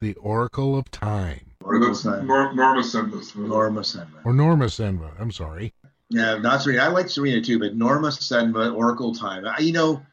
the 0.00 0.14
Oracle 0.14 0.76
of 0.78 0.90
Time, 0.90 1.53
Or 1.64 1.80
that's 1.80 2.04
Norma 2.04 2.24
Nor- 2.24 2.54
Norma 2.54 2.82
Cenva's. 2.82 3.34
Norma 3.34 3.80
Cenva. 3.80 4.24
or 4.24 4.32
Norma 4.34 4.66
Cenva. 4.66 5.10
I'm 5.18 5.32
sorry. 5.32 5.72
Yeah, 6.10 6.36
not 6.38 6.62
Serena. 6.62 6.82
I 6.82 6.88
like 6.88 7.08
Serena 7.08 7.40
too, 7.40 7.58
but 7.58 7.74
Norma 7.74 8.08
Cenva, 8.08 8.74
Oracle 8.76 9.14
Time. 9.14 9.46
I, 9.46 9.58
you 9.60 9.72
know, 9.72 10.04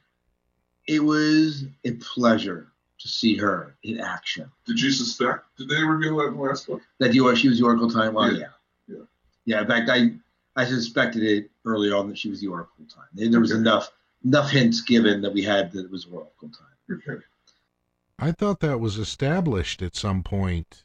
it 0.87 1.03
was 1.03 1.65
a 1.83 1.91
pleasure 1.95 2.67
to 2.99 3.07
see 3.07 3.35
her 3.35 3.75
in 3.83 3.99
action. 3.99 4.49
Did 4.65 4.79
you 4.79 4.91
suspect? 4.91 5.43
Did 5.57 5.67
they 5.69 5.83
reveal 5.83 6.17
that 6.17 6.27
in 6.27 6.35
the 6.35 6.41
last 6.41 6.67
book? 6.67 6.81
That 6.99 7.13
you 7.13 7.35
she 7.35 7.49
was 7.49 7.59
the 7.59 7.65
Oracle 7.65 7.89
Time. 7.89 8.13
Well, 8.13 8.31
Yeah. 8.31 8.39
yeah. 8.87 8.95
Yeah. 8.95 9.03
yeah, 9.45 9.61
In 9.61 9.67
fact, 9.67 9.89
I 9.89 10.11
I 10.55 10.65
suspected 10.65 11.23
it 11.23 11.51
early 11.65 11.91
on 11.91 12.07
that 12.09 12.17
she 12.17 12.29
was 12.29 12.39
the 12.39 12.47
Oracle 12.47 12.85
Time. 12.93 13.05
There 13.13 13.39
was 13.41 13.51
Okay. 13.51 13.59
enough 13.59 13.91
enough 14.23 14.49
hints 14.49 14.81
given 14.81 15.21
that 15.21 15.33
we 15.33 15.43
had 15.43 15.71
that 15.73 15.83
it 15.85 15.91
was 15.91 16.05
Oracle 16.05 16.49
Time. 16.49 16.97
Okay. 16.97 17.21
I 18.19 18.31
thought 18.31 18.59
that 18.61 18.79
was 18.79 18.97
established 18.97 19.81
at 19.81 19.95
some 19.95 20.23
point. 20.23 20.83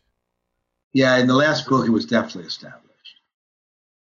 Yeah, 0.97 1.19
in 1.19 1.27
the 1.27 1.35
last 1.35 1.69
book, 1.69 1.87
it 1.87 1.91
was 1.91 2.07
definitely 2.07 2.49
established. 2.49 3.17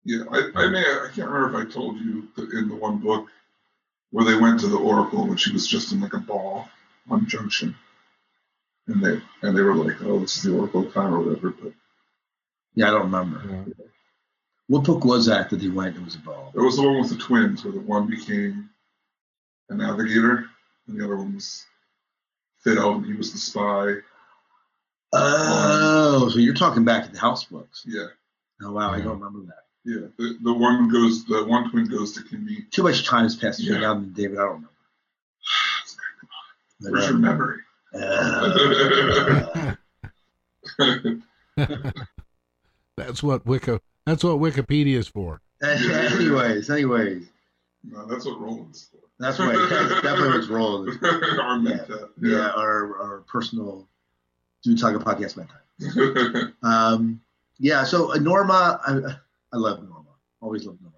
Yeah, 0.04 0.24
I, 0.32 0.50
I 0.56 0.68
may 0.70 0.80
I 0.80 1.10
can't 1.14 1.30
remember 1.30 1.62
if 1.62 1.68
I 1.68 1.72
told 1.72 1.98
you 2.00 2.28
that 2.36 2.50
in 2.54 2.70
the 2.70 2.76
one 2.76 2.98
book 2.98 3.28
where 4.10 4.26
they 4.26 4.34
went 4.36 4.62
to 4.62 4.68
the 4.68 4.80
Oracle 4.80 5.28
when 5.28 5.38
she 5.38 5.54
was 5.54 5.68
just 5.68 5.92
in 5.92 6.02
like 6.02 6.16
a 6.16 6.20
ball 6.20 6.68
on 7.08 7.28
Junction, 7.28 7.76
and 8.88 9.06
they 9.06 9.22
and 9.44 9.56
they 9.56 9.62
were 9.62 9.76
like, 9.76 10.02
"Oh, 10.02 10.22
this 10.22 10.38
is 10.38 10.42
the 10.42 10.58
Oracle 10.58 10.90
time" 10.90 11.14
or 11.14 11.20
whatever. 11.20 11.52
But 11.52 11.74
Yeah, 12.74 12.88
I 12.88 12.92
don't 12.94 13.12
remember. 13.12 13.68
What 14.66 14.86
book 14.86 15.06
was 15.06 15.28
that 15.28 15.52
that 15.52 15.62
he 15.62 15.70
went? 15.70 15.98
It 15.98 16.04
was 16.04 16.16
a 16.16 16.20
ball. 16.20 16.52
it 16.56 16.60
was 16.60 16.78
the 16.78 16.82
one 16.82 17.00
with 17.00 17.12
the 17.12 17.18
twins, 17.18 17.64
where 17.64 17.74
the 17.74 17.80
one 17.82 18.08
became 18.10 18.72
a 19.70 19.76
navigator 19.76 20.48
and 20.88 21.00
the 21.00 21.06
other 21.06 21.18
one 21.18 21.36
was 21.36 21.64
Phil, 22.64 22.96
and 22.96 23.06
he 23.06 23.14
was 23.14 23.32
the 23.34 23.38
spy. 23.38 23.98
Oh, 25.14 26.30
so 26.32 26.40
you're 26.40 26.54
talking 26.54 26.86
back 26.86 27.04
at 27.06 27.12
the 27.14 27.20
house 27.20 27.44
books. 27.46 27.84
Yeah, 27.88 28.08
Oh 28.64 28.72
wow, 28.72 28.92
I 28.92 29.02
don't 29.02 29.20
remember 29.20 29.42
that. 29.48 29.64
yeah. 29.84 30.08
The, 30.18 30.38
the 30.42 30.54
one 30.54 30.88
goes, 30.90 31.26
the 31.26 31.44
one 31.44 31.70
twin 31.70 31.88
goes 31.88 32.14
to 32.14 32.22
Kimby. 32.22 32.70
Too 32.72 32.84
much 32.84 33.06
time 33.06 33.24
has 33.24 33.36
passed 33.36 33.60
between 33.60 33.82
Yeah. 33.82 33.88
now 33.88 33.94
and 33.98 34.14
David. 34.14 34.38
I 34.38 34.42
don't 34.44 34.50
remember. 34.50 34.70
Where's 36.80 37.08
your 37.10 37.18
memory? 37.18 37.60
Uh, 37.94 39.76
that's 42.98 43.22
what 43.24 43.46
Wiki. 43.46 43.80
That's 44.06 44.24
what 44.24 44.38
Wikipedia 44.38 44.96
is 44.98 45.08
for. 45.08 45.42
anyways, 45.64 46.70
anyways, 46.70 47.28
no, 47.84 48.06
that's 48.08 48.26
what 48.26 48.40
Roland's 48.40 48.90
for. 48.92 48.98
that's 49.20 49.38
what 49.38 49.54
that's 49.70 50.02
definitely 50.02 50.30
what's 50.30 50.48
rolling. 50.50 50.98
Our 51.04 51.58
Yeah. 51.60 51.78
mentat. 51.78 52.10
Yeah, 52.22 52.50
our 52.56 52.98
our 53.00 53.24
personal 53.28 53.88
do 54.64 54.78
talk 54.78 54.96
a 54.96 55.00
podcast 55.00 55.36
bedtime. 55.36 56.54
Um, 56.64 57.22
yeah. 57.58 57.84
So 57.84 58.14
uh, 58.14 58.18
Norma, 58.18 58.80
I, 58.86 59.16
I 59.54 59.58
love 59.58 59.82
Norma. 59.82 60.10
Always 60.42 60.66
love 60.66 60.78
Norma. 60.82 60.98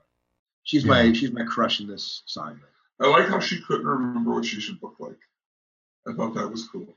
She's 0.63 0.85
my 0.85 1.13
she's 1.13 1.31
my 1.31 1.43
crush 1.43 1.79
in 1.79 1.87
this 1.87 2.23
saga. 2.25 2.59
I 2.99 3.07
like 3.07 3.27
how 3.27 3.39
she 3.39 3.61
couldn't 3.61 3.85
remember 3.85 4.33
what 4.33 4.45
she 4.45 4.61
should 4.61 4.81
look 4.81 4.95
like. 4.99 5.19
I 6.07 6.13
thought 6.13 6.35
that 6.35 6.49
was 6.49 6.67
cool. 6.67 6.95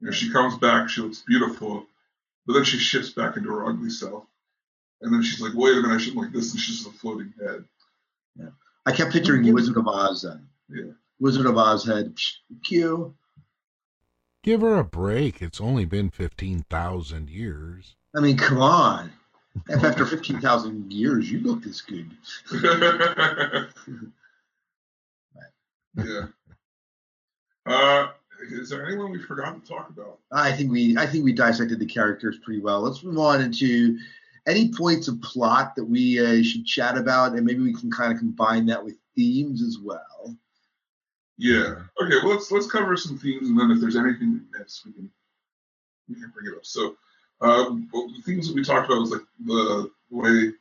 You 0.00 0.06
know, 0.06 0.10
she 0.12 0.30
comes 0.30 0.56
back, 0.58 0.88
she 0.88 1.00
looks 1.00 1.22
beautiful, 1.26 1.86
but 2.46 2.54
then 2.54 2.64
she 2.64 2.78
shifts 2.78 3.10
back 3.10 3.36
into 3.36 3.50
her 3.50 3.66
ugly 3.66 3.90
self. 3.90 4.24
And 5.00 5.12
then 5.12 5.22
she's 5.22 5.40
like, 5.40 5.52
wait 5.54 5.76
a 5.76 5.82
minute, 5.82 5.94
I 5.94 5.98
shouldn't 5.98 6.16
look 6.16 6.26
like 6.26 6.34
this, 6.34 6.52
and 6.52 6.60
she's 6.60 6.78
just 6.78 6.88
a 6.88 6.98
floating 6.98 7.32
head. 7.40 7.64
Yeah. 8.38 8.48
I 8.86 8.92
kept 8.92 9.12
picturing 9.12 9.42
the 9.42 9.52
Wizard 9.52 9.76
of 9.76 9.86
Oz 9.86 10.22
then. 10.22 10.48
Yeah. 10.68 10.92
Wizard 11.20 11.46
of 11.46 11.56
Oz 11.56 11.84
head. 11.84 12.16
Cue. 12.64 13.14
Give 14.46 14.60
her 14.60 14.76
a 14.76 14.84
break. 14.84 15.42
It's 15.42 15.60
only 15.60 15.84
been 15.86 16.08
fifteen 16.08 16.64
thousand 16.70 17.28
years. 17.28 17.96
I 18.16 18.20
mean, 18.20 18.36
come 18.36 18.62
on. 18.62 19.10
If 19.68 19.82
after 19.82 20.06
fifteen 20.06 20.40
thousand 20.40 20.92
years 20.92 21.28
you 21.28 21.40
look 21.40 21.64
this 21.64 21.80
good. 21.80 22.12
yeah. 25.96 26.26
Uh, 27.66 28.06
Is 28.52 28.70
there 28.70 28.86
anyone 28.86 29.10
we 29.10 29.18
forgot 29.20 29.60
to 29.60 29.68
talk 29.68 29.88
about? 29.90 30.20
I 30.30 30.52
think 30.52 30.70
we 30.70 30.96
I 30.96 31.08
think 31.08 31.24
we 31.24 31.32
dissected 31.32 31.80
the 31.80 31.86
characters 31.86 32.38
pretty 32.44 32.60
well. 32.60 32.82
Let's 32.82 33.02
move 33.02 33.18
on 33.18 33.40
into 33.40 33.98
any 34.46 34.72
points 34.72 35.08
of 35.08 35.20
plot 35.22 35.74
that 35.74 35.84
we 35.84 36.24
uh, 36.24 36.44
should 36.44 36.64
chat 36.64 36.96
about, 36.96 37.32
and 37.32 37.44
maybe 37.44 37.64
we 37.64 37.74
can 37.74 37.90
kind 37.90 38.12
of 38.12 38.20
combine 38.20 38.66
that 38.66 38.84
with 38.84 38.94
themes 39.16 39.60
as 39.60 39.78
well. 39.82 40.36
Yeah. 41.38 41.74
Okay. 42.00 42.16
Well, 42.22 42.34
let's 42.34 42.50
let's 42.50 42.70
cover 42.70 42.96
some 42.96 43.18
themes, 43.18 43.48
and 43.48 43.58
then 43.58 43.70
if 43.70 43.80
there's 43.80 43.96
anything 43.96 44.32
we 44.32 44.58
missed, 44.58 44.86
we 44.86 44.92
can 44.92 45.10
we 46.08 46.14
can 46.14 46.30
bring 46.34 46.52
it 46.52 46.56
up. 46.56 46.64
So, 46.64 46.96
um, 47.40 47.88
well, 47.92 48.08
the 48.08 48.22
themes 48.22 48.48
that 48.48 48.54
we 48.54 48.64
talked 48.64 48.86
about 48.86 49.00
was 49.00 49.10
like 49.10 49.22
the 49.44 49.90
way 50.10 50.52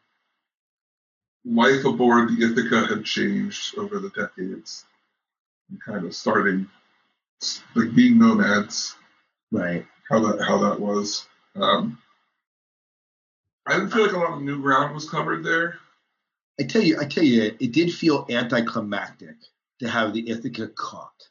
life 1.46 1.86
aboard 1.86 2.30
the 2.30 2.46
Ithaca 2.46 2.88
had 2.88 3.06
changed 3.06 3.78
over 3.78 4.00
the 4.00 4.10
decades, 4.10 4.86
and 5.70 5.82
kind 5.82 6.06
of 6.06 6.16
starting 6.16 6.70
like 7.76 7.94
being 7.96 8.18
nomads, 8.18 8.96
Right. 9.52 9.86
how 10.10 10.20
that 10.20 10.44
how 10.46 10.58
that 10.70 10.80
was. 10.80 11.26
Um, 11.56 11.98
I 13.66 13.74
didn't 13.74 13.92
feel 13.92 14.04
like 14.04 14.14
a 14.14 14.18
lot 14.18 14.34
of 14.34 14.42
new 14.42 14.62
ground 14.62 14.94
was 14.94 15.10
covered 15.10 15.44
there. 15.44 15.80
I 16.60 16.64
tell 16.64 16.82
you, 16.82 17.00
I 17.00 17.06
tell 17.06 17.24
you, 17.24 17.56
it 17.60 17.72
did 17.72 17.94
feel 17.94 18.26
anticlimactic 18.30 19.36
to 19.80 19.90
have 19.90 20.14
the 20.14 20.30
Ithaca 20.30 20.68
caught. 20.70 21.28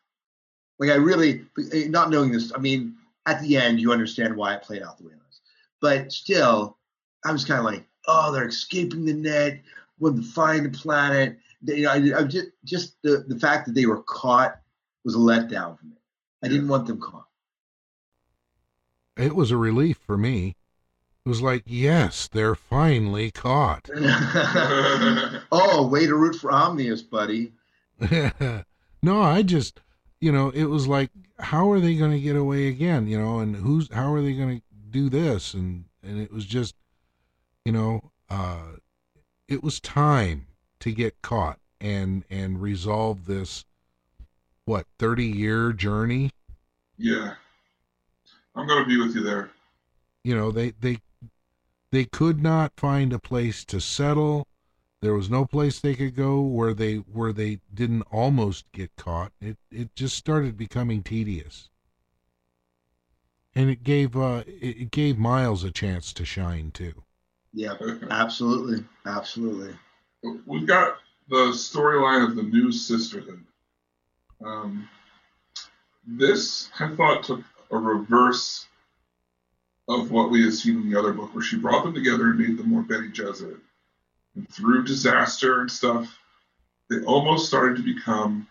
Like 0.78 0.90
I 0.90 0.96
really, 0.96 1.44
not 1.88 2.10
knowing 2.10 2.32
this, 2.32 2.52
I 2.54 2.58
mean, 2.58 2.96
at 3.26 3.40
the 3.40 3.56
end 3.56 3.80
you 3.80 3.92
understand 3.92 4.36
why 4.36 4.54
it 4.54 4.62
played 4.62 4.82
out 4.82 4.98
the 4.98 5.04
way 5.04 5.12
it 5.12 5.18
was, 5.18 5.40
but 5.80 6.12
still, 6.12 6.78
I 7.24 7.32
was 7.32 7.44
kind 7.44 7.58
of 7.58 7.64
like, 7.64 7.86
oh, 8.06 8.32
they're 8.32 8.48
escaping 8.48 9.04
the 9.04 9.14
net, 9.14 9.60
when 9.98 10.16
to 10.16 10.22
find 10.22 10.66
the 10.66 10.78
planet. 10.78 11.38
They, 11.62 11.78
you 11.78 11.82
know, 11.84 11.90
I, 11.90 12.20
I 12.20 12.24
just, 12.24 12.48
just 12.64 13.02
the 13.02 13.24
the 13.26 13.38
fact 13.38 13.66
that 13.66 13.74
they 13.74 13.86
were 13.86 14.02
caught 14.02 14.60
was 15.04 15.14
a 15.14 15.18
letdown 15.18 15.78
for 15.78 15.86
me. 15.86 15.96
I 16.42 16.48
didn't 16.48 16.68
want 16.68 16.86
them 16.86 17.00
caught. 17.00 17.26
It 19.16 19.34
was 19.34 19.50
a 19.50 19.56
relief 19.56 19.98
for 20.04 20.18
me. 20.18 20.56
It 21.24 21.28
was 21.28 21.40
like, 21.40 21.62
yes, 21.64 22.28
they're 22.28 22.54
finally 22.54 23.30
caught. 23.30 23.88
oh, 25.52 25.88
way 25.90 26.06
to 26.06 26.14
root 26.14 26.36
for 26.36 26.50
Omnius, 26.52 27.00
buddy. 27.00 27.52
no, 29.02 29.22
I 29.22 29.42
just, 29.42 29.80
you 30.20 30.32
know, 30.32 30.50
it 30.50 30.64
was 30.64 30.86
like, 30.86 31.10
how 31.38 31.70
are 31.70 31.80
they 31.80 31.96
going 31.96 32.12
to 32.12 32.20
get 32.20 32.36
away 32.36 32.68
again? 32.68 33.06
You 33.06 33.18
know, 33.20 33.38
and 33.38 33.56
who's, 33.56 33.92
how 33.92 34.12
are 34.12 34.22
they 34.22 34.34
going 34.34 34.58
to 34.58 34.62
do 34.90 35.08
this? 35.08 35.54
And, 35.54 35.84
and 36.02 36.20
it 36.20 36.32
was 36.32 36.44
just, 36.44 36.74
you 37.64 37.72
know, 37.72 38.12
uh, 38.30 38.76
it 39.48 39.62
was 39.62 39.80
time 39.80 40.46
to 40.80 40.92
get 40.92 41.22
caught 41.22 41.58
and, 41.80 42.24
and 42.30 42.60
resolve 42.60 43.26
this, 43.26 43.64
what, 44.64 44.86
30 44.98 45.24
year 45.26 45.72
journey? 45.72 46.30
Yeah, 46.96 47.34
I'm 48.54 48.66
gonna 48.66 48.86
be 48.86 48.98
with 48.98 49.14
you 49.14 49.22
there. 49.22 49.50
You 50.22 50.36
know, 50.36 50.50
they, 50.50 50.70
they, 50.80 50.98
they 51.90 52.04
could 52.04 52.42
not 52.42 52.72
find 52.76 53.12
a 53.12 53.18
place 53.18 53.64
to 53.66 53.80
settle. 53.80 54.46
There 55.04 55.12
was 55.12 55.28
no 55.28 55.44
place 55.44 55.80
they 55.80 55.94
could 55.94 56.16
go 56.16 56.40
where 56.40 56.72
they 56.72 56.96
where 56.96 57.34
they 57.34 57.60
didn't 57.74 58.04
almost 58.10 58.72
get 58.72 58.96
caught. 58.96 59.32
It 59.38 59.58
it 59.70 59.94
just 59.94 60.16
started 60.16 60.56
becoming 60.56 61.02
tedious, 61.02 61.68
and 63.54 63.68
it 63.68 63.82
gave 63.82 64.16
uh 64.16 64.44
it, 64.46 64.80
it 64.80 64.90
gave 64.90 65.18
Miles 65.18 65.62
a 65.62 65.70
chance 65.70 66.14
to 66.14 66.24
shine 66.24 66.70
too. 66.70 67.04
Yeah, 67.52 67.74
absolutely, 68.10 68.82
absolutely. 69.04 69.76
We've 70.46 70.66
got 70.66 70.96
the 71.28 71.52
storyline 71.52 72.26
of 72.26 72.34
the 72.34 72.42
new 72.42 72.72
sisterhood. 72.72 73.44
Um, 74.42 74.88
this 76.06 76.70
I 76.80 76.88
thought 76.96 77.24
took 77.24 77.42
a 77.70 77.76
reverse 77.76 78.66
of 79.86 80.10
what 80.10 80.30
we 80.30 80.44
had 80.44 80.54
seen 80.54 80.80
in 80.80 80.90
the 80.90 80.98
other 80.98 81.12
book, 81.12 81.34
where 81.34 81.44
she 81.44 81.58
brought 81.58 81.84
them 81.84 81.92
together 81.92 82.30
and 82.30 82.38
made 82.38 82.56
them 82.56 82.70
more 82.70 82.80
Bene 82.80 83.12
Gesserit. 83.12 83.60
And 84.34 84.48
through 84.48 84.84
disaster 84.84 85.60
and 85.60 85.70
stuff, 85.70 86.18
they 86.90 87.00
almost 87.04 87.46
started 87.46 87.76
to 87.76 87.82
become 87.82 88.48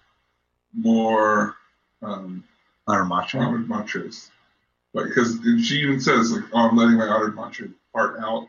more 0.73 1.55
um, 2.01 2.43
Macho. 2.87 3.39
Honored 3.39 3.67
Matres. 3.67 4.29
Like, 4.93 5.07
because 5.07 5.39
she 5.65 5.75
even 5.75 5.99
says, 5.99 6.31
like, 6.31 6.45
oh, 6.53 6.69
I'm 6.69 6.77
letting 6.77 6.97
my 6.97 7.07
Honored 7.07 7.35
Matre 7.35 7.69
part 7.93 8.19
out, 8.19 8.47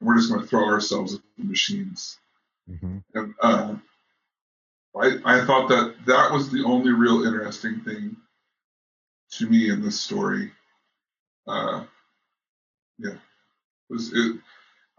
and 0.00 0.08
we're 0.08 0.16
just 0.16 0.30
going 0.30 0.40
to 0.40 0.46
throw 0.46 0.64
ourselves 0.66 1.14
at 1.14 1.20
the 1.38 1.44
machines. 1.44 2.18
Mm-hmm. 2.70 2.98
And 3.14 3.34
uh, 3.40 3.74
I, 4.96 5.18
I 5.24 5.44
thought 5.44 5.68
that 5.68 5.94
that 6.06 6.32
was 6.32 6.50
the 6.50 6.64
only 6.64 6.92
real 6.92 7.24
interesting 7.26 7.80
thing 7.80 8.16
to 9.32 9.48
me 9.48 9.70
in 9.70 9.82
this 9.82 10.00
story. 10.00 10.52
Uh, 11.46 11.84
yeah, 12.98 13.14
it 13.14 13.18
was 13.90 14.12
it. 14.12 14.36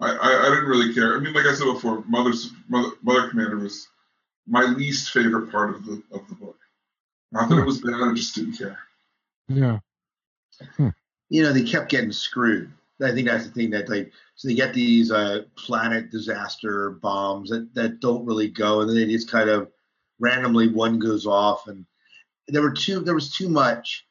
I, 0.03 0.11
I, 0.11 0.47
I 0.47 0.49
didn't 0.49 0.69
really 0.69 0.93
care. 0.93 1.15
I 1.15 1.19
mean, 1.19 1.33
like 1.33 1.45
I 1.45 1.53
said 1.53 1.65
before, 1.65 2.03
Mother's 2.07 2.51
Mother, 2.67 2.89
Mother 3.01 3.29
Commander 3.29 3.57
was 3.57 3.87
my 4.47 4.63
least 4.63 5.11
favorite 5.11 5.51
part 5.51 5.75
of 5.75 5.85
the 5.85 6.03
of 6.11 6.27
the 6.27 6.35
book. 6.35 6.57
Not 7.31 7.49
that 7.49 7.59
it 7.59 7.65
was 7.65 7.81
bad, 7.81 7.95
I 7.95 8.13
just 8.13 8.35
didn't 8.35 8.57
care. 8.57 8.77
Yeah. 9.47 9.79
You 11.29 11.41
know, 11.41 11.51
they 11.51 11.63
kept 11.63 11.89
getting 11.89 12.11
screwed. 12.11 12.71
I 13.01 13.11
think 13.11 13.27
that's 13.27 13.45
the 13.45 13.51
thing 13.51 13.71
that 13.71 13.89
like 13.89 14.11
so 14.35 14.47
they 14.47 14.53
get 14.53 14.73
these 14.73 15.11
uh, 15.11 15.43
planet 15.57 16.11
disaster 16.11 16.91
bombs 16.91 17.49
that, 17.49 17.73
that 17.73 17.99
don't 17.99 18.25
really 18.25 18.49
go, 18.49 18.81
and 18.81 18.89
then 18.89 18.95
they 18.95 19.05
just 19.07 19.31
kind 19.31 19.49
of 19.49 19.71
randomly 20.19 20.67
one 20.67 20.99
goes 20.99 21.25
off, 21.25 21.67
and 21.67 21.85
there 22.47 22.61
were 22.61 22.71
too 22.71 22.99
there 22.99 23.15
was 23.15 23.33
too 23.33 23.49
much. 23.49 24.05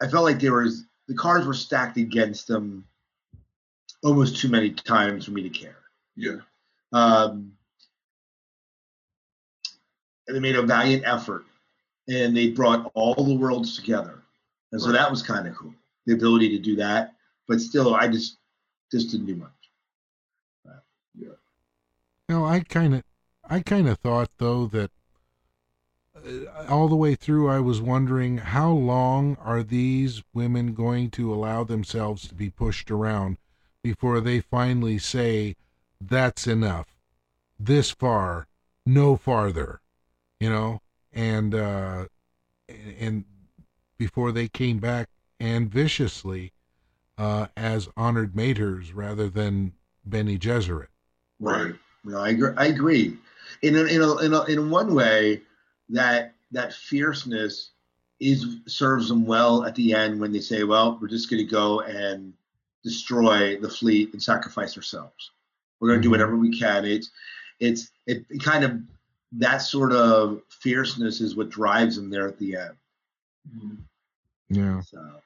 I 0.00 0.08
felt 0.08 0.24
like 0.24 0.40
there 0.40 0.54
was 0.54 0.84
the 1.08 1.14
cards 1.14 1.46
were 1.46 1.54
stacked 1.54 1.98
against 1.98 2.48
them 2.48 2.87
almost 4.02 4.36
too 4.40 4.48
many 4.48 4.70
times 4.70 5.24
for 5.24 5.32
me 5.32 5.42
to 5.42 5.50
care. 5.50 5.76
Yeah, 6.16 6.38
Um, 6.92 7.52
and 10.26 10.36
they 10.36 10.40
made 10.40 10.56
a 10.56 10.62
valiant 10.62 11.04
effort, 11.06 11.44
and 12.08 12.36
they 12.36 12.50
brought 12.50 12.90
all 12.94 13.14
the 13.14 13.34
worlds 13.34 13.76
together, 13.76 14.22
and 14.72 14.80
so 14.80 14.88
Right. 14.88 14.94
that 14.94 15.10
was 15.10 15.22
kind 15.22 15.46
of 15.46 15.54
cool. 15.54 15.74
The 16.06 16.14
ability 16.14 16.50
to 16.50 16.58
do 16.58 16.76
that, 16.76 17.14
but 17.46 17.60
still, 17.60 17.94
I 17.94 18.08
just 18.08 18.38
just 18.90 19.10
didn't 19.10 19.26
do 19.26 19.36
much. 19.36 19.52
Yeah. 21.14 21.32
No, 22.28 22.44
I 22.44 22.60
kind 22.60 22.94
of, 22.94 23.02
I 23.44 23.60
kind 23.60 23.88
of 23.88 23.98
thought 23.98 24.30
though 24.38 24.66
that 24.66 24.90
uh, 26.16 26.66
all 26.68 26.88
the 26.88 26.96
way 26.96 27.14
through, 27.14 27.48
I 27.48 27.60
was 27.60 27.80
wondering 27.80 28.38
how 28.38 28.70
long 28.72 29.36
are 29.36 29.62
these 29.62 30.22
women 30.32 30.74
going 30.74 31.10
to 31.12 31.32
allow 31.32 31.64
themselves 31.64 32.26
to 32.28 32.34
be 32.34 32.50
pushed 32.50 32.90
around 32.90 33.36
before 33.88 34.20
they 34.20 34.38
finally 34.38 34.98
say, 34.98 35.56
"That's 35.98 36.46
enough, 36.46 36.88
this 37.58 37.90
far, 37.90 38.46
no 38.84 39.16
farther," 39.16 39.80
you 40.38 40.50
know, 40.50 40.82
and 41.10 41.54
uh, 41.54 42.04
and 42.68 43.24
before 43.96 44.30
they 44.30 44.46
came 44.46 44.78
back 44.78 45.08
and 45.40 45.70
viciously 45.70 46.52
uh, 47.16 47.46
as 47.56 47.88
Honored 47.96 48.34
Matres 48.34 48.92
rather 48.94 49.30
than 49.30 49.72
Bene 50.06 50.36
Gesserit. 50.38 50.88
right. 51.40 51.74
No, 52.04 52.20
I 52.20 52.28
agree. 52.28 52.52
I 52.58 52.66
agree. 52.66 53.16
In 53.62 53.74
a, 53.74 53.84
in 53.84 54.02
a, 54.02 54.16
in 54.18 54.34
a, 54.34 54.44
in 54.44 54.70
one 54.70 54.94
way, 54.94 55.40
that 55.88 56.34
that 56.52 56.74
fierceness 56.74 57.70
is 58.20 58.58
serves 58.66 59.08
them 59.08 59.24
well 59.24 59.64
at 59.64 59.74
the 59.76 59.94
end 59.94 60.20
when 60.20 60.32
they 60.32 60.40
say, 60.40 60.62
"Well, 60.64 60.98
we're 61.00 61.08
just 61.08 61.30
going 61.30 61.42
to 61.42 61.50
go 61.50 61.80
and 61.80 62.34
destroy 62.88 63.58
the 63.60 63.68
fleet 63.68 64.12
and 64.12 64.22
sacrifice 64.22 64.76
ourselves. 64.76 65.30
We're 65.80 65.88
going 65.88 66.00
to 66.00 66.02
do 66.02 66.08
Mhm. 66.08 66.12
whatever 66.12 66.36
we 66.36 66.58
can." 66.58 66.84
It's 66.84 67.10
it's 67.60 67.90
it 68.06 68.24
kind 68.42 68.64
of 68.64 68.80
that 69.32 69.58
sort 69.58 69.92
of 69.92 70.42
fierceness 70.48 71.20
is 71.20 71.36
what 71.36 71.50
drives 71.50 71.96
them 71.96 72.08
there 72.10 72.26
at 72.28 72.38
the 72.38 72.56
end. 72.56 72.76
Mhm. 73.54 73.78
Yeah. 74.48 74.80
So 74.80 75.22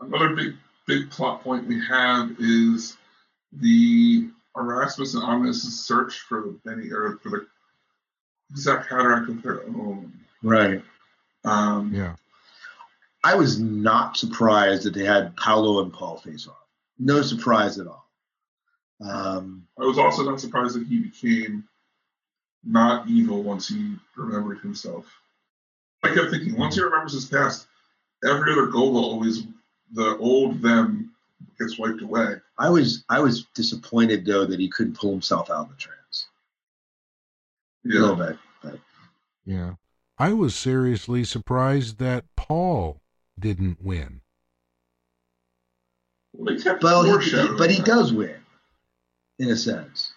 Another 0.00 0.34
big 0.34 0.56
big 0.86 1.10
plot 1.10 1.42
point 1.42 1.66
we 1.66 1.80
have 1.86 2.36
is 2.38 2.96
the 3.52 4.28
Erasmus 4.56 5.14
and 5.14 5.22
Omnius' 5.24 5.80
search 5.84 6.20
for 6.20 6.42
the 6.42 6.50
Benny 6.64 6.90
or 6.90 7.16
for 7.22 7.30
the 7.30 7.46
Kwisatz 8.52 8.86
Haderach 8.86 9.28
of 9.28 9.42
their 9.42 9.64
own. 9.66 10.12
right. 10.42 10.84
Um, 11.44 11.92
Yeah. 11.94 12.14
I 13.26 13.34
was 13.34 13.58
not 13.58 14.16
surprised 14.16 14.84
that 14.84 14.94
they 14.94 15.04
had 15.04 15.36
Paolo 15.36 15.82
and 15.82 15.92
Paul 15.92 16.18
face 16.18 16.46
off. 16.46 16.64
No 16.96 17.22
surprise 17.22 17.76
at 17.76 17.88
all. 17.88 18.08
Um, 19.00 19.66
I 19.76 19.82
was 19.82 19.98
also 19.98 20.22
not 20.22 20.40
surprised 20.40 20.76
that 20.76 20.86
he 20.86 21.00
became 21.00 21.64
not 22.62 23.08
evil 23.08 23.42
once 23.42 23.66
he 23.66 23.96
remembered 24.16 24.60
himself. 24.60 25.06
I 26.04 26.14
kept 26.14 26.30
thinking, 26.30 26.56
once 26.56 26.76
he 26.76 26.82
remembers 26.82 27.14
his 27.14 27.24
past, 27.24 27.66
every 28.24 28.52
other 28.52 28.68
goal 28.68 28.92
will 28.92 29.04
always 29.04 29.42
the 29.92 30.16
old 30.18 30.62
them 30.62 31.12
gets 31.58 31.80
wiped 31.80 32.02
away. 32.02 32.36
I 32.58 32.70
was 32.70 33.04
I 33.08 33.18
was 33.18 33.46
disappointed 33.56 34.24
though 34.24 34.46
that 34.46 34.60
he 34.60 34.68
couldn't 34.68 34.98
pull 34.98 35.10
himself 35.10 35.50
out 35.50 35.66
of 35.66 35.70
the 35.70 35.74
trance. 35.74 36.28
A 37.86 37.88
Yeah. 37.88 38.00
little 38.02 38.16
bit. 38.16 38.38
But 38.62 38.78
Yeah. 39.44 39.74
I 40.16 40.32
was 40.32 40.54
seriously 40.54 41.24
surprised 41.24 41.98
that 41.98 42.24
Paul 42.36 43.02
didn't 43.38 43.78
win. 43.82 44.20
Well, 46.32 46.54
they 46.56 46.70
Well, 46.82 47.18
he, 47.18 47.48
but 47.56 47.70
he 47.70 47.76
that. 47.78 47.86
does 47.86 48.12
win, 48.12 48.36
in 49.38 49.50
a 49.50 49.56
sense. 49.56 50.12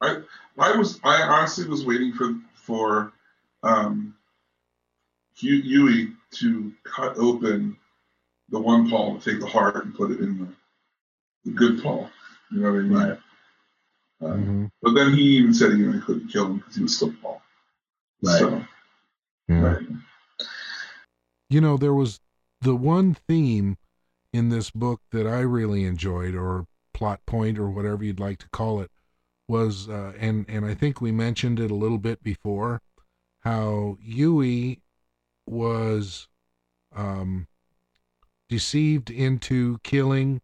I 0.00 0.22
I 0.58 0.76
was 0.76 1.00
I 1.04 1.22
honestly 1.22 1.66
was 1.68 1.84
waiting 1.84 2.12
for 2.12 2.34
for 2.54 3.12
um, 3.62 4.14
Hu- 5.40 5.62
Yueh 5.62 6.14
to 6.32 6.72
cut 6.84 7.16
open 7.18 7.76
the 8.50 8.58
one 8.58 8.88
Paul 8.88 9.18
to 9.18 9.30
take 9.30 9.40
the 9.40 9.46
heart 9.46 9.84
and 9.84 9.94
put 9.94 10.10
it 10.10 10.20
in 10.20 10.38
the, 10.38 10.48
the 11.44 11.56
good 11.56 11.82
Paul. 11.82 12.10
You 12.50 12.60
know 12.60 12.72
what 12.72 12.78
I 12.78 12.82
mean? 12.82 12.92
Right. 12.92 13.18
Um, 14.22 14.72
But 14.82 14.94
then 14.94 15.12
he 15.14 15.22
even 15.22 15.54
said 15.54 15.72
he, 15.72 15.78
you 15.78 15.86
know, 15.86 15.92
he 15.92 16.00
couldn't 16.00 16.28
kill 16.28 16.46
him 16.46 16.58
because 16.58 16.76
he 16.76 16.82
was 16.82 16.96
still 16.96 17.14
Paul. 17.22 17.42
Right. 18.22 18.38
So, 18.38 18.64
Yeah. 19.48 19.60
right. 19.60 19.86
You 21.50 21.60
know, 21.60 21.76
there 21.76 21.92
was 21.92 22.20
the 22.60 22.76
one 22.76 23.12
theme 23.12 23.76
in 24.32 24.50
this 24.50 24.70
book 24.70 25.00
that 25.10 25.26
I 25.26 25.40
really 25.40 25.84
enjoyed, 25.84 26.36
or 26.36 26.66
plot 26.94 27.20
point, 27.26 27.58
or 27.58 27.68
whatever 27.68 28.04
you'd 28.04 28.20
like 28.20 28.38
to 28.38 28.48
call 28.50 28.80
it, 28.80 28.90
was, 29.48 29.88
uh, 29.88 30.12
and 30.18 30.46
and 30.48 30.64
I 30.64 30.74
think 30.74 31.00
we 31.00 31.10
mentioned 31.10 31.58
it 31.58 31.72
a 31.72 31.74
little 31.74 31.98
bit 31.98 32.22
before, 32.22 32.80
how 33.40 33.98
Yueh 34.08 34.78
was 35.44 36.28
um, 36.94 37.48
deceived 38.48 39.10
into 39.10 39.78
killing 39.82 40.40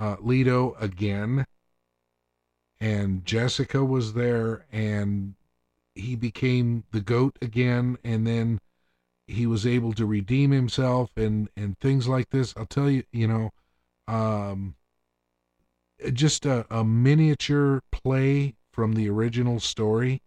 uh, 0.00 0.16
Leto 0.20 0.74
again, 0.80 1.46
and 2.80 3.24
Jessica 3.24 3.84
was 3.84 4.14
there, 4.14 4.66
and 4.72 5.34
he 5.94 6.16
became 6.16 6.82
the 6.90 7.00
goat 7.00 7.38
again, 7.40 7.96
and 8.02 8.26
then 8.26 8.58
he 9.26 9.46
was 9.46 9.66
able 9.66 9.92
to 9.94 10.06
redeem 10.06 10.50
himself 10.50 11.10
and 11.16 11.48
and 11.56 11.78
things 11.78 12.08
like 12.08 12.30
this. 12.30 12.54
I'll 12.56 12.66
tell 12.66 12.90
you 12.90 13.04
you 13.12 13.26
know 13.26 13.50
um 14.08 14.76
just 16.12 16.46
a, 16.46 16.66
a 16.70 16.84
miniature 16.84 17.82
play 17.90 18.54
from 18.72 18.92
the 18.92 19.08
original 19.08 19.58
story. 19.60 20.22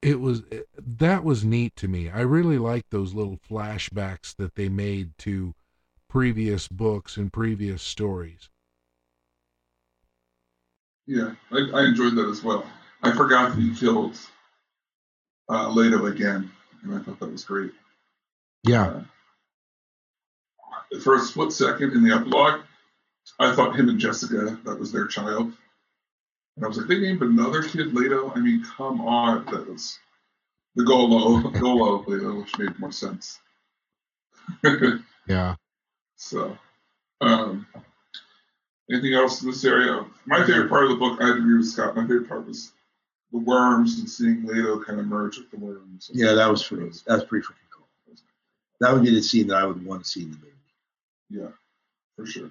It 0.00 0.20
was 0.20 0.42
that 0.76 1.24
was 1.24 1.44
neat 1.44 1.74
to 1.76 1.88
me. 1.88 2.08
I 2.08 2.20
really 2.20 2.58
liked 2.58 2.90
those 2.90 3.14
little 3.14 3.38
flashbacks 3.38 4.36
that 4.36 4.54
they 4.54 4.68
made 4.68 5.16
to 5.18 5.54
previous 6.08 6.68
books 6.68 7.16
and 7.16 7.32
previous 7.32 7.82
stories. 7.82 8.48
Yeah, 11.06 11.32
I, 11.50 11.58
I 11.74 11.84
enjoyed 11.86 12.14
that 12.16 12.28
as 12.28 12.44
well. 12.44 12.66
I 13.02 13.12
forgot 13.12 13.54
that 13.54 13.60
he 13.60 13.74
killed 13.74 14.18
uh, 15.48 15.68
Leto 15.70 16.06
again, 16.06 16.50
and 16.82 16.94
I 16.94 16.98
thought 17.02 17.20
that 17.20 17.32
was 17.32 17.44
great. 17.44 17.72
Uh, 20.92 21.00
for 21.02 21.16
a 21.16 21.20
split 21.20 21.52
second 21.52 21.92
in 21.92 22.02
the 22.02 22.14
epilogue, 22.14 22.60
I 23.38 23.54
thought 23.54 23.76
him 23.76 23.88
and 23.88 23.98
Jessica, 23.98 24.58
that 24.64 24.78
was 24.78 24.92
their 24.92 25.06
child. 25.06 25.52
And 26.56 26.64
I 26.64 26.68
was 26.68 26.78
like, 26.78 26.88
they 26.88 26.98
named 26.98 27.22
another 27.22 27.62
kid 27.62 27.94
Leto? 27.94 28.32
I 28.34 28.40
mean, 28.40 28.64
come 28.76 29.00
on. 29.00 29.44
That 29.46 29.68
was 29.68 29.98
the 30.74 30.84
ghola, 30.84 31.42
ghola 31.54 32.06
Leto, 32.06 32.40
which 32.40 32.58
made 32.58 32.78
more 32.78 32.92
sense. 32.92 33.38
yeah 35.26 35.54
so, 36.16 36.56
um, 37.20 37.66
anything 38.90 39.14
else 39.14 39.42
in 39.42 39.50
this 39.50 39.64
area? 39.64 40.04
My 40.26 40.44
favorite 40.44 40.68
part 40.68 40.84
of 40.84 40.90
the 40.90 40.96
book, 40.96 41.20
I 41.20 41.30
agree 41.30 41.58
with 41.58 41.66
Scott, 41.66 41.96
my 41.96 42.02
favorite 42.02 42.28
part 42.28 42.46
was 42.46 42.72
the 43.32 43.38
worms 43.38 43.98
and 43.98 44.08
seeing 44.08 44.44
Leto 44.46 44.82
kind 44.82 44.98
of 44.98 45.06
merge 45.06 45.38
with 45.38 45.50
the 45.50 45.58
worms. 45.58 46.10
Yeah, 46.12 46.32
that 46.34 46.50
was 46.50 46.64
pretty. 46.64 46.88
That 47.06 47.14
was 47.14 47.24
pretty 47.24 47.46
freaking 47.46 47.70
cool. 47.70 47.86
That 48.80 48.92
would 48.92 49.02
be 49.02 49.14
the 49.14 49.22
scene 49.22 49.48
that 49.48 49.56
I 49.56 49.64
would 49.64 49.84
want 49.84 50.04
to 50.04 50.08
see 50.08 50.22
in 50.22 50.30
the 50.30 50.36
movie. 50.38 50.52
Yeah, 51.30 51.50
for 52.16 52.26
sure. 52.26 52.50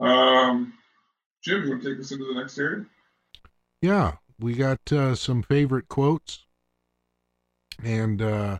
Um, 0.00 0.72
Jim, 1.42 1.64
you 1.64 1.70
want 1.70 1.82
to 1.82 1.90
take 1.90 2.00
us 2.00 2.12
into 2.12 2.24
the 2.24 2.40
next 2.40 2.58
area? 2.58 2.86
Yeah, 3.80 4.12
we 4.38 4.54
got 4.54 4.80
uh, 4.92 5.14
some 5.14 5.42
favorite 5.42 5.88
quotes, 5.88 6.44
and 7.82 8.22
uh, 8.22 8.58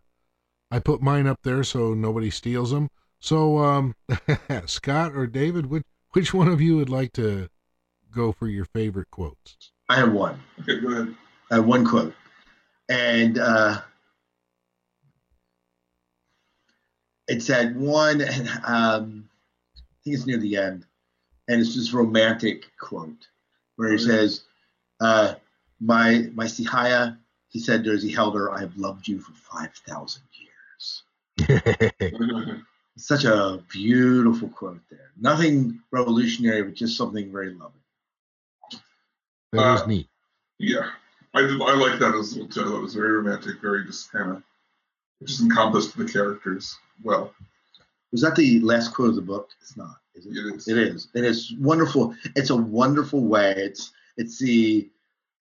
I 0.69 0.79
put 0.79 1.01
mine 1.01 1.27
up 1.27 1.39
there 1.43 1.63
so 1.63 1.93
nobody 1.93 2.29
steals 2.29 2.71
them. 2.71 2.89
So, 3.19 3.59
um, 3.59 3.95
Scott 4.65 5.13
or 5.15 5.27
David, 5.27 5.67
which 5.67 5.83
which 6.11 6.33
one 6.33 6.47
of 6.47 6.61
you 6.61 6.77
would 6.77 6.89
like 6.89 7.13
to 7.13 7.49
go 8.13 8.31
for 8.31 8.47
your 8.47 8.65
favorite 8.65 9.09
quotes? 9.09 9.71
I 9.89 9.95
have 9.97 10.13
one. 10.13 10.39
Okay, 10.61 10.79
go 10.79 10.91
ahead. 10.91 11.15
I 11.53 11.57
have 11.57 11.67
one 11.67 11.85
quote, 11.85 12.15
and 12.89 13.37
uh, 13.37 13.79
it's 17.27 17.45
that 17.45 17.75
one. 17.75 18.21
And 18.27 18.49
um, 18.65 19.29
I 19.77 19.79
think 20.03 20.15
it's 20.15 20.25
near 20.25 20.37
the 20.39 20.57
end, 20.57 20.87
and 21.47 21.61
it's 21.61 21.75
this 21.75 21.93
romantic 21.93 22.63
quote 22.79 23.27
where 23.75 23.91
he 23.91 23.99
says, 23.99 24.45
uh, 24.99 25.35
"My 25.79 26.27
my 26.33 26.45
Sihaya," 26.45 27.19
he 27.49 27.59
said 27.59 27.85
as 27.85 28.01
he 28.01 28.11
held 28.11 28.33
her, 28.33 28.51
"I 28.51 28.59
have 28.61 28.75
loved 28.75 29.07
you 29.07 29.19
for 29.19 29.33
five 29.33 29.75
thousand 29.87 30.23
years." 30.33 31.03
Such 32.97 33.25
a 33.25 33.63
beautiful 33.69 34.49
quote 34.49 34.81
there. 34.89 35.11
Nothing 35.21 35.81
revolutionary, 35.91 36.63
but 36.63 36.73
just 36.73 36.97
something 36.97 37.31
very 37.31 37.53
loving. 37.53 37.81
That 39.51 39.75
is 39.75 39.81
Uh, 39.81 39.85
neat. 39.85 40.09
yeah, 40.57 40.89
I 41.33 41.41
did. 41.41 41.61
I 41.61 41.73
like 41.75 41.99
that 41.99 42.15
as 42.15 42.35
well 42.35 42.47
too. 42.47 42.61
I 42.61 42.63
thought 42.65 42.77
it 42.77 42.81
was 42.81 42.95
very 42.95 43.11
romantic, 43.11 43.61
very 43.61 43.85
just 43.85 44.11
kind 44.11 44.31
of 44.31 44.43
just 45.23 45.41
encompassed 45.41 45.97
the 45.97 46.05
characters 46.05 46.77
well. 47.03 47.33
Was 48.11 48.21
that 48.21 48.35
the 48.35 48.59
last 48.59 48.93
quote 48.93 49.09
of 49.09 49.15
the 49.15 49.21
book? 49.21 49.49
It's 49.61 49.75
not. 49.77 49.97
Is 50.15 50.25
it? 50.25 50.31
It 50.31 50.55
is. 50.55 50.67
It 50.67 50.77
is, 50.77 51.07
and 51.15 51.25
it's 51.25 51.53
wonderful. 51.59 52.15
It's 52.35 52.49
a 52.49 52.55
wonderful 52.55 53.21
way. 53.21 53.53
It's 53.57 53.91
it's 54.17 54.37
the 54.37 54.89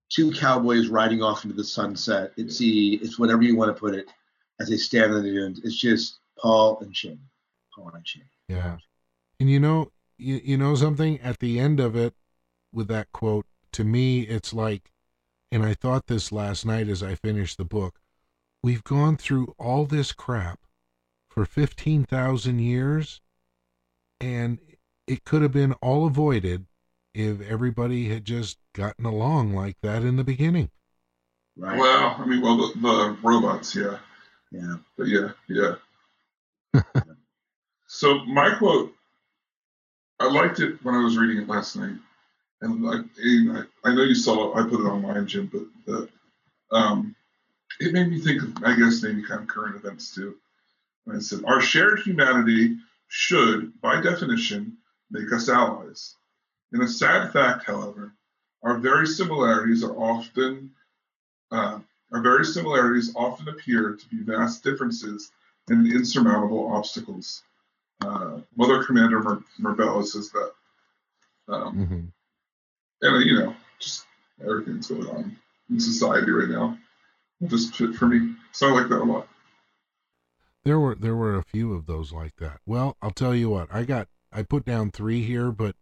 two 0.09 0.31
cowboys 0.31 0.87
riding 0.87 1.21
off 1.21 1.43
into 1.43 1.55
the 1.55 1.63
sunset. 1.63 2.31
It's 2.37 2.57
the 2.57 2.95
it's 3.01 3.19
whatever 3.19 3.41
you 3.41 3.57
want 3.57 3.75
to 3.75 3.79
put 3.79 3.95
it 3.95 4.07
as 4.59 4.69
they 4.69 4.77
stand 4.77 5.13
on 5.13 5.23
the 5.23 5.31
dunes. 5.31 5.61
It's 5.63 5.75
just 5.75 6.19
Paul 6.37 6.79
and 6.81 6.93
Chani, 6.93 7.19
Paul 7.73 7.91
and 7.93 8.03
Chani. 8.03 8.23
Yeah. 8.47 8.77
And 9.39 9.49
you 9.49 9.59
know, 9.59 9.91
you, 10.17 10.39
you 10.43 10.57
know 10.57 10.75
something 10.75 11.19
at 11.19 11.39
the 11.39 11.59
end 11.59 11.79
of 11.79 11.95
it 11.95 12.13
with 12.71 12.87
that 12.89 13.11
quote, 13.11 13.45
to 13.73 13.83
me, 13.83 14.21
it's 14.21 14.53
like, 14.53 14.91
and 15.55 15.63
I 15.63 15.73
thought 15.73 16.07
this 16.07 16.33
last 16.33 16.65
night 16.65 16.89
as 16.89 17.01
I 17.01 17.15
finished 17.15 17.57
the 17.57 17.63
book, 17.63 18.01
we've 18.61 18.83
gone 18.83 19.15
through 19.15 19.55
all 19.57 19.85
this 19.85 20.11
crap 20.11 20.59
for 21.29 21.45
15,000 21.45 22.59
years, 22.59 23.21
and 24.19 24.59
it 25.07 25.23
could 25.23 25.41
have 25.43 25.53
been 25.53 25.71
all 25.81 26.05
avoided 26.05 26.65
if 27.13 27.39
everybody 27.39 28.09
had 28.09 28.25
just 28.25 28.57
gotten 28.73 29.05
along 29.05 29.53
like 29.53 29.77
that 29.81 30.03
in 30.03 30.17
the 30.17 30.25
beginning. 30.25 30.71
Right? 31.55 31.79
Well, 31.79 32.17
I 32.19 32.25
mean, 32.25 32.41
well, 32.41 32.57
the, 32.57 32.77
the 32.77 33.17
robots, 33.23 33.73
yeah, 33.73 33.99
yeah. 34.51 34.75
but 34.97 35.07
yeah, 35.07 35.29
yeah. 35.47 36.81
so 37.87 38.25
my 38.25 38.55
quote, 38.57 38.93
I 40.19 40.29
liked 40.29 40.59
it 40.59 40.83
when 40.83 40.95
I 40.95 41.01
was 41.01 41.17
reading 41.17 41.41
it 41.41 41.47
last 41.47 41.77
night, 41.77 41.95
and 42.65 42.87
I, 42.87 43.89
I, 43.89 43.93
know 43.93 44.03
you 44.03 44.15
saw. 44.15 44.53
I 44.55 44.63
put 44.63 44.81
it 44.81 44.89
online, 44.89 45.27
Jim, 45.27 45.49
but 45.51 45.61
the, 45.85 46.09
um, 46.71 47.15
it 47.79 47.93
made 47.93 48.09
me 48.09 48.19
think 48.19 48.41
of, 48.41 48.63
I 48.63 48.75
guess, 48.75 49.01
maybe 49.03 49.23
kind 49.23 49.41
of 49.41 49.47
current 49.47 49.75
events 49.75 50.13
too. 50.13 50.35
And 51.05 51.17
I 51.17 51.19
said, 51.19 51.45
our 51.45 51.61
shared 51.61 51.99
humanity 51.99 52.77
should, 53.07 53.79
by 53.81 54.01
definition, 54.01 54.77
make 55.11 55.31
us 55.31 55.49
allies. 55.49 56.15
In 56.73 56.81
a 56.81 56.87
sad 56.87 57.31
fact, 57.31 57.65
however, 57.65 58.11
our 58.63 58.79
very 58.79 59.07
similarities 59.07 59.83
are 59.83 59.95
often 59.95 60.71
uh, 61.51 61.79
our 62.11 62.21
very 62.21 62.45
similarities 62.45 63.13
often 63.15 63.49
appear 63.49 63.95
to 63.95 64.09
be 64.09 64.23
vast 64.23 64.63
differences 64.63 65.31
and 65.67 65.91
insurmountable 65.91 66.71
obstacles. 66.71 67.43
Uh, 68.01 68.39
Mother 68.55 68.83
Commander 68.83 69.21
Mer- 69.57 70.03
says 70.03 70.31
that. 70.31 70.51
Um, 71.47 71.77
Mm-hmm. 71.77 72.05
And, 73.13 73.25
you 73.25 73.39
know, 73.39 73.55
just 73.79 74.05
everything 74.41 74.75
that's 74.75 74.87
going 74.87 75.07
on 75.07 75.37
in 75.69 75.79
society 75.79 76.31
right 76.31 76.49
now. 76.49 76.77
Just 77.47 77.75
fit 77.75 77.95
for 77.95 78.07
me. 78.07 78.33
So 78.51 78.67
I 78.67 78.71
like 78.71 78.89
that 78.89 79.01
a 79.01 79.03
lot. 79.03 79.27
There 80.63 80.79
were 80.79 80.95
there 80.95 81.15
were 81.15 81.35
a 81.35 81.43
few 81.43 81.73
of 81.73 81.85
those 81.85 82.11
like 82.11 82.37
that. 82.37 82.59
Well, 82.65 82.97
I'll 83.01 83.11
tell 83.11 83.35
you 83.35 83.49
what. 83.49 83.67
I 83.71 83.83
got 83.83 84.07
I 84.31 84.41
put 84.41 84.65
down 84.65 84.91
3 84.91 85.21
here, 85.21 85.51
but 85.51 85.75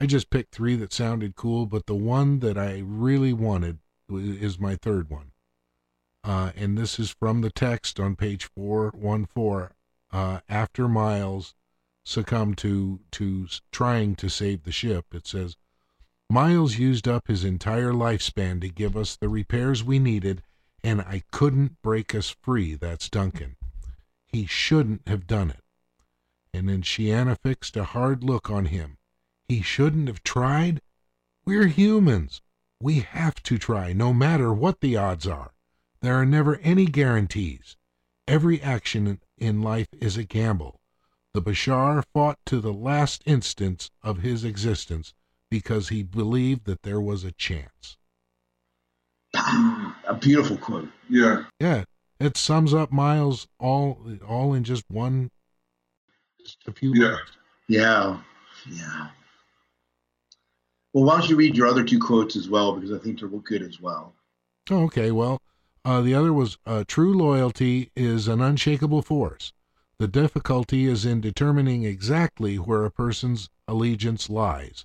I 0.00 0.06
just 0.06 0.30
picked 0.30 0.54
3 0.54 0.76
that 0.76 0.92
sounded 0.92 1.34
cool, 1.34 1.66
but 1.66 1.86
the 1.86 1.96
one 1.96 2.38
that 2.40 2.56
I 2.56 2.82
really 2.84 3.32
wanted 3.32 3.78
is 4.08 4.58
my 4.58 4.76
third 4.76 5.10
one. 5.10 5.32
Uh, 6.22 6.52
and 6.54 6.76
this 6.76 6.98
is 6.98 7.10
from 7.10 7.40
the 7.40 7.50
text 7.50 7.98
on 7.98 8.14
page 8.14 8.44
414 8.54 9.70
uh, 10.12 10.40
after 10.48 10.86
Miles 10.86 11.54
succumbed 12.04 12.58
to 12.58 13.00
to 13.12 13.46
trying 13.72 14.14
to 14.16 14.28
save 14.28 14.64
the 14.64 14.72
ship. 14.72 15.06
It 15.12 15.26
says 15.26 15.56
Miles 16.30 16.78
used 16.78 17.08
up 17.08 17.26
his 17.26 17.44
entire 17.44 17.92
lifespan 17.92 18.60
to 18.60 18.68
give 18.68 18.96
us 18.96 19.16
the 19.16 19.28
repairs 19.28 19.82
we 19.82 19.98
needed 19.98 20.44
and 20.80 21.00
I 21.00 21.24
couldn't 21.32 21.82
break 21.82 22.14
us 22.14 22.36
free. 22.40 22.76
That's 22.76 23.10
Duncan. 23.10 23.56
He 24.28 24.46
shouldn't 24.46 25.08
have 25.08 25.26
done 25.26 25.50
it. 25.50 25.64
And 26.54 26.68
then 26.68 26.82
Sheeana 26.82 27.36
fixed 27.42 27.76
a 27.76 27.82
hard 27.82 28.22
look 28.22 28.48
on 28.48 28.66
him. 28.66 28.98
He 29.48 29.60
shouldn't 29.60 30.06
have 30.06 30.22
tried? 30.22 30.80
We're 31.44 31.66
humans. 31.66 32.42
We 32.80 33.00
have 33.00 33.42
to 33.42 33.58
try, 33.58 33.92
no 33.92 34.14
matter 34.14 34.54
what 34.54 34.80
the 34.80 34.96
odds 34.96 35.26
are. 35.26 35.52
There 36.00 36.14
are 36.14 36.24
never 36.24 36.58
any 36.58 36.86
guarantees. 36.86 37.76
Every 38.28 38.62
action 38.62 39.20
in 39.36 39.62
life 39.62 39.88
is 40.00 40.16
a 40.16 40.22
gamble. 40.22 40.80
The 41.34 41.42
Bashar 41.42 42.04
fought 42.12 42.38
to 42.46 42.60
the 42.60 42.72
last 42.72 43.24
instance 43.26 43.90
of 44.02 44.18
his 44.18 44.44
existence 44.44 45.12
because 45.50 45.88
he 45.88 46.02
believed 46.02 46.64
that 46.66 46.82
there 46.82 47.00
was 47.00 47.24
a 47.24 47.32
chance. 47.32 47.96
A 49.34 50.14
beautiful 50.20 50.56
quote. 50.56 50.88
Yeah. 51.08 51.44
Yeah, 51.60 51.84
it 52.18 52.36
sums 52.36 52.74
up 52.74 52.90
Miles 52.90 53.46
all 53.60 54.00
all 54.26 54.54
in 54.54 54.64
just 54.64 54.84
one, 54.90 55.30
just 56.44 56.58
a 56.66 56.72
few 56.72 56.92
Yeah. 56.94 57.10
words. 57.10 57.30
Yeah. 57.68 58.20
Yeah. 58.68 59.08
Well, 60.92 61.04
why 61.04 61.20
don't 61.20 61.30
you 61.30 61.36
read 61.36 61.56
your 61.56 61.68
other 61.68 61.84
two 61.84 62.00
quotes 62.00 62.34
as 62.34 62.48
well? 62.48 62.72
Because 62.72 62.92
I 62.92 62.98
think 62.98 63.20
they're 63.20 63.28
good 63.28 63.62
as 63.62 63.80
well. 63.80 64.14
Oh, 64.68 64.84
okay, 64.84 65.12
well, 65.12 65.40
uh, 65.84 66.00
the 66.00 66.14
other 66.14 66.32
was 66.32 66.58
uh, 66.66 66.84
true 66.86 67.16
loyalty 67.16 67.90
is 67.94 68.26
an 68.26 68.40
unshakable 68.40 69.02
force. 69.02 69.52
The 69.98 70.08
difficulty 70.08 70.86
is 70.86 71.04
in 71.04 71.20
determining 71.20 71.84
exactly 71.84 72.56
where 72.56 72.84
a 72.84 72.90
person's 72.90 73.48
allegiance 73.68 74.28
lies. 74.28 74.84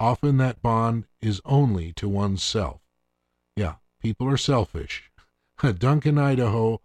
Often 0.00 0.36
that 0.36 0.62
bond 0.62 1.06
is 1.20 1.40
only 1.44 1.92
to 1.94 2.08
oneself. 2.08 2.80
Yeah, 3.56 3.76
people 4.00 4.28
are 4.28 4.36
selfish. 4.36 5.10
Duncan 5.78 6.18
Idaho 6.18 6.80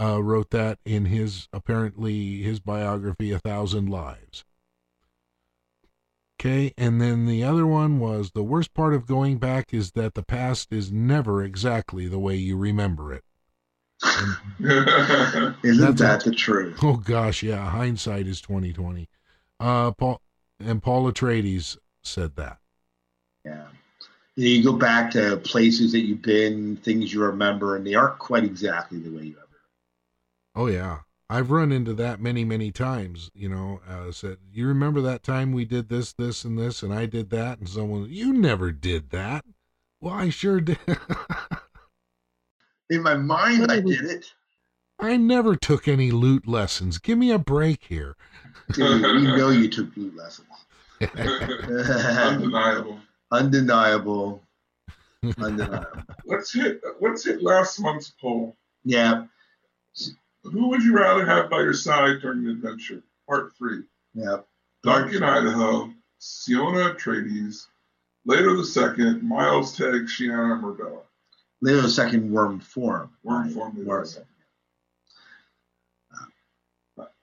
uh, 0.00 0.22
wrote 0.22 0.50
that 0.50 0.78
in 0.84 1.06
his 1.06 1.48
apparently 1.52 2.42
his 2.42 2.60
biography, 2.60 3.32
A 3.32 3.38
Thousand 3.38 3.88
Lives. 3.88 4.44
Okay, 6.40 6.74
and 6.76 7.00
then 7.00 7.26
the 7.26 7.44
other 7.44 7.66
one 7.66 8.00
was 8.00 8.32
the 8.32 8.42
worst 8.42 8.74
part 8.74 8.92
of 8.92 9.06
going 9.06 9.38
back 9.38 9.72
is 9.72 9.92
that 9.92 10.14
the 10.14 10.22
past 10.22 10.72
is 10.72 10.90
never 10.90 11.42
exactly 11.42 12.08
the 12.08 12.18
way 12.18 12.34
you 12.34 12.56
remember 12.56 13.12
it. 13.12 13.24
Isn't 14.60 15.96
that 15.98 16.22
the 16.24 16.34
truth? 16.36 16.78
oh 16.82 16.96
gosh, 16.96 17.42
yeah, 17.42 17.70
hindsight 17.70 18.26
is 18.26 18.40
twenty 18.40 18.72
twenty. 18.72 19.08
Uh, 19.60 19.92
Paul 19.92 20.20
and 20.58 20.82
Paul 20.82 21.10
Atreides 21.10 21.78
said 22.06 22.36
that. 22.36 22.58
Yeah. 23.44 23.66
You, 24.36 24.64
go 24.64 24.72
back 24.72 25.12
to 25.12 25.36
places 25.38 25.92
that 25.92 26.00
you've 26.00 26.22
been, 26.22 26.76
things 26.76 27.12
you 27.12 27.22
remember, 27.22 27.76
and 27.76 27.86
they 27.86 27.94
aren't 27.94 28.18
quite 28.18 28.42
exactly 28.42 28.98
the 28.98 29.10
way 29.10 29.24
you 29.24 29.36
ever. 29.36 29.44
Oh 30.56 30.66
yeah, 30.66 31.00
I've 31.30 31.50
run 31.52 31.70
into 31.70 31.94
that 31.94 32.20
many 32.20 32.44
many 32.44 32.72
times. 32.72 33.30
You 33.32 33.48
know, 33.48 33.80
uh, 33.88 34.10
said 34.10 34.38
you 34.52 34.66
remember 34.66 35.00
that 35.02 35.22
time 35.22 35.52
we 35.52 35.64
did 35.64 35.88
this, 35.88 36.12
this, 36.12 36.44
and 36.44 36.58
this, 36.58 36.82
and 36.82 36.92
I 36.92 37.06
did 37.06 37.30
that, 37.30 37.58
and 37.58 37.68
someone 37.68 38.08
you 38.10 38.32
never 38.32 38.72
did 38.72 39.10
that. 39.10 39.44
Well, 40.00 40.14
I 40.14 40.30
sure 40.30 40.60
did. 40.60 40.78
In 42.90 43.02
my 43.02 43.14
mind, 43.14 43.70
I 43.70 43.80
did 43.80 44.04
it. 44.04 44.32
I 44.98 45.16
never 45.16 45.56
took 45.56 45.86
any 45.88 46.10
loot 46.10 46.46
lessons. 46.46 46.98
Give 46.98 47.18
me 47.18 47.30
a 47.30 47.38
break 47.38 47.84
here. 47.84 48.16
Dude, 48.72 49.02
we 49.02 49.22
know 49.22 49.50
you 49.50 49.68
took 49.68 49.96
loot 49.96 50.16
lessons. 50.16 50.48
Undeniable. 51.16 52.98
Undeniable. 53.30 54.42
Undeniable. 55.38 56.02
Let's 56.26 56.52
hit 56.52 56.82
let's 57.00 57.24
hit 57.24 57.42
last 57.42 57.80
month's 57.80 58.10
poll. 58.20 58.56
Yeah. 58.84 59.24
Who 60.44 60.68
would 60.68 60.82
you 60.82 60.94
rather 60.96 61.24
have 61.24 61.48
by 61.48 61.60
your 61.60 61.72
side 61.72 62.20
during 62.20 62.44
the 62.44 62.50
adventure? 62.50 63.02
Part 63.28 63.54
three. 63.56 63.82
Yeah. 64.14 64.38
Duncan 64.82 65.22
Idaho, 65.22 65.90
Siona 66.18 66.94
Atreides, 66.94 67.66
Leto 68.26 68.56
the 68.56 68.64
second, 68.64 69.22
Miles 69.22 69.74
Teg, 69.76 70.02
Sheeana 70.06 70.60
Murbella. 70.60 71.00
Leto 71.62 71.80
the 71.80 71.88
second 71.88 72.30
worm 72.30 72.60
form. 72.60 73.10
Worm 73.22 73.42
right? 73.44 73.52
form, 73.52 73.76
Leto 73.76 73.88
Worm. 73.88 74.02
the 74.04 74.08
second. 74.08 74.26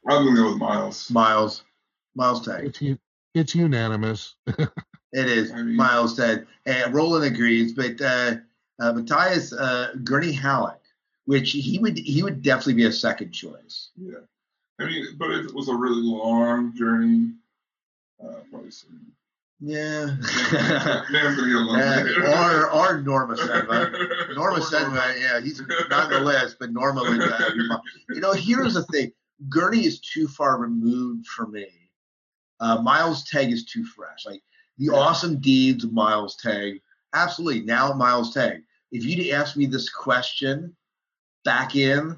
I'm 0.10 0.26
gonna 0.26 0.36
go 0.36 0.50
with 0.50 0.58
Miles. 0.58 1.12
Miles. 1.12 1.64
Miles 2.16 2.44
Teg. 2.46 2.66
It's, 2.66 2.82
u- 2.82 2.98
it's 3.34 3.56
unanimous. 3.56 4.36
It 5.14 5.28
is. 5.28 5.52
I 5.52 5.62
mean- 5.62 5.76
Miles 5.76 6.16
said. 6.16 6.48
And 6.66 6.94
Roland 6.94 7.26
agrees, 7.26 7.74
but 7.74 8.00
uh, 8.00 8.36
uh, 8.80 8.94
Matthias 8.94 9.52
uh, 9.52 9.94
Gurney 10.06 10.32
Halleck, 10.32 10.80
which 11.26 11.52
he 11.52 11.80
would 11.80 11.98
he 11.98 12.24
would 12.24 12.42
definitely 12.42 12.76
be 12.76 12.86
a 12.86 12.92
second 12.94 13.32
choice. 13.34 13.90
Yeah. 13.98 14.20
I 14.80 14.86
mean, 14.86 15.06
but 15.18 15.32
it 15.32 15.54
was 15.54 15.68
a 15.68 15.76
really 15.76 16.02
long 16.02 16.74
journey, 16.78 17.34
uh, 18.24 18.36
probably 18.50 18.72
some. 18.72 19.12
Yeah. 19.60 20.06
Man's 20.54 21.36
gonna 21.36 21.48
get 21.48 21.56
alone. 21.56 22.24
Or 22.24 22.72
or 22.72 23.02
Norma 23.02 23.36
Senva. 23.36 24.34
Norma 24.36 24.60
Senva, 24.60 25.20
yeah, 25.20 25.42
he's 25.42 25.62
not 25.90 26.06
on 26.06 26.10
the 26.10 26.20
list, 26.22 26.56
but 26.58 26.72
Norma 26.72 27.02
would. 27.02 27.22
Uh, 27.22 27.80
you 28.10 28.22
know, 28.22 28.32
here's 28.32 28.76
the 28.76 28.84
thing: 28.84 29.12
Gurney 29.50 29.86
is 29.86 30.00
too 30.00 30.30
far 30.30 30.58
removed 30.58 31.28
for 31.28 31.48
me. 31.48 31.68
Uh, 32.62 32.82
Miles 32.82 33.24
Teg 33.26 33.52
is 33.52 33.66
too 33.66 33.84
fresh. 33.84 34.26
Like 34.26 34.42
the 34.78 34.90
awesome 34.90 35.40
deeds 35.40 35.84
of 35.84 35.92
Miles 35.92 36.36
Teg, 36.38 36.82
absolutely. 37.14 37.62
Now 37.62 37.92
Miles 37.94 38.34
Teg. 38.34 38.64
If 38.92 39.04
you'd 39.04 39.34
asked 39.34 39.58
me 39.58 39.66
this 39.66 39.90
question 39.90 40.76
back 41.44 41.76
in, 41.76 42.18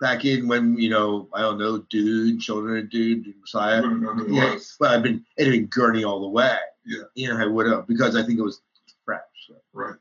back 0.00 0.24
in 0.24 0.48
when 0.48 0.76
you 0.78 0.88
know, 0.90 1.28
I 1.34 1.42
don't 1.42 1.58
know, 1.58 1.78
Dune, 1.90 2.40
Children 2.40 2.78
of 2.78 2.90
Dune, 2.90 3.24
I 3.26 3.40
Messiah. 3.40 3.82
wouldn't 3.82 4.02
know 4.02 4.14
who 4.14 4.26
it 4.26 4.32
Yeah, 4.32 4.58
but 4.80 4.90
I've 4.90 5.02
been 5.02 5.24
it'd 5.36 5.52
been 5.52 5.66
Gurney 5.66 6.04
all 6.04 6.20
the 6.22 6.28
way. 6.28 6.56
Yeah. 6.84 7.02
You 7.14 7.28
know, 7.28 7.38
I 7.38 7.46
would 7.46 7.66
have 7.66 7.86
because 7.86 8.16
I 8.16 8.22
think 8.24 8.38
it 8.38 8.42
was 8.42 8.60
fresh. 9.04 9.20
So. 9.46 9.54
Right. 9.72 9.94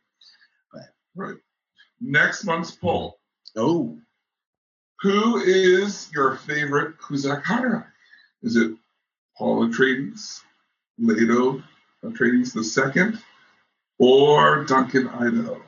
Right. 0.73 0.85
Right. 1.15 1.35
Next 1.99 2.45
month's 2.45 2.71
poll. 2.71 3.19
Oh, 3.55 3.97
Who 5.01 5.37
is 5.39 6.09
your 6.13 6.37
favorite 6.37 6.97
Kwisatz 6.97 7.43
Haderach? 7.43 7.85
Is 8.41 8.55
it 8.55 8.71
Paul 9.38 9.67
Atreides, 9.67 10.41
Leto 10.97 11.63
Atreides 12.03 12.53
the 12.53 12.63
second, 12.63 13.19
or 13.97 14.63
Duncan 14.65 15.07
Idaho? 15.07 15.61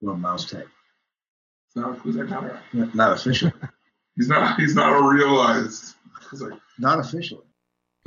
well, 0.00 0.16
Miles 0.16 0.50
Teg. 0.50 0.66
It's 1.66 1.76
not 1.76 1.96
a 1.96 2.00
Kwisatz 2.00 2.28
Haderach. 2.28 2.94
Not 2.94 3.12
officially. 3.18 3.52
He's 4.16 4.28
not. 4.28 4.60
He's 4.60 4.74
not 4.74 4.92
a 4.92 5.02
realized 5.02 5.94
Kwisatz. 6.28 6.60
Not 6.78 7.00
officially. 7.00 7.42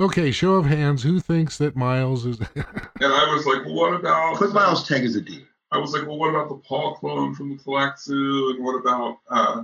Okay, 0.00 0.30
show 0.30 0.54
of 0.54 0.66
hands. 0.66 1.02
Who 1.02 1.18
thinks 1.20 1.58
that 1.58 1.76
Miles 1.76 2.24
is? 2.24 2.38
And 3.00 3.12
I 3.12 3.32
was 3.32 3.46
like, 3.46 3.64
well, 3.64 3.74
what 3.76 3.94
about? 3.94 4.38
Put 4.38 4.52
Miles 4.52 4.88
Teg 4.88 5.04
as 5.04 5.14
a 5.14 5.20
D. 5.20 5.44
I 5.70 5.78
was 5.78 5.92
like, 5.92 6.04
well, 6.04 6.18
what 6.18 6.30
about 6.30 6.48
the 6.48 6.56
Paul 6.56 6.96
clone 6.96 7.32
from 7.32 7.50
the 7.50 7.62
Tleilaxu? 7.62 8.54
And 8.56 8.64
what 8.64 8.74
about 8.74 9.18
uh, 9.30 9.62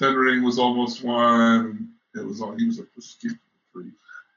Fenring 0.00 0.44
was 0.44 0.56
almost 0.58 1.02
one? 1.02 1.90
It 2.14 2.24
was 2.24 2.40
all 2.40 2.54
he 2.54 2.66
was 2.66 2.78
like 2.78 2.88
the 2.94 3.02
stupid 3.02 3.38
three. 3.38 3.45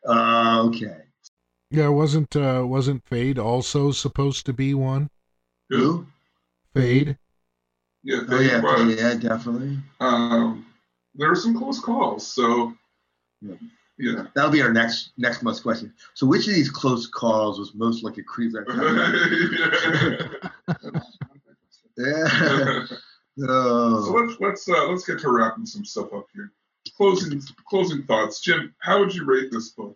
Uh, 0.08 0.64
okay. 0.68 0.98
yeah, 1.72 1.88
wasn't 1.90 2.36
uh, 2.36 2.64
wasn't 2.66 3.06
Feyd 3.06 3.38
also 3.38 3.92
supposed 3.92 4.46
to 4.46 4.54
be 4.54 4.74
one? 4.74 5.10
Who? 5.70 6.06
Feyd. 6.76 7.18
Yeah, 8.04 8.22
Oh 8.30 8.40
yeah, 8.40 8.62
was. 8.62 8.96
yeah, 8.96 9.14
definitely. 9.16 9.78
Um, 10.00 10.66
there 11.16 11.30
were 11.30 11.36
some 11.36 11.58
close 11.58 11.80
calls. 11.80 12.26
So, 12.26 12.74
Yeah. 13.42 13.56
yeah. 13.98 14.28
That'll 14.36 14.52
be 14.52 14.62
our 14.62 14.74
next 14.74 15.12
next 15.18 15.44
month's 15.44 15.60
question. 15.60 15.94
So, 16.14 16.26
which 16.28 16.48
of 16.48 16.54
these 16.54 16.70
close 16.70 17.08
calls 17.08 17.60
was 17.60 17.74
most 17.76 18.04
like 18.04 18.18
a 18.18 18.24
creeper? 18.24 18.66
yeah. 21.98 22.86
so 22.88 22.98
Oh. 23.48 24.12
let's 24.16 24.40
let's 24.40 24.70
uh, 24.70 24.88
let's 24.90 25.06
get 25.06 25.20
to 25.20 25.32
wrapping 25.32 25.66
some 25.66 25.86
stuff 25.86 26.14
up 26.14 26.26
here. 26.34 26.52
Closing 27.00 27.42
closing 27.66 28.04
thoughts, 28.04 28.42
Jim. 28.42 28.76
How 28.80 29.00
would 29.00 29.16
you 29.16 29.24
rate 29.24 29.50
this 29.54 29.70
book? 29.70 29.96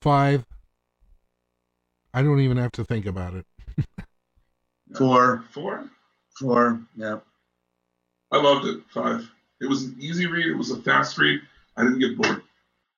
Five. 0.00 0.44
I 2.12 2.22
don't 2.22 2.40
even 2.40 2.56
have 2.56 2.72
to 2.72 2.84
think 2.84 3.06
about 3.06 3.34
it. 3.34 3.46
Four, 4.98 5.44
Four. 5.52 5.88
four. 6.36 6.80
Yeah. 6.96 7.20
I 8.32 8.42
loved 8.42 8.66
it. 8.66 8.80
Five. 8.92 9.30
It 9.60 9.66
was 9.68 9.84
an 9.84 9.96
easy 10.00 10.26
read. 10.26 10.48
It 10.48 10.56
was 10.56 10.72
a 10.72 10.82
fast 10.82 11.16
read. 11.18 11.40
I 11.76 11.84
didn't 11.84 12.00
get 12.00 12.16
bored. 12.16 12.42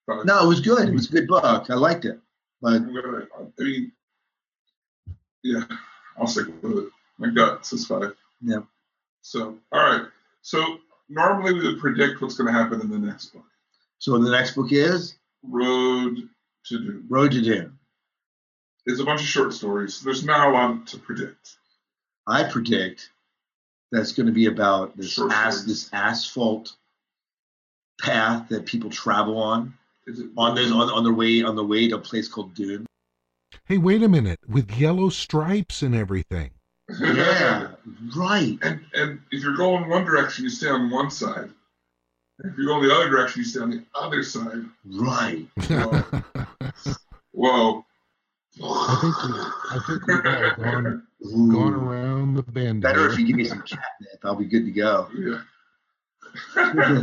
Five. 0.06 0.24
No, 0.24 0.42
it 0.42 0.48
was 0.48 0.60
good. 0.60 0.88
It 0.88 0.94
was 0.94 1.10
a 1.10 1.12
good 1.12 1.28
book. 1.28 1.68
I 1.68 1.74
liked 1.74 2.06
it. 2.06 2.18
But 2.62 2.72
I'm 2.72 2.94
gonna. 2.94 3.26
I 3.38 3.62
mean, 3.62 3.92
yeah, 5.42 5.64
I'll 6.18 6.26
stick 6.26 6.46
with 6.62 6.78
it. 6.78 6.88
My 7.18 7.28
gut 7.28 7.66
says 7.66 7.86
five. 7.86 8.14
Yeah. 8.40 8.62
So, 9.20 9.58
all 9.72 9.82
right. 9.82 10.06
So 10.40 10.78
normally 11.08 11.52
we 11.54 11.66
would 11.66 11.80
predict 11.80 12.20
what's 12.20 12.36
going 12.36 12.52
to 12.52 12.58
happen 12.58 12.80
in 12.80 12.90
the 12.90 12.98
next 12.98 13.32
book. 13.32 13.46
so 13.98 14.18
the 14.18 14.30
next 14.30 14.54
book 14.54 14.72
is 14.72 15.16
Road 15.42 16.16
to 16.66 16.78
Dune. 16.78 17.06
Road 17.08 17.32
to 17.32 17.42
Dune. 17.42 17.78
It's 18.86 19.00
a 19.00 19.04
bunch 19.04 19.20
of 19.20 19.26
short 19.26 19.52
stories. 19.54 20.00
There's 20.00 20.24
not 20.24 20.48
a 20.48 20.52
lot 20.52 20.86
to 20.88 20.98
predict. 20.98 21.56
I 22.26 22.44
predict 22.44 23.10
that's 23.92 24.12
going 24.12 24.26
to 24.26 24.32
be 24.32 24.46
about 24.46 24.96
this 24.96 25.18
as, 25.30 25.64
this 25.66 25.90
asphalt 25.92 26.74
path 28.00 28.48
that 28.48 28.66
people 28.66 28.90
travel 28.90 29.38
on 29.38 29.74
Is 30.06 30.18
it 30.18 30.26
on 30.36 30.54
this 30.54 30.70
on, 30.72 30.90
on 30.90 31.04
their 31.04 31.12
way 31.12 31.42
on 31.42 31.54
the 31.54 31.64
way 31.64 31.88
to 31.88 31.96
a 31.96 32.00
place 32.00 32.28
called 32.28 32.54
Dune. 32.54 32.86
Hey, 33.66 33.78
wait 33.78 34.02
a 34.02 34.08
minute. 34.08 34.40
With 34.48 34.76
yellow 34.78 35.08
stripes 35.08 35.82
and 35.82 35.94
everything. 35.94 36.50
Yeah, 36.88 37.68
right. 38.16 38.58
And 38.62 38.80
and 38.94 39.20
if 39.30 39.42
you're 39.42 39.56
going 39.56 39.88
one 39.88 40.04
direction, 40.04 40.44
you 40.44 40.50
stay 40.50 40.68
on 40.68 40.90
one 40.90 41.10
side. 41.10 41.50
And 42.38 42.52
if 42.52 42.58
you're 42.58 42.66
going 42.66 42.86
the 42.86 42.94
other 42.94 43.08
direction, 43.08 43.40
you 43.40 43.44
stay 43.46 43.60
on 43.60 43.70
the 43.70 43.82
other 43.94 44.22
side. 44.22 44.64
Right. 44.84 45.46
Whoa. 47.32 47.84
I 48.62 48.98
think 49.00 49.24
we, 49.24 49.40
I 49.70 49.80
think 49.86 50.06
we've 50.06 50.26
all 50.26 50.64
gone, 50.64 51.06
Ooh. 51.26 51.52
gone 51.52 51.74
around 51.74 52.34
the 52.34 52.42
bend. 52.42 52.82
Better 52.82 53.00
here. 53.00 53.10
if 53.10 53.18
you 53.18 53.26
give 53.26 53.36
me 53.36 53.44
some 53.44 53.62
catnip. 53.62 54.20
I'll 54.22 54.36
be 54.36 54.44
good 54.44 54.64
to 54.64 54.70
go. 54.70 55.08
Yeah. 55.16 55.40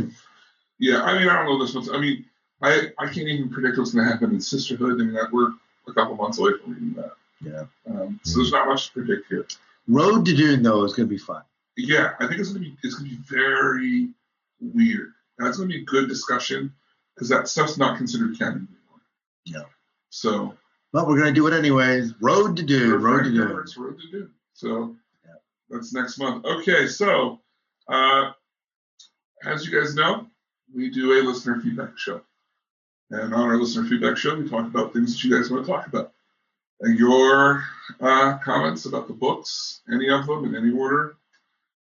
yeah, 0.78 1.02
I 1.02 1.18
mean, 1.18 1.28
I 1.28 1.36
don't 1.36 1.46
know 1.46 1.58
this 1.64 1.74
one. 1.74 1.94
I 1.94 1.98
mean, 1.98 2.24
I 2.62 2.92
I 2.98 3.06
can't 3.06 3.28
even 3.28 3.50
predict 3.50 3.78
what's 3.78 3.92
going 3.92 4.06
to 4.06 4.12
happen 4.12 4.30
in 4.30 4.40
Sisterhood. 4.40 5.00
I 5.00 5.04
mean, 5.04 5.14
that 5.14 5.32
we're 5.32 5.52
a 5.88 5.92
couple 5.92 6.14
months 6.16 6.38
away 6.38 6.52
from 6.62 6.74
reading 6.74 6.94
that. 6.94 7.12
Yeah. 7.40 7.64
Um, 7.92 8.20
so 8.22 8.38
there's 8.38 8.52
not 8.52 8.68
much 8.68 8.86
to 8.88 8.92
predict 8.92 9.28
here. 9.28 9.46
Road 9.88 10.24
to 10.26 10.36
Dune 10.36 10.62
though 10.62 10.84
is 10.84 10.94
going 10.94 11.08
to 11.08 11.10
be 11.12 11.18
fun. 11.18 11.42
Yeah, 11.76 12.12
I 12.20 12.26
think 12.26 12.40
it's 12.40 12.50
going 12.50 12.64
to 12.64 12.70
be 12.70 12.76
it's 12.82 12.94
going 12.94 13.10
to 13.10 13.16
be 13.16 13.22
very 13.28 14.10
weird. 14.60 15.12
That's 15.38 15.56
going 15.56 15.68
to 15.68 15.74
be 15.74 15.82
a 15.82 15.84
good 15.84 16.08
discussion 16.08 16.72
because 17.14 17.28
that 17.30 17.48
stuff's 17.48 17.78
not 17.78 17.96
considered 17.98 18.38
canon 18.38 18.68
anymore. 18.70 19.00
Yeah. 19.44 19.64
So 20.10 20.54
But 20.92 21.08
we're 21.08 21.16
going 21.18 21.34
to 21.34 21.40
do 21.40 21.46
it 21.46 21.54
anyways. 21.54 22.14
Road 22.20 22.56
to 22.56 22.62
Dune. 22.62 23.00
Road 23.02 23.24
to 23.24 23.30
Dune. 23.32 23.58
It's 23.60 23.76
road 23.76 23.98
to 24.00 24.10
do. 24.10 24.30
So 24.52 24.96
Yeah. 25.24 25.34
that's 25.70 25.92
next 25.92 26.18
month. 26.18 26.44
Okay, 26.44 26.86
so 26.86 27.40
uh, 27.88 28.32
as 29.44 29.66
you 29.66 29.78
guys 29.80 29.94
know, 29.94 30.26
we 30.74 30.90
do 30.90 31.12
a 31.12 31.20
listener 31.26 31.60
feedback 31.60 31.98
show. 31.98 32.20
And 33.10 33.34
on 33.34 33.40
our 33.42 33.56
listener 33.56 33.84
feedback 33.88 34.16
show, 34.16 34.36
we 34.36 34.48
talk 34.48 34.66
about 34.66 34.92
things 34.92 35.12
that 35.14 35.24
you 35.24 35.34
guys 35.36 35.50
want 35.50 35.66
to 35.66 35.70
talk 35.72 35.86
about. 35.86 36.12
Your 36.82 37.64
uh, 38.00 38.38
comments 38.38 38.86
about 38.86 39.06
the 39.06 39.14
books, 39.14 39.82
any 39.92 40.08
of 40.10 40.26
them 40.26 40.44
in 40.44 40.56
any 40.56 40.76
order, 40.76 41.16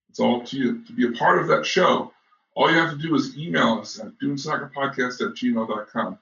it's 0.09 0.19
all 0.19 0.43
to 0.45 0.57
you. 0.57 0.81
To 0.85 0.93
be 0.93 1.07
a 1.07 1.11
part 1.11 1.39
of 1.41 1.47
that 1.49 1.65
show, 1.65 2.13
all 2.55 2.71
you 2.71 2.77
have 2.77 2.91
to 2.91 2.97
do 2.97 3.13
is 3.15 3.37
email 3.37 3.79
us 3.81 3.99
at 3.99 4.17
dunesagapodcast 4.19 5.21
at 5.21 5.35
gmail.com. 5.35 6.17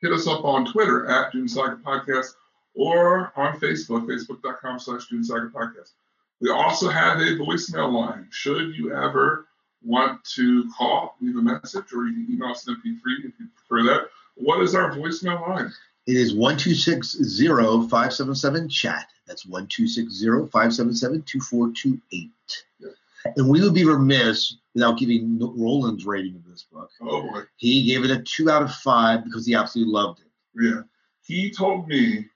Hit 0.00 0.12
us 0.12 0.26
up 0.26 0.44
on 0.44 0.64
Twitter 0.64 1.06
at 1.06 1.32
dunesagapodcast 1.32 2.34
or 2.74 3.32
on 3.36 3.60
Facebook, 3.60 4.06
facebook.com 4.06 4.78
slash 4.78 5.08
dunesagapodcast. 5.08 5.92
We 6.40 6.50
also 6.50 6.88
have 6.88 7.18
a 7.18 7.36
voicemail 7.36 7.92
line. 7.92 8.28
Should 8.30 8.74
you 8.76 8.94
ever 8.94 9.46
want 9.84 10.24
to 10.34 10.70
call, 10.76 11.16
leave 11.20 11.36
a 11.36 11.42
message, 11.42 11.92
or 11.92 12.06
you 12.06 12.14
can 12.14 12.34
email 12.34 12.50
us 12.50 12.66
an 12.66 12.76
MP3 12.76 13.18
if 13.18 13.32
you 13.38 13.48
prefer 13.56 13.82
that. 13.90 14.08
What 14.36 14.62
is 14.62 14.74
our 14.74 14.90
voicemail 14.92 15.46
line? 15.46 15.72
It 16.06 16.16
is 16.16 16.34
1-260-577-CHAT. 16.34 19.06
That's 19.26 19.46
1-260-577-2428. 19.46 22.30
Yeah. 22.78 22.90
And 23.36 23.48
we 23.48 23.62
would 23.62 23.72
be 23.72 23.86
remiss 23.86 24.56
without 24.74 24.98
giving 24.98 25.38
Roland's 25.40 26.04
rating 26.04 26.36
of 26.36 26.44
this 26.44 26.64
book. 26.64 26.90
Oh 27.00 27.22
boy. 27.22 27.44
He 27.56 27.86
gave 27.86 28.04
it 28.04 28.10
a 28.10 28.22
2 28.22 28.50
out 28.50 28.62
of 28.62 28.74
5 28.74 29.24
because 29.24 29.46
he 29.46 29.54
absolutely 29.54 29.94
loved 29.94 30.20
it. 30.20 30.26
Yeah. 30.54 30.82
He 31.22 31.50
told 31.50 31.88
me, 31.88 32.28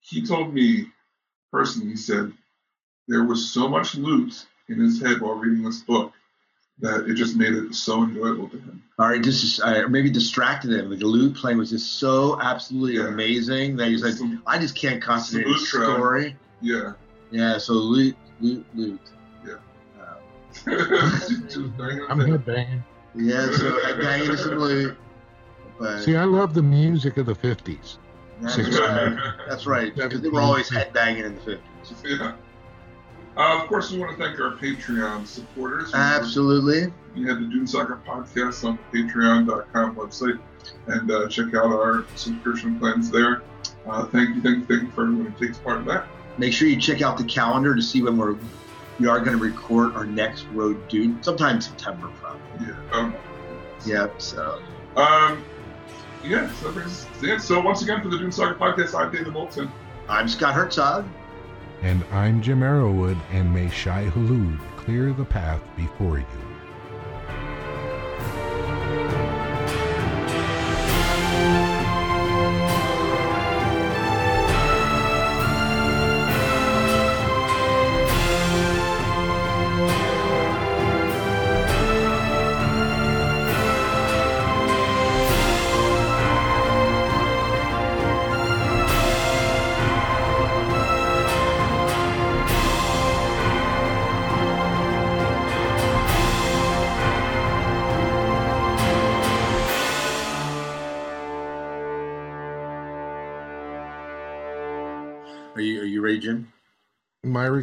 he 0.00 0.22
told 0.24 0.54
me 0.54 0.92
personally, 1.50 1.90
he 1.90 1.96
said, 1.96 2.32
there 3.08 3.24
was 3.24 3.52
so 3.52 3.66
much 3.68 3.96
loot 3.96 4.46
in 4.68 4.78
his 4.78 5.02
head 5.02 5.20
while 5.20 5.34
reading 5.34 5.64
this 5.64 5.82
book 5.82 6.12
that 6.80 7.06
it 7.08 7.14
just 7.14 7.36
made 7.36 7.54
it 7.54 7.74
so 7.74 8.02
enjoyable 8.04 8.48
to 8.50 8.56
him. 8.58 8.82
All 8.98 9.08
right, 9.08 9.22
this 9.22 9.42
is 9.42 9.60
uh, 9.60 9.86
maybe 9.88 10.10
distracted 10.10 10.72
him. 10.72 10.90
Like 10.90 10.98
the 10.98 11.06
loot 11.06 11.34
playing 11.36 11.58
was 11.58 11.70
just 11.70 11.94
so 11.98 12.40
absolutely 12.40 12.96
Yeah. 12.96 13.08
amazing 13.08 13.76
that 13.76 13.88
he's 13.88 14.02
like, 14.02 14.14
Some- 14.14 14.42
I 14.46 14.58
just 14.58 14.74
can't 14.76 15.02
concentrate 15.02 15.46
on 15.46 15.52
the 15.52 15.58
story. 15.58 16.36
yeah. 16.60 16.92
Yeah, 17.30 17.58
so 17.58 17.72
loot, 17.72 18.16
loot, 18.40 18.64
loot. 18.74 19.00
Yeah. 19.44 19.54
Just 20.64 21.76
bang 21.76 21.98
it 21.98 22.02
I'm 22.08 22.18
there. 22.18 22.38
headbanging. 22.38 22.82
yeah, 23.16 23.50
so 23.52 23.66
I 23.84 24.00
got 24.00 24.20
into 24.20 24.38
some 24.38 24.58
loot. 24.58 24.96
But 25.78 26.02
See, 26.02 26.16
I 26.16 26.22
love 26.24 26.54
the 26.54 26.62
music 26.62 27.16
of 27.16 27.26
the 27.26 27.34
50s. 27.34 27.98
that's, 28.40 28.54
Six- 28.54 28.78
right. 28.78 29.18
that's 29.48 29.66
right, 29.66 29.94
because 29.94 30.20
they 30.22 30.28
were 30.28 30.40
always 30.40 30.70
headbanging 30.70 31.24
in 31.24 31.34
the 31.34 31.40
50s. 31.40 31.60
yeah. 32.20 32.32
Uh, 33.36 33.60
of 33.60 33.68
course, 33.68 33.90
we 33.90 33.98
want 33.98 34.16
to 34.16 34.24
thank 34.24 34.40
our 34.40 34.52
Patreon 34.52 35.26
supporters. 35.26 35.92
Absolutely. 35.94 36.92
You 37.14 37.28
head 37.28 37.38
to 37.38 37.46
Dune 37.48 37.66
Saga 37.66 38.00
Podcast 38.06 38.64
on 38.64 38.78
the 38.90 38.98
Patreon.com 39.02 39.94
website 39.96 40.38
and 40.86 41.10
uh, 41.10 41.28
check 41.28 41.48
out 41.54 41.66
our 41.66 42.06
subscription 42.14 42.78
plans 42.78 43.10
there. 43.10 43.42
Uh, 43.86 44.06
thank 44.06 44.34
you, 44.36 44.42
thank 44.42 44.58
you, 44.58 44.64
thank 44.64 44.82
you 44.82 44.90
for 44.92 45.02
everyone 45.02 45.26
who 45.32 45.46
takes 45.46 45.58
part 45.58 45.80
in 45.80 45.86
that. 45.86 46.06
Make 46.38 46.52
sure 46.52 46.66
you 46.68 46.80
check 46.80 47.02
out 47.02 47.18
the 47.18 47.24
calendar 47.24 47.74
to 47.74 47.82
see 47.82 48.02
when 48.02 48.16
we're 48.16 48.36
we 48.98 49.06
are 49.06 49.20
going 49.20 49.36
to 49.36 49.42
record 49.42 49.94
our 49.94 50.06
next 50.06 50.46
road 50.54 50.88
dune 50.88 51.22
sometime 51.22 51.60
September 51.60 52.08
probably. 52.20 52.68
Yeah. 52.68 52.76
Um, 52.92 53.14
Yep. 53.84 54.20
So 54.20 54.60
um, 54.96 55.44
yeah, 56.24 56.50
so 56.54 56.66
that 56.66 56.74
brings 56.74 56.90
us 56.90 57.06
to 57.14 57.20
the 57.20 57.32
end. 57.32 57.42
So 57.42 57.60
once 57.60 57.82
again, 57.82 58.02
for 58.02 58.08
the 58.08 58.18
Dune 58.18 58.32
Saga 58.32 58.54
Podcast, 58.58 58.98
I'm 58.98 59.12
David 59.12 59.32
Moulton. 59.32 59.70
I'm 60.08 60.28
Scott 60.28 60.54
Herzog. 60.54 61.06
And 61.82 62.04
I'm 62.10 62.40
Jim 62.42 62.60
Arrowwood, 62.60 63.18
and 63.32 63.52
may 63.52 63.68
Shai 63.70 64.06
Hulud 64.06 64.58
clear 64.76 65.12
the 65.12 65.24
path 65.24 65.62
before 65.76 66.18
you. 66.18 66.45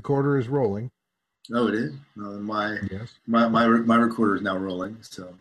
Recorder 0.03 0.37
is 0.37 0.49
rolling. 0.49 0.91
Oh, 1.53 1.67
it 1.67 1.75
is. 1.75 1.93
No, 2.17 2.31
my 2.39 2.77
Yes. 2.91 3.13
my 3.25 3.47
my 3.47 3.65
my 3.67 3.95
recorder 3.95 4.35
is 4.35 4.41
now 4.41 4.57
rolling. 4.57 4.97
So 5.01 5.33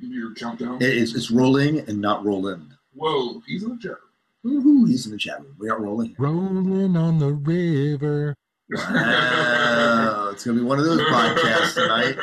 Give 0.00 0.10
me 0.10 0.16
your 0.16 0.34
countdown. 0.34 0.76
it- 0.82 0.96
it's 0.98 1.14
it's 1.14 1.30
rolling 1.30 1.78
and 1.88 2.00
not 2.00 2.22
rolling. 2.24 2.70
Whoa, 2.92 3.40
he's 3.46 3.62
in 3.62 3.70
the 3.70 3.78
chat 3.78 3.96
Woohoo! 4.44 4.86
He's 4.86 5.06
in 5.06 5.12
the 5.12 5.18
chat 5.18 5.40
room. 5.42 5.56
We 5.58 5.70
are 5.70 5.80
rolling. 5.80 6.14
Rolling 6.18 6.96
on 6.98 7.18
the 7.18 7.32
river. 7.32 8.34
Wow, 8.70 10.28
it's 10.32 10.44
gonna 10.44 10.58
be 10.58 10.64
one 10.64 10.78
of 10.78 10.84
those 10.84 11.00
podcasts 11.00 11.74
tonight. 11.74 12.16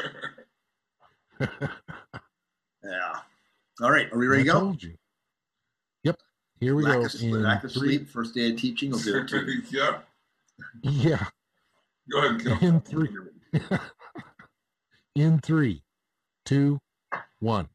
Yeah. 2.83 3.19
All 3.81 3.91
right, 3.91 4.11
are 4.11 4.17
we 4.17 4.25
ready 4.27 4.43
to 4.43 4.51
go? 4.51 4.59
told 4.59 4.81
you. 4.83 4.95
Yep. 6.03 6.17
Here 6.59 6.75
we 6.75 6.81
lack 6.83 6.99
go. 6.99 7.05
Of, 7.05 7.15
In 7.21 7.43
lack 7.43 7.63
of 7.63 7.71
three- 7.71 7.97
sleep. 7.97 8.09
First 8.09 8.33
day 8.33 8.49
of 8.51 8.57
teaching 8.57 8.89
will 8.91 8.97
do 8.99 9.17
it 9.17 9.27
too. 9.27 9.61
yeah. 9.71 9.99
Yeah. 10.83 11.25
Go 12.09 12.19
ahead, 12.19 12.43
Kel. 12.43 12.57
In 12.61 12.81
three. 12.81 13.09
In 15.15 15.39
three, 15.39 15.83
two, 16.45 16.79
one. 17.39 17.67